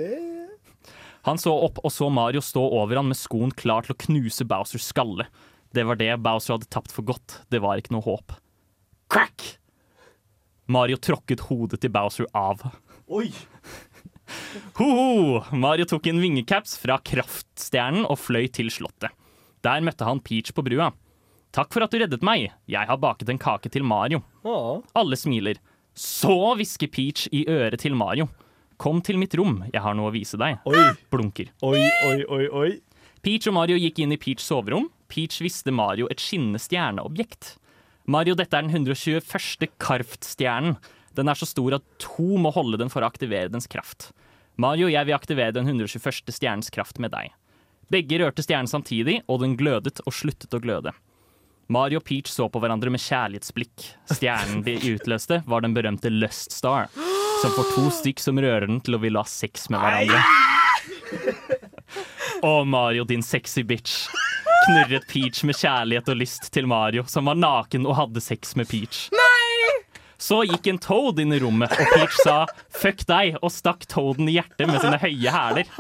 [1.26, 4.47] Han så opp og så Mario stå over han med skoen klar til å knuse
[4.47, 5.26] Bowsers skalle.
[5.74, 7.41] Det var det Bowser hadde tapt for godt.
[7.51, 8.39] Det var ikke noe håp.
[9.11, 9.59] Crack!
[10.70, 12.62] Mario tråkket hodet til Bowser av.
[13.11, 13.33] Oi!
[14.79, 15.43] Ho-ho!
[15.59, 19.11] Mario tok en vingecaps fra kraftstjernen og fløy til slottet.
[19.67, 20.93] Der møtte han Peach på brua.
[21.55, 22.51] Takk for at du reddet meg.
[22.69, 24.21] Jeg har baket en kake til Mario.
[24.45, 24.83] Åh.
[24.99, 25.59] Alle smiler.
[25.99, 28.29] Så hvisker Peach i øret til Mario.
[28.79, 30.61] Kom til mitt rom, jeg har noe å vise deg.
[30.69, 31.49] Oi, Blunker.
[31.67, 32.69] oi, oi, oi, oi.
[33.25, 34.87] Peach og Mario gikk inn i Peachs soverom.
[35.11, 37.57] Peach viste Mario et skinnende stjerneobjekt.
[38.07, 39.67] Mario, dette er den 121.
[39.83, 40.79] Karft-stjernen.
[41.19, 44.13] Den er så stor at to må holde den for å aktivere dens kraft.
[44.61, 46.31] Mario, jeg vil aktivere den 121.
[46.31, 47.35] stjernens kraft med deg.
[47.89, 50.93] Begge rørte stjernen samtidig, og den glødet og sluttet å gløde.
[51.72, 53.86] Mario og Peach så på hverandre med kjærlighetsblikk.
[54.12, 56.89] Stjernen de utløste, var den berømte Lust Star,
[57.43, 60.22] som får to stykk som rører den til å ville ha sex med hverandre.
[62.45, 64.07] Å, Mario, din sexy bitch.
[64.66, 68.68] Knurret Peach med kjærlighet og lyst til Mario, som var naken og hadde sex med
[68.68, 69.07] Peach.
[69.16, 69.78] Nei!
[70.18, 74.28] Så gikk en Toad inn i rommet, og Peach sa 'fuck deg' og stakk Toaden
[74.28, 75.70] i hjertet med sine høye hæler.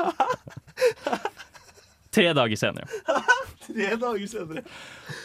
[2.14, 2.88] Tre dager senere.
[3.66, 4.62] Tre dager senere.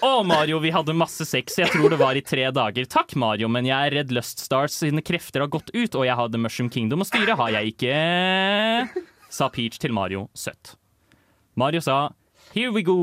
[0.04, 1.56] Å, Mario, vi hadde masse sex.
[1.62, 2.88] Jeg tror det var i tre dager.
[2.92, 6.32] Takk, Mario, men jeg er redd Luststars sine krefter har gått ut, og jeg har
[6.34, 10.76] The Mushroom Kingdom å styre, har jeg ikke Sa Peach til Mario søtt.
[11.56, 12.12] Mario sa
[12.54, 12.98] Here we go,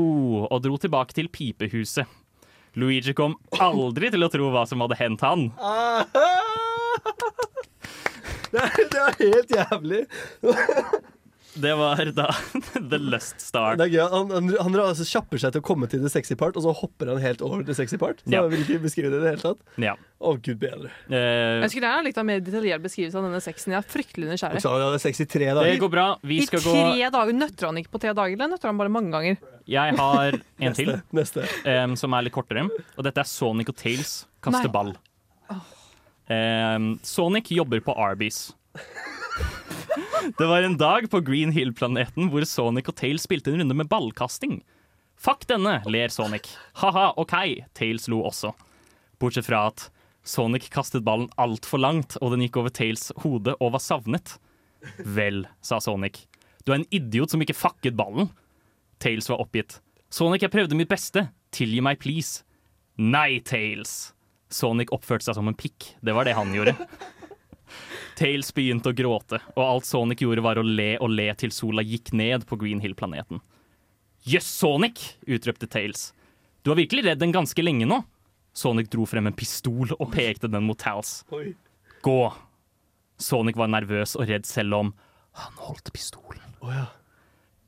[0.45, 2.05] og dro tilbake til pipehuset.
[2.79, 5.49] Luigi kom aldri til å tro hva som hadde hendt han.
[8.51, 9.99] Det er, det er helt jævlig.
[11.53, 12.29] Det var da
[12.91, 13.75] The Lust Star.
[13.75, 14.03] Det er gøy.
[14.13, 16.71] Han, han, han altså kjapper seg til å komme til the sexy part, og så
[16.79, 18.21] hopper han helt over til sexy part.
[18.23, 18.43] Så Ja.
[18.45, 19.59] jeg vil ikke beskrive det i det hele tatt.
[19.83, 19.97] Ja.
[20.21, 20.91] Å, gud bedre.
[21.09, 23.73] Eh, Jeg skulle gjerne likt en mer detaljert beskrivelse av denne sexen.
[23.75, 24.61] Jeg er fryktelig nysgjerrig.
[24.63, 25.79] Så han hadde sex i tre det dager.
[25.83, 26.07] går bra.
[26.23, 28.77] Vi I skal gå tre dager Nøtter han ikke på tre dager, eller nøtter han
[28.79, 29.37] bare mange ganger?
[29.67, 31.43] Jeg har en til, Neste.
[31.67, 32.67] Um, som er litt kortere.
[32.95, 34.71] Og dette er Sonic og Tails kaste Nei.
[34.71, 34.95] ball.
[36.31, 38.53] Um, Sonic jobber på Arby's.
[40.37, 43.89] Det var en dag på Green Hill-planeten hvor Sonic og Tails spilte en runde med
[43.91, 44.59] ballkasting.
[45.21, 46.47] Fuck denne, ler Sonic.
[46.81, 47.33] Ha-ha, OK,
[47.77, 48.53] Tails lo også.
[49.21, 49.87] Bortsett fra at
[50.25, 54.35] Sonic kastet ballen altfor langt, og den gikk over Tails hode og var savnet.
[55.05, 56.23] Vel, sa Sonic.
[56.65, 58.29] Du er en idiot som ikke fucket ballen.
[59.01, 59.79] Tails var oppgitt.
[60.13, 61.27] Sonic, jeg prøvde mitt beste.
[61.53, 62.45] Tilgi meg, please.
[63.01, 64.11] Nei, Tails.
[64.51, 65.93] Sonic oppførte seg som en pikk.
[66.03, 66.75] Det var det han gjorde.
[68.19, 71.83] Tails begynte å gråte, og alt Sonic gjorde var å le og le til sola
[71.85, 73.41] gikk ned på Green Hill-planeten.
[74.27, 75.01] Jøss, Sonic!
[75.25, 76.11] utrøpte Tails.
[76.61, 78.01] Du har virkelig redd den ganske lenge nå.
[78.53, 81.21] Sonic dro frem en pistol og pekte den mot Tals.
[81.33, 81.53] Oi.
[82.05, 82.19] Gå!
[83.21, 84.93] Sonic var nervøs og redd selv om
[85.39, 86.41] han holdt pistolen.
[86.61, 86.87] Oh, ja.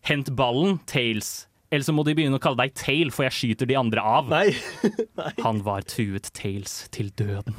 [0.03, 1.47] Hent ballen, Tails.
[1.73, 4.27] Ellers så må de begynne å kalle deg Tail, for jeg skyter de andre av.
[4.29, 4.51] Nei.
[5.45, 7.55] Han var truet Tails til døden.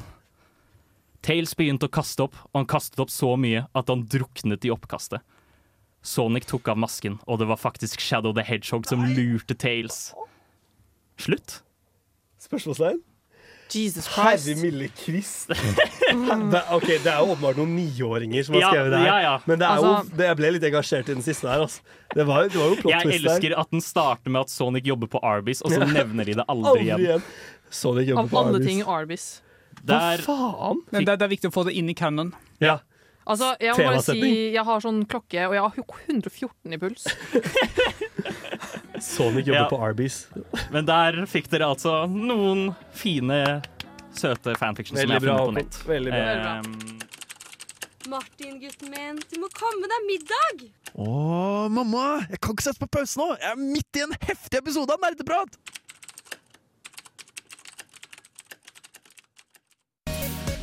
[1.24, 4.72] Tails begynte å kaste opp, og han kastet opp så mye at han druknet i
[4.74, 5.24] oppkastet.
[6.04, 10.10] Sonic tok av masken, og det var faktisk Shadow the Hedgehog som lurte Tails.
[11.16, 11.62] Slutt.
[12.44, 13.00] Spørsmålstegn?
[13.74, 14.60] Jesus Herre Christ.
[14.62, 15.48] milde Krist.
[15.54, 19.06] Det, ok, det er jo åpenbart noen niåringer som har Ja, skrevet det her.
[19.08, 19.32] ja, ja.
[19.48, 21.64] Men det er jo, Altså- det, jeg ble litt engasjert i den siste her.
[21.64, 21.80] Altså.
[22.14, 23.30] Det, var, det var jo plott Jeg twist der.
[23.32, 26.44] elsker at den starter med at Sonic jobber på Arby's, og så nevner de det
[26.46, 27.00] aldri Aldri igjen.
[27.08, 27.24] igjen.
[27.74, 28.68] Sonic jobber Av på alle Arby's.
[28.68, 29.26] ting Arby's.
[29.82, 30.82] Der, Faen!
[30.94, 32.30] Men det, det er viktig å få det inn i canon.
[32.62, 32.78] Ja.
[33.24, 34.18] Altså, jeg må bare si
[34.52, 35.72] jeg har sånn klokke, og jeg har
[36.12, 37.06] 114 i puls.
[39.00, 39.68] Sonic jobber Ja.
[39.70, 40.26] på Arby's.
[40.70, 43.62] men der fikk dere altså noen fine,
[44.14, 45.80] søte fanfiction som jeg har funnet på nett.
[45.88, 46.60] Veldig bra.
[46.60, 47.00] Ehm,
[48.12, 50.66] Martin, gutten min, du må komme deg middag!
[50.94, 52.04] Å, mamma!
[52.30, 53.30] Jeg kan ikke sette på pause nå!
[53.40, 55.56] Jeg er midt i en heftig episode av Nerdeprat!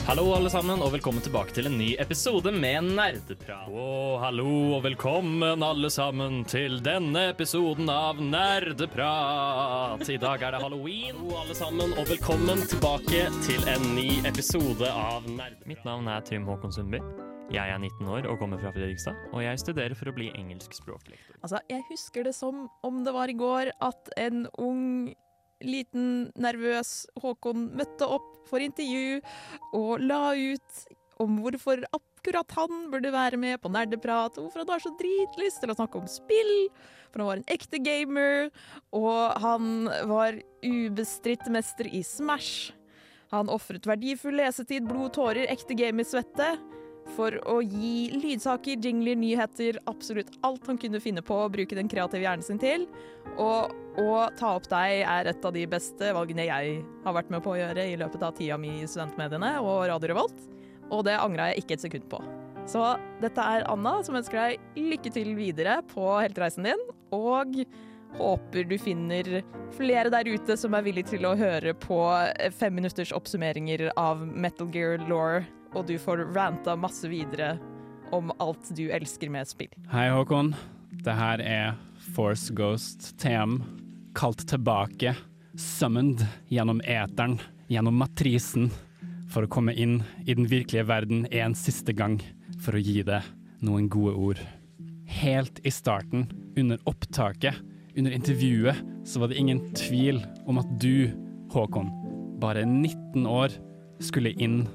[0.02, 3.70] Hallo, alle sammen, og velkommen tilbake til en ny episode med Nerdeprat.
[3.70, 10.02] Og hallo og velkommen, alle sammen, til denne episoden av Nerdeprat.
[10.10, 11.14] I dag er det halloween.
[11.20, 15.70] Hallo, alle sammen, og velkommen tilbake til en ny episode av Nerdeprat.
[15.70, 17.04] Mitt navn er Trym Håkon Sundby.
[17.52, 21.36] Jeg er 19 år og kommer fra Fredrikstad, og jeg studerer for å bli engelskspråklektor.
[21.44, 25.12] Altså, jeg husker det som om det var i går at en ung,
[25.64, 29.22] liten, nervøs Håkon møtte opp for intervju
[29.78, 30.84] og la ut
[31.22, 35.62] om hvorfor akkurat han burde være med på Nerdeprat, og hvorfor han har så dritlyst
[35.62, 36.54] til å snakke om spill,
[37.12, 38.50] for han var en ekte gamer,
[38.96, 42.72] og han var ubestridt mester i Smash.
[43.32, 46.56] Han ofret verdifull lesetid, blod, tårer, ekte gamersvette
[47.16, 51.90] for å gi lydsaker, jingler, nyheter, absolutt alt han kunne finne på å bruke den
[51.92, 52.88] kreative hjernen sin til.
[53.36, 57.44] Og å ta opp deg er et av de beste valgene jeg har vært med
[57.44, 60.48] på å gjøre i løpet av tida mi i studentmediene og Radio Revolt,
[60.92, 62.22] og det angra jeg ikke et sekund på.
[62.70, 62.82] Så
[63.22, 66.84] dette er Anna som ønsker deg lykke til videre på heltereisen din,
[67.16, 67.64] og
[68.20, 69.40] håper du finner
[69.76, 72.00] flere der ute som er villige til å høre på
[72.58, 75.42] fem minutters oppsummeringer av Metal Gear Law,
[75.74, 77.56] og du får ranta masse videre
[78.12, 79.72] om alt du elsker med spill.
[79.92, 80.54] Hei, Håkon.
[81.02, 81.78] Det her er
[82.16, 83.62] Force Ghost TM,
[84.18, 85.16] kalt tilbake,
[85.56, 87.38] summoned gjennom eteren,
[87.72, 88.68] gjennom matrisen,
[89.32, 92.20] for å komme inn i den virkelige verden en siste gang,
[92.62, 93.22] for å gi det
[93.64, 94.42] noen gode ord.
[95.08, 96.28] Helt i starten,
[96.60, 97.56] under opptaket,
[97.96, 100.20] under intervjuet, så var det ingen tvil
[100.52, 101.08] om at du,
[101.56, 101.90] Håkon,
[102.44, 103.56] bare 19 år,
[104.04, 104.66] skulle inn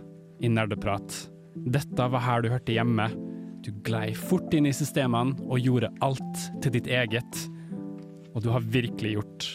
[0.40, 1.26] i nerdeprat.
[1.66, 3.08] Dette var her du hørte hjemme.
[3.64, 7.40] Du glei fort inn i systemene og gjorde alt til ditt eget.
[8.34, 9.48] Og du har virkelig gjort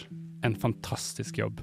[0.45, 1.62] en fantastisk jobb.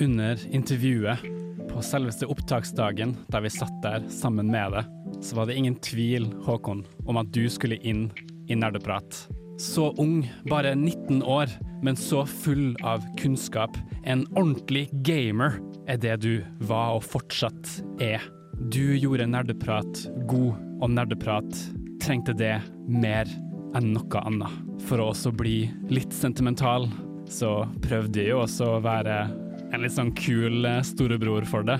[0.00, 1.22] Under intervjuet
[1.70, 4.88] på selveste opptaksdagen, da vi satt der sammen med deg,
[5.22, 8.08] så var det ingen tvil, Håkon, om at du skulle inn
[8.50, 9.26] i Nerdeprat.
[9.60, 11.52] Så ung, bare 19 år,
[11.84, 13.76] men så full av kunnskap.
[14.08, 16.32] En ordentlig gamer er det du
[16.64, 18.24] var og fortsatt er.
[18.68, 20.52] Du gjorde Nerdeprat god,
[20.84, 21.54] og Nerdeprat
[22.02, 23.28] trengte det mer
[23.76, 24.58] enn noe annet.
[24.84, 26.84] For å også bli litt sentimental,
[27.30, 29.16] så prøvde jeg jo også å være
[29.70, 31.78] en litt sånn kul eh, storebror for det.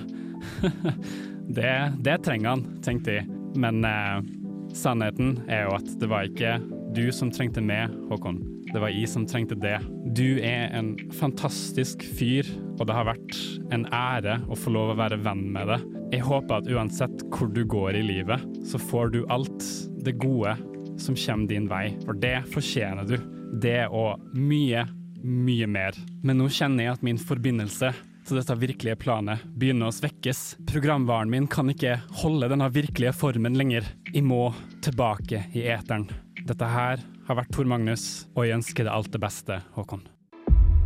[1.60, 1.76] det.
[2.00, 3.28] Det trenger han, tenkte jeg.
[3.60, 4.24] Men eh,
[4.72, 6.56] sannheten er jo at det var ikke
[6.96, 8.40] du som trengte meg, Håkon.
[8.70, 9.76] Det var jeg som trengte det.
[10.10, 12.48] Du er en fantastisk fyr,
[12.80, 13.36] og det har vært
[13.70, 15.84] en ære å få lov å være venn med deg.
[16.16, 19.66] Jeg håper at uansett hvor du går i livet, så får du alt
[20.02, 20.56] det gode
[20.98, 23.20] som kommer din vei, for det fortjener du.
[23.62, 24.82] Det og mye,
[25.22, 26.00] mye mer.
[26.26, 27.92] Men nå kjenner jeg at min forbindelse
[28.26, 30.42] til dette virkelige planet begynner å svekkes.
[30.72, 33.86] Programvaren min kan ikke holde denne virkelige formen lenger.
[34.10, 34.48] Jeg må
[34.82, 36.08] tilbake i eteren.
[36.40, 40.02] Dette her har vært Tor Magnus, og jeg ønsker deg alt det beste, Håkon.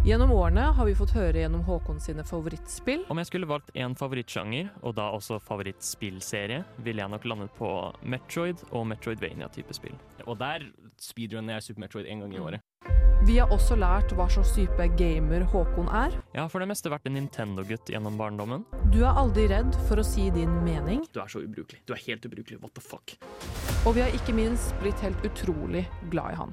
[0.05, 3.07] Gjennom årene har vi fått høre gjennom Håkon sine favorittspill.
[3.09, 7.71] Om jeg skulle valgt en favorittsjanger, og da også favorittspillserie, ville jeg nok landet på
[8.05, 9.97] Metroid og Metroidvania-type spill.
[10.29, 10.69] Og der
[11.01, 13.04] speedrunner jeg Super Metroid en gang i året.
[13.25, 16.13] Vi har også lært hva slags type gamer Håkon er.
[16.35, 18.67] Jeg har for det meste vært en Nintendo-gutt gjennom barndommen.
[18.93, 21.07] Du er aldri redd for å si din mening.
[21.09, 21.81] Du er så ubrukelig.
[21.89, 22.59] Du er helt ubrukelig.
[22.61, 23.15] What the fuck?
[23.89, 26.53] Og vi har ikke minst blitt helt utrolig glad i han.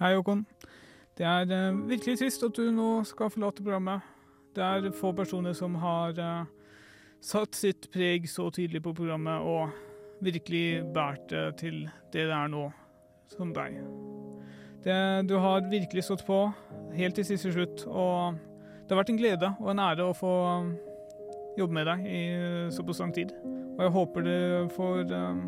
[0.00, 0.42] Hei, Håkon.
[1.14, 4.02] Det er uh, virkelig trist at du nå skal forlate programmet.
[4.58, 6.74] Det er få personer som har uh,
[7.22, 9.70] satt sitt preg så tydelig på programmet og
[10.26, 12.66] virkelig båret det til det det er nå,
[13.30, 13.78] som deg.
[14.88, 16.36] Det, du har virkelig stått på
[16.96, 18.38] helt til siste slutt, og
[18.86, 20.70] det har vært en glede og en ære å få eh,
[21.60, 23.34] jobbe med deg i eh, såpass lang tid.
[23.76, 24.32] Og jeg håper du
[24.72, 25.42] får, eh,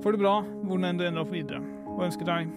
[0.00, 0.32] får det bra
[0.64, 1.60] hvor enn du ender opp videre,
[1.92, 2.56] og ønsker deg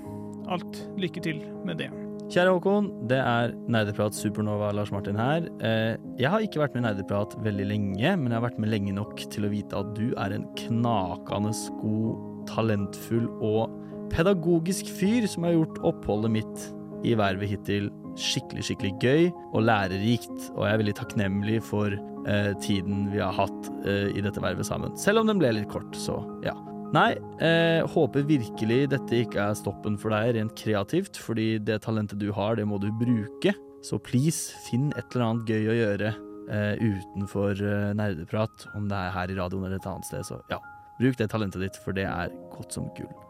[0.54, 1.92] alt lykke til med det.
[2.32, 5.44] Kjære Håkon, det er Nerdeprat Supernova Lars Martin her.
[5.60, 8.72] Eh, Jeg har ikke vært med i Nerdeprat veldig lenge, men jeg har vært med
[8.72, 11.52] lenge nok til å vite at du er en knakende
[11.84, 13.76] god, talentfull og
[14.14, 16.66] pedagogisk fyr som har gjort oppholdet mitt
[17.04, 19.24] i vervet hittil skikkelig, skikkelig gøy
[19.54, 20.52] og lærerikt.
[20.54, 21.96] Og jeg er veldig takknemlig for
[22.30, 24.94] eh, tiden vi har hatt eh, i dette vervet sammen.
[25.00, 26.56] Selv om den ble litt kort, så ja.
[26.94, 32.22] Nei, eh, håper virkelig dette ikke er stoppen for deg rent kreativt, fordi det talentet
[32.22, 33.56] du har, det må du bruke.
[33.84, 36.14] Så please, finn et eller annet gøy å gjøre
[36.54, 40.30] eh, utenfor eh, nerdeprat, om det er her i radioen eller et annet sted.
[40.30, 40.62] Så ja,
[41.02, 43.23] bruk det talentet ditt, for det er godt som gull.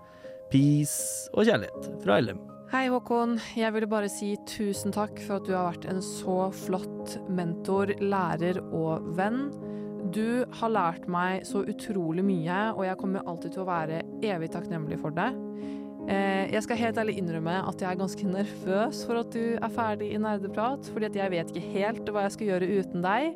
[0.54, 2.42] Peace og kjærlighet fra LM.
[2.70, 6.52] Hei Håkon, jeg ville bare si tusen takk for at du har vært en så
[6.54, 9.48] flott mentor, lærer og venn.
[10.14, 14.52] Du har lært meg så utrolig mye, og jeg kommer alltid til å være evig
[14.54, 15.32] takknemlig for det.
[16.04, 19.74] Eh, jeg skal helt ærlig innrømme at jeg er ganske nervøs for at du er
[19.74, 23.30] ferdig i nerdeprat, fordi at jeg vet ikke helt hva jeg skal gjøre uten deg,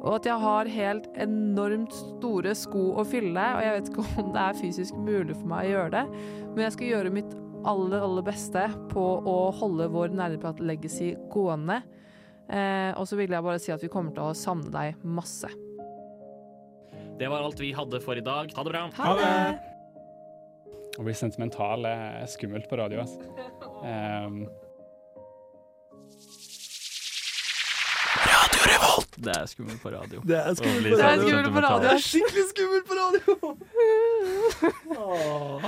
[0.00, 4.34] og at jeg har helt enormt store sko å fylle, og jeg vet ikke om
[4.34, 6.04] det er fysisk mulig for meg å gjøre det,
[6.50, 7.34] men jeg skal gjøre mitt
[7.68, 11.82] aller, aller beste på å holde vår nerdeprat-legacy gående.
[12.50, 15.50] Eh, og så vil jeg bare si at vi kommer til å savne deg masse.
[17.20, 18.48] Det var alt vi hadde for i dag.
[18.56, 18.86] Ha det bra.
[18.96, 19.34] Ha det!
[20.98, 23.20] Å bli sentimental er skummelt på radio, altså.
[23.80, 24.42] Um,
[29.20, 30.22] Det er skummelt på radio.
[30.26, 31.80] Det er skummelt Å bli på radio.
[31.84, 33.34] Det er skikkelig skummelt på radio!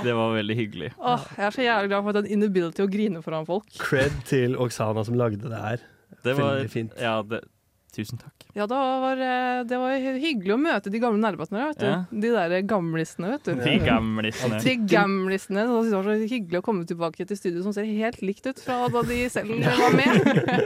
[0.03, 0.91] Det var veldig hyggelig.
[0.99, 3.67] Åh, jeg er så jævlig glad for at den inability å grine foran folk.
[3.81, 5.83] Cred til Oksana som lagde det her.
[6.23, 6.93] Det var, Veldig fint.
[7.01, 7.41] Ja, det,
[7.95, 8.45] tusen takk.
[8.57, 11.21] Ja, det var, eh, det var hyggelig å møte de gamle
[11.79, 11.85] du.
[11.85, 11.99] Ja.
[12.09, 13.53] De der gamlistene, vet du.
[13.61, 14.61] De gamlistene.
[14.63, 15.67] De gamlistene.
[15.69, 18.59] Så det var så hyggelig å komme tilbake til studio som ser helt likt ut
[18.63, 19.53] fra da de selv
[19.83, 20.19] var med.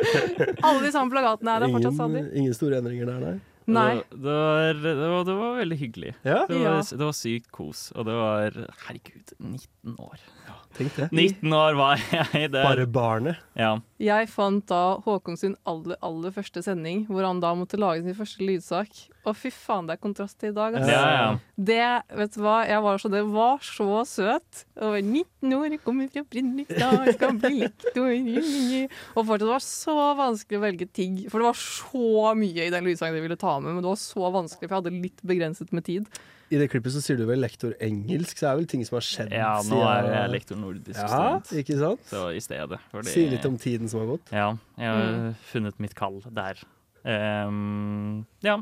[0.66, 2.24] Alle de samme plagatene er der fortsatt stadig.
[2.26, 3.38] Ingen, ingen store endringer der, nei.
[3.68, 3.98] Nei.
[4.12, 6.14] Det var, det, var, det var veldig hyggelig.
[6.24, 6.46] Ja?
[6.48, 7.90] Det, var, det var sykt kos.
[8.00, 8.56] Og det var
[8.86, 10.22] Herregud, 19 år.
[10.48, 11.10] Ja, Tenk det.
[11.12, 12.64] 19 år var jeg der.
[12.64, 13.44] Bare barnet.
[13.60, 13.74] Ja.
[13.98, 18.14] Jeg fant da Håkon sin aller, aller første sending, hvor han da måtte lage sin
[18.14, 19.00] første lydsak.
[19.26, 20.78] Og fy faen, det er kontrast til i dag.
[20.78, 20.92] Altså.
[20.94, 21.32] Ja, ja.
[21.58, 21.80] Det,
[22.20, 24.62] vet du hva, jeg var så, det var så søt.
[24.78, 28.96] Var 19 år, jeg kommer fra Fredrikstad, jeg skal bli lektor.
[29.18, 31.20] Og fortsatt var så vanskelig å velge ting.
[31.32, 34.02] For det var så mye i den lydsangen jeg ville ta med, men det var
[34.06, 36.10] så vanskelig, for jeg hadde litt begrenset med tid.
[36.48, 38.96] I det klippet så sier du vel lektor engelsk, så det er vel ting som
[38.96, 41.50] har skjedd ja, nå er jeg lektor nordisk Ja, student.
[41.60, 42.06] ikke sant?
[42.08, 42.78] Så i stedet.
[42.94, 44.32] fordi- Si litt om tiden som har gått.
[44.32, 45.36] Ja, jeg har Mm.
[45.52, 46.56] funnet mitt kall der.
[47.04, 48.58] Um, ja.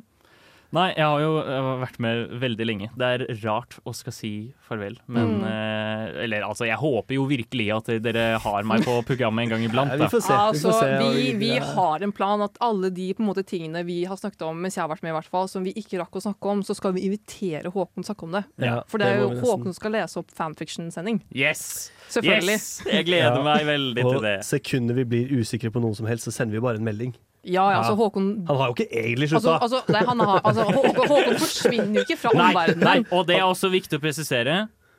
[0.73, 2.89] Nei, jeg har jo jeg har vært med veldig lenge.
[2.97, 5.43] Det er rart å skal si farvel, men Mm.
[5.45, 9.63] eh, Eller altså, jeg håper jo virkelig at dere har meg på programmet en gang
[9.63, 9.91] iblant.
[9.91, 10.09] Ja, vi da.
[10.09, 10.33] får se.
[10.33, 11.63] Altså, vi, vi Ja.
[11.75, 14.75] har en plan at alle de på en måte, tingene vi har snakket om mens
[14.75, 16.75] jeg har vært med, i hvert fall, som vi ikke rakk å snakke om, så
[16.75, 18.43] skal vi invitere Håkon til å snakke om det.
[18.59, 19.41] Ja, For det er jo det.
[19.43, 21.21] Håkon som skal lese opp fanfiction-sending.
[21.33, 21.91] Yes!
[22.09, 22.57] Selvfølgelig.
[22.59, 22.81] Yes!
[22.85, 23.43] Jeg gleder Ja.
[23.43, 24.39] meg veldig Og til det.
[24.43, 27.13] sekunder vi blir usikre på noe som helst, så sender vi bare en melding.
[27.45, 29.61] Ja, ja, altså Håkon Han har jo ikke egentlig Altså, slutta.
[29.67, 32.83] altså, nei, han har, altså, Håkon, Håkon forsvinner jo ikke fra Nei, omverdenen.
[32.89, 34.55] nei, og det er også viktig å presisere.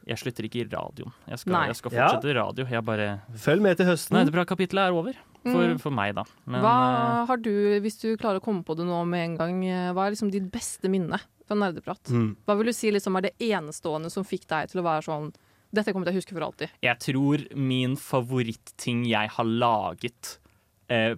[0.06, 1.10] Jeg slutter ikke i radioen.
[1.26, 2.36] Jeg skal, jeg skal fortsette ja.
[2.44, 2.66] radio.
[2.70, 3.06] Jeg bare
[3.42, 4.14] Følg med til høsten.
[4.14, 5.16] Nei, det bra kapittelet er over.
[5.46, 5.78] For, Mm.
[5.78, 6.24] for meg, da.
[6.50, 7.50] Men Hva har du,
[7.82, 10.30] hvis du klarer å komme på det nå med en gang, eh, hva er liksom
[10.34, 12.02] ditt beste minne fra nerdeprat?
[12.10, 12.32] Mm.
[12.46, 15.32] Hva vil du si liksom er det enestående som fikk deg til å være sånn
[15.74, 16.70] Dette kommer jeg til å huske for alltid.
[16.82, 20.45] Jeg tror min favorittting jeg har laget eh,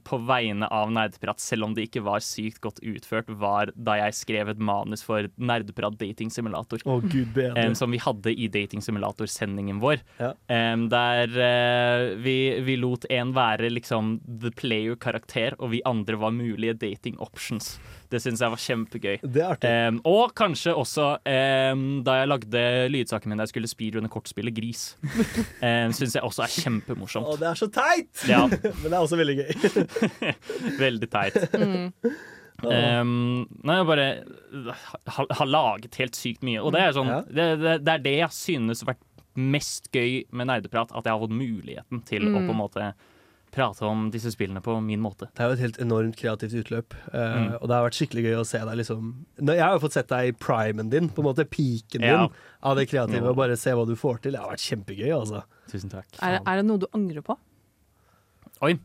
[0.05, 4.17] på vegne av Nerdeprat, selv om det ikke var sykt godt utført, var da jeg
[4.17, 6.81] skrev et manus for Nerdeprat Dating Simulator.
[6.89, 10.01] Oh, gud um, som vi hadde i Dating Simulator-sendingen vår.
[10.21, 10.33] Ja.
[10.49, 16.35] Um, der uh, vi, vi lot en være liksom the player-karakter, og vi andre var
[16.35, 17.77] mulige dating options.
[18.09, 19.19] Det syns jeg var kjempegøy.
[19.23, 19.71] Det er artig.
[19.89, 22.63] Um, og kanskje også um, da jeg lagde
[22.95, 24.87] lydsaken min da jeg skulle speedrunne kortspillet Gris.
[25.05, 27.29] um, syns jeg også er kjempemorsomt.
[27.29, 28.25] Å, det er så teit!
[28.31, 28.47] Ja.
[28.81, 29.53] Men det er også veldig gøy.
[30.87, 31.37] Veldig teit.
[31.59, 31.93] Mm.
[32.59, 34.07] Um, nei, jeg bare
[35.15, 36.63] har, har laget helt sykt mye.
[36.65, 37.21] Og det er, sånn, Ja.
[37.29, 39.05] det, det, det er det jeg synes har vært
[39.39, 40.91] mest gøy med nerdeprat.
[40.97, 42.49] At jeg har fått muligheten til å Mm.
[42.49, 42.89] på en måte
[43.59, 45.27] prate om disse spillene på min måte.
[45.35, 47.49] Det er jo et helt enormt kreativt utløp, uh, Mm.
[47.59, 49.13] og det har vært skikkelig gøy å se deg liksom
[49.43, 52.27] Nå, Jeg har jo fått sett deg i primen din, på en måte piken Ja.
[52.29, 53.29] din av det kreative, Ja.
[53.31, 54.33] og bare se hva du får til.
[54.33, 55.43] Det har vært kjempegøy, altså.
[55.71, 56.07] Tusen takk.
[56.23, 57.37] Er, det- er det noe du angrer på?
[58.63, 58.79] Oi.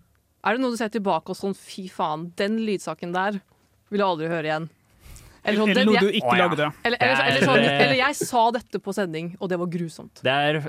[0.44, 3.40] Er det noe du ser tilbake og sånn fy faen, den lydsaken der
[3.90, 4.70] vil jeg aldri høre igjen?
[5.44, 6.68] Sånn, Eller noe du ikke lagde.
[6.84, 9.68] Eller, eller, Det er- eller, sånn, eller jeg sa dette på sending, og det var
[9.68, 10.22] grusomt.
[10.24, 10.60] Det er,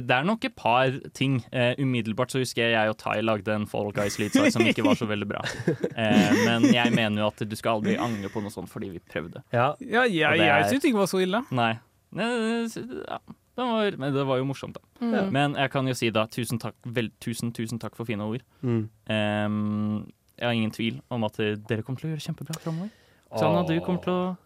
[0.00, 1.40] det er nok et par ting.
[1.52, 4.94] Uh, umiddelbart så husker jeg jeg og Tai lagde en Fall Guys-lydsak som ikke var
[4.94, 5.42] så veldig bra.
[5.66, 9.00] Uh, men jeg mener jo at du skal aldri angre på noe sånt fordi vi
[9.00, 9.42] prøvde.
[9.52, 11.42] Ja, Ja, jeg, det jeg er- syns det ikke var så ille.
[11.50, 11.72] Nei.
[12.16, 13.18] Ja,
[13.56, 14.82] det var, men det var jo morsomt, da.
[15.00, 15.30] Mm.
[15.32, 18.42] Men jeg kan jo si da tusen takk, vel, tusen, tusen takk for fine ord.
[18.62, 18.82] Mm.
[19.08, 22.90] Um, jeg har ingen tvil om at dere kommer til å gjøre kjempebra framover.
[23.34, 24.36] Sanna, du kommer til å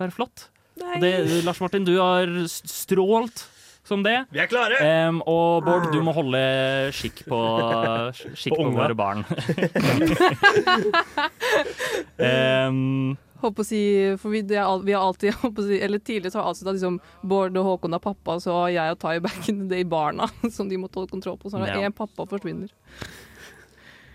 [0.00, 0.48] være flott.
[0.80, 1.12] Og det,
[1.44, 3.44] Lars Martin, du har strålt
[3.86, 4.24] som det.
[4.30, 4.76] Vi er klare!
[5.08, 6.40] Um, og Bård, du må holde
[6.94, 7.38] skikk på,
[8.38, 9.24] skikk På på, våre barn.
[12.68, 13.80] um, Håper å si,
[14.20, 16.70] for vi, det er, vi har alltid, håper å si, eller Tidligere så har alltid
[16.74, 17.00] liksom,
[17.32, 20.28] Bård og Håkon er pappa, så har jeg og Tai back in the day barna
[20.52, 21.50] som de må holde kontroll på.
[21.50, 21.80] Så når Ja.
[21.88, 22.70] én pappa forsvinner.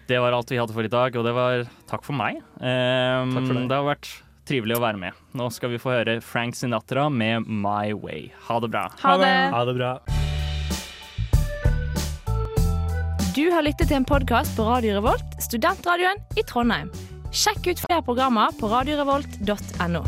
[0.08, 2.42] Det var alt vi hadde for i dag, og det var takk for meg.
[2.60, 3.62] Um, Takk for.
[3.66, 4.12] Det har vært
[4.46, 5.24] trivelig å være med.
[5.38, 8.30] Nå skal vi få høre Frank Sinatra med My Way.
[8.48, 8.86] Ha det bra.
[9.02, 9.34] Ha det!
[9.56, 9.96] Ha det bra.
[13.36, 16.94] Du har lyttet til en podkast på Radio Revolt, studentradioen i Trondheim.
[17.36, 20.06] Sjekk ut flere programmer på radiorevolt.no.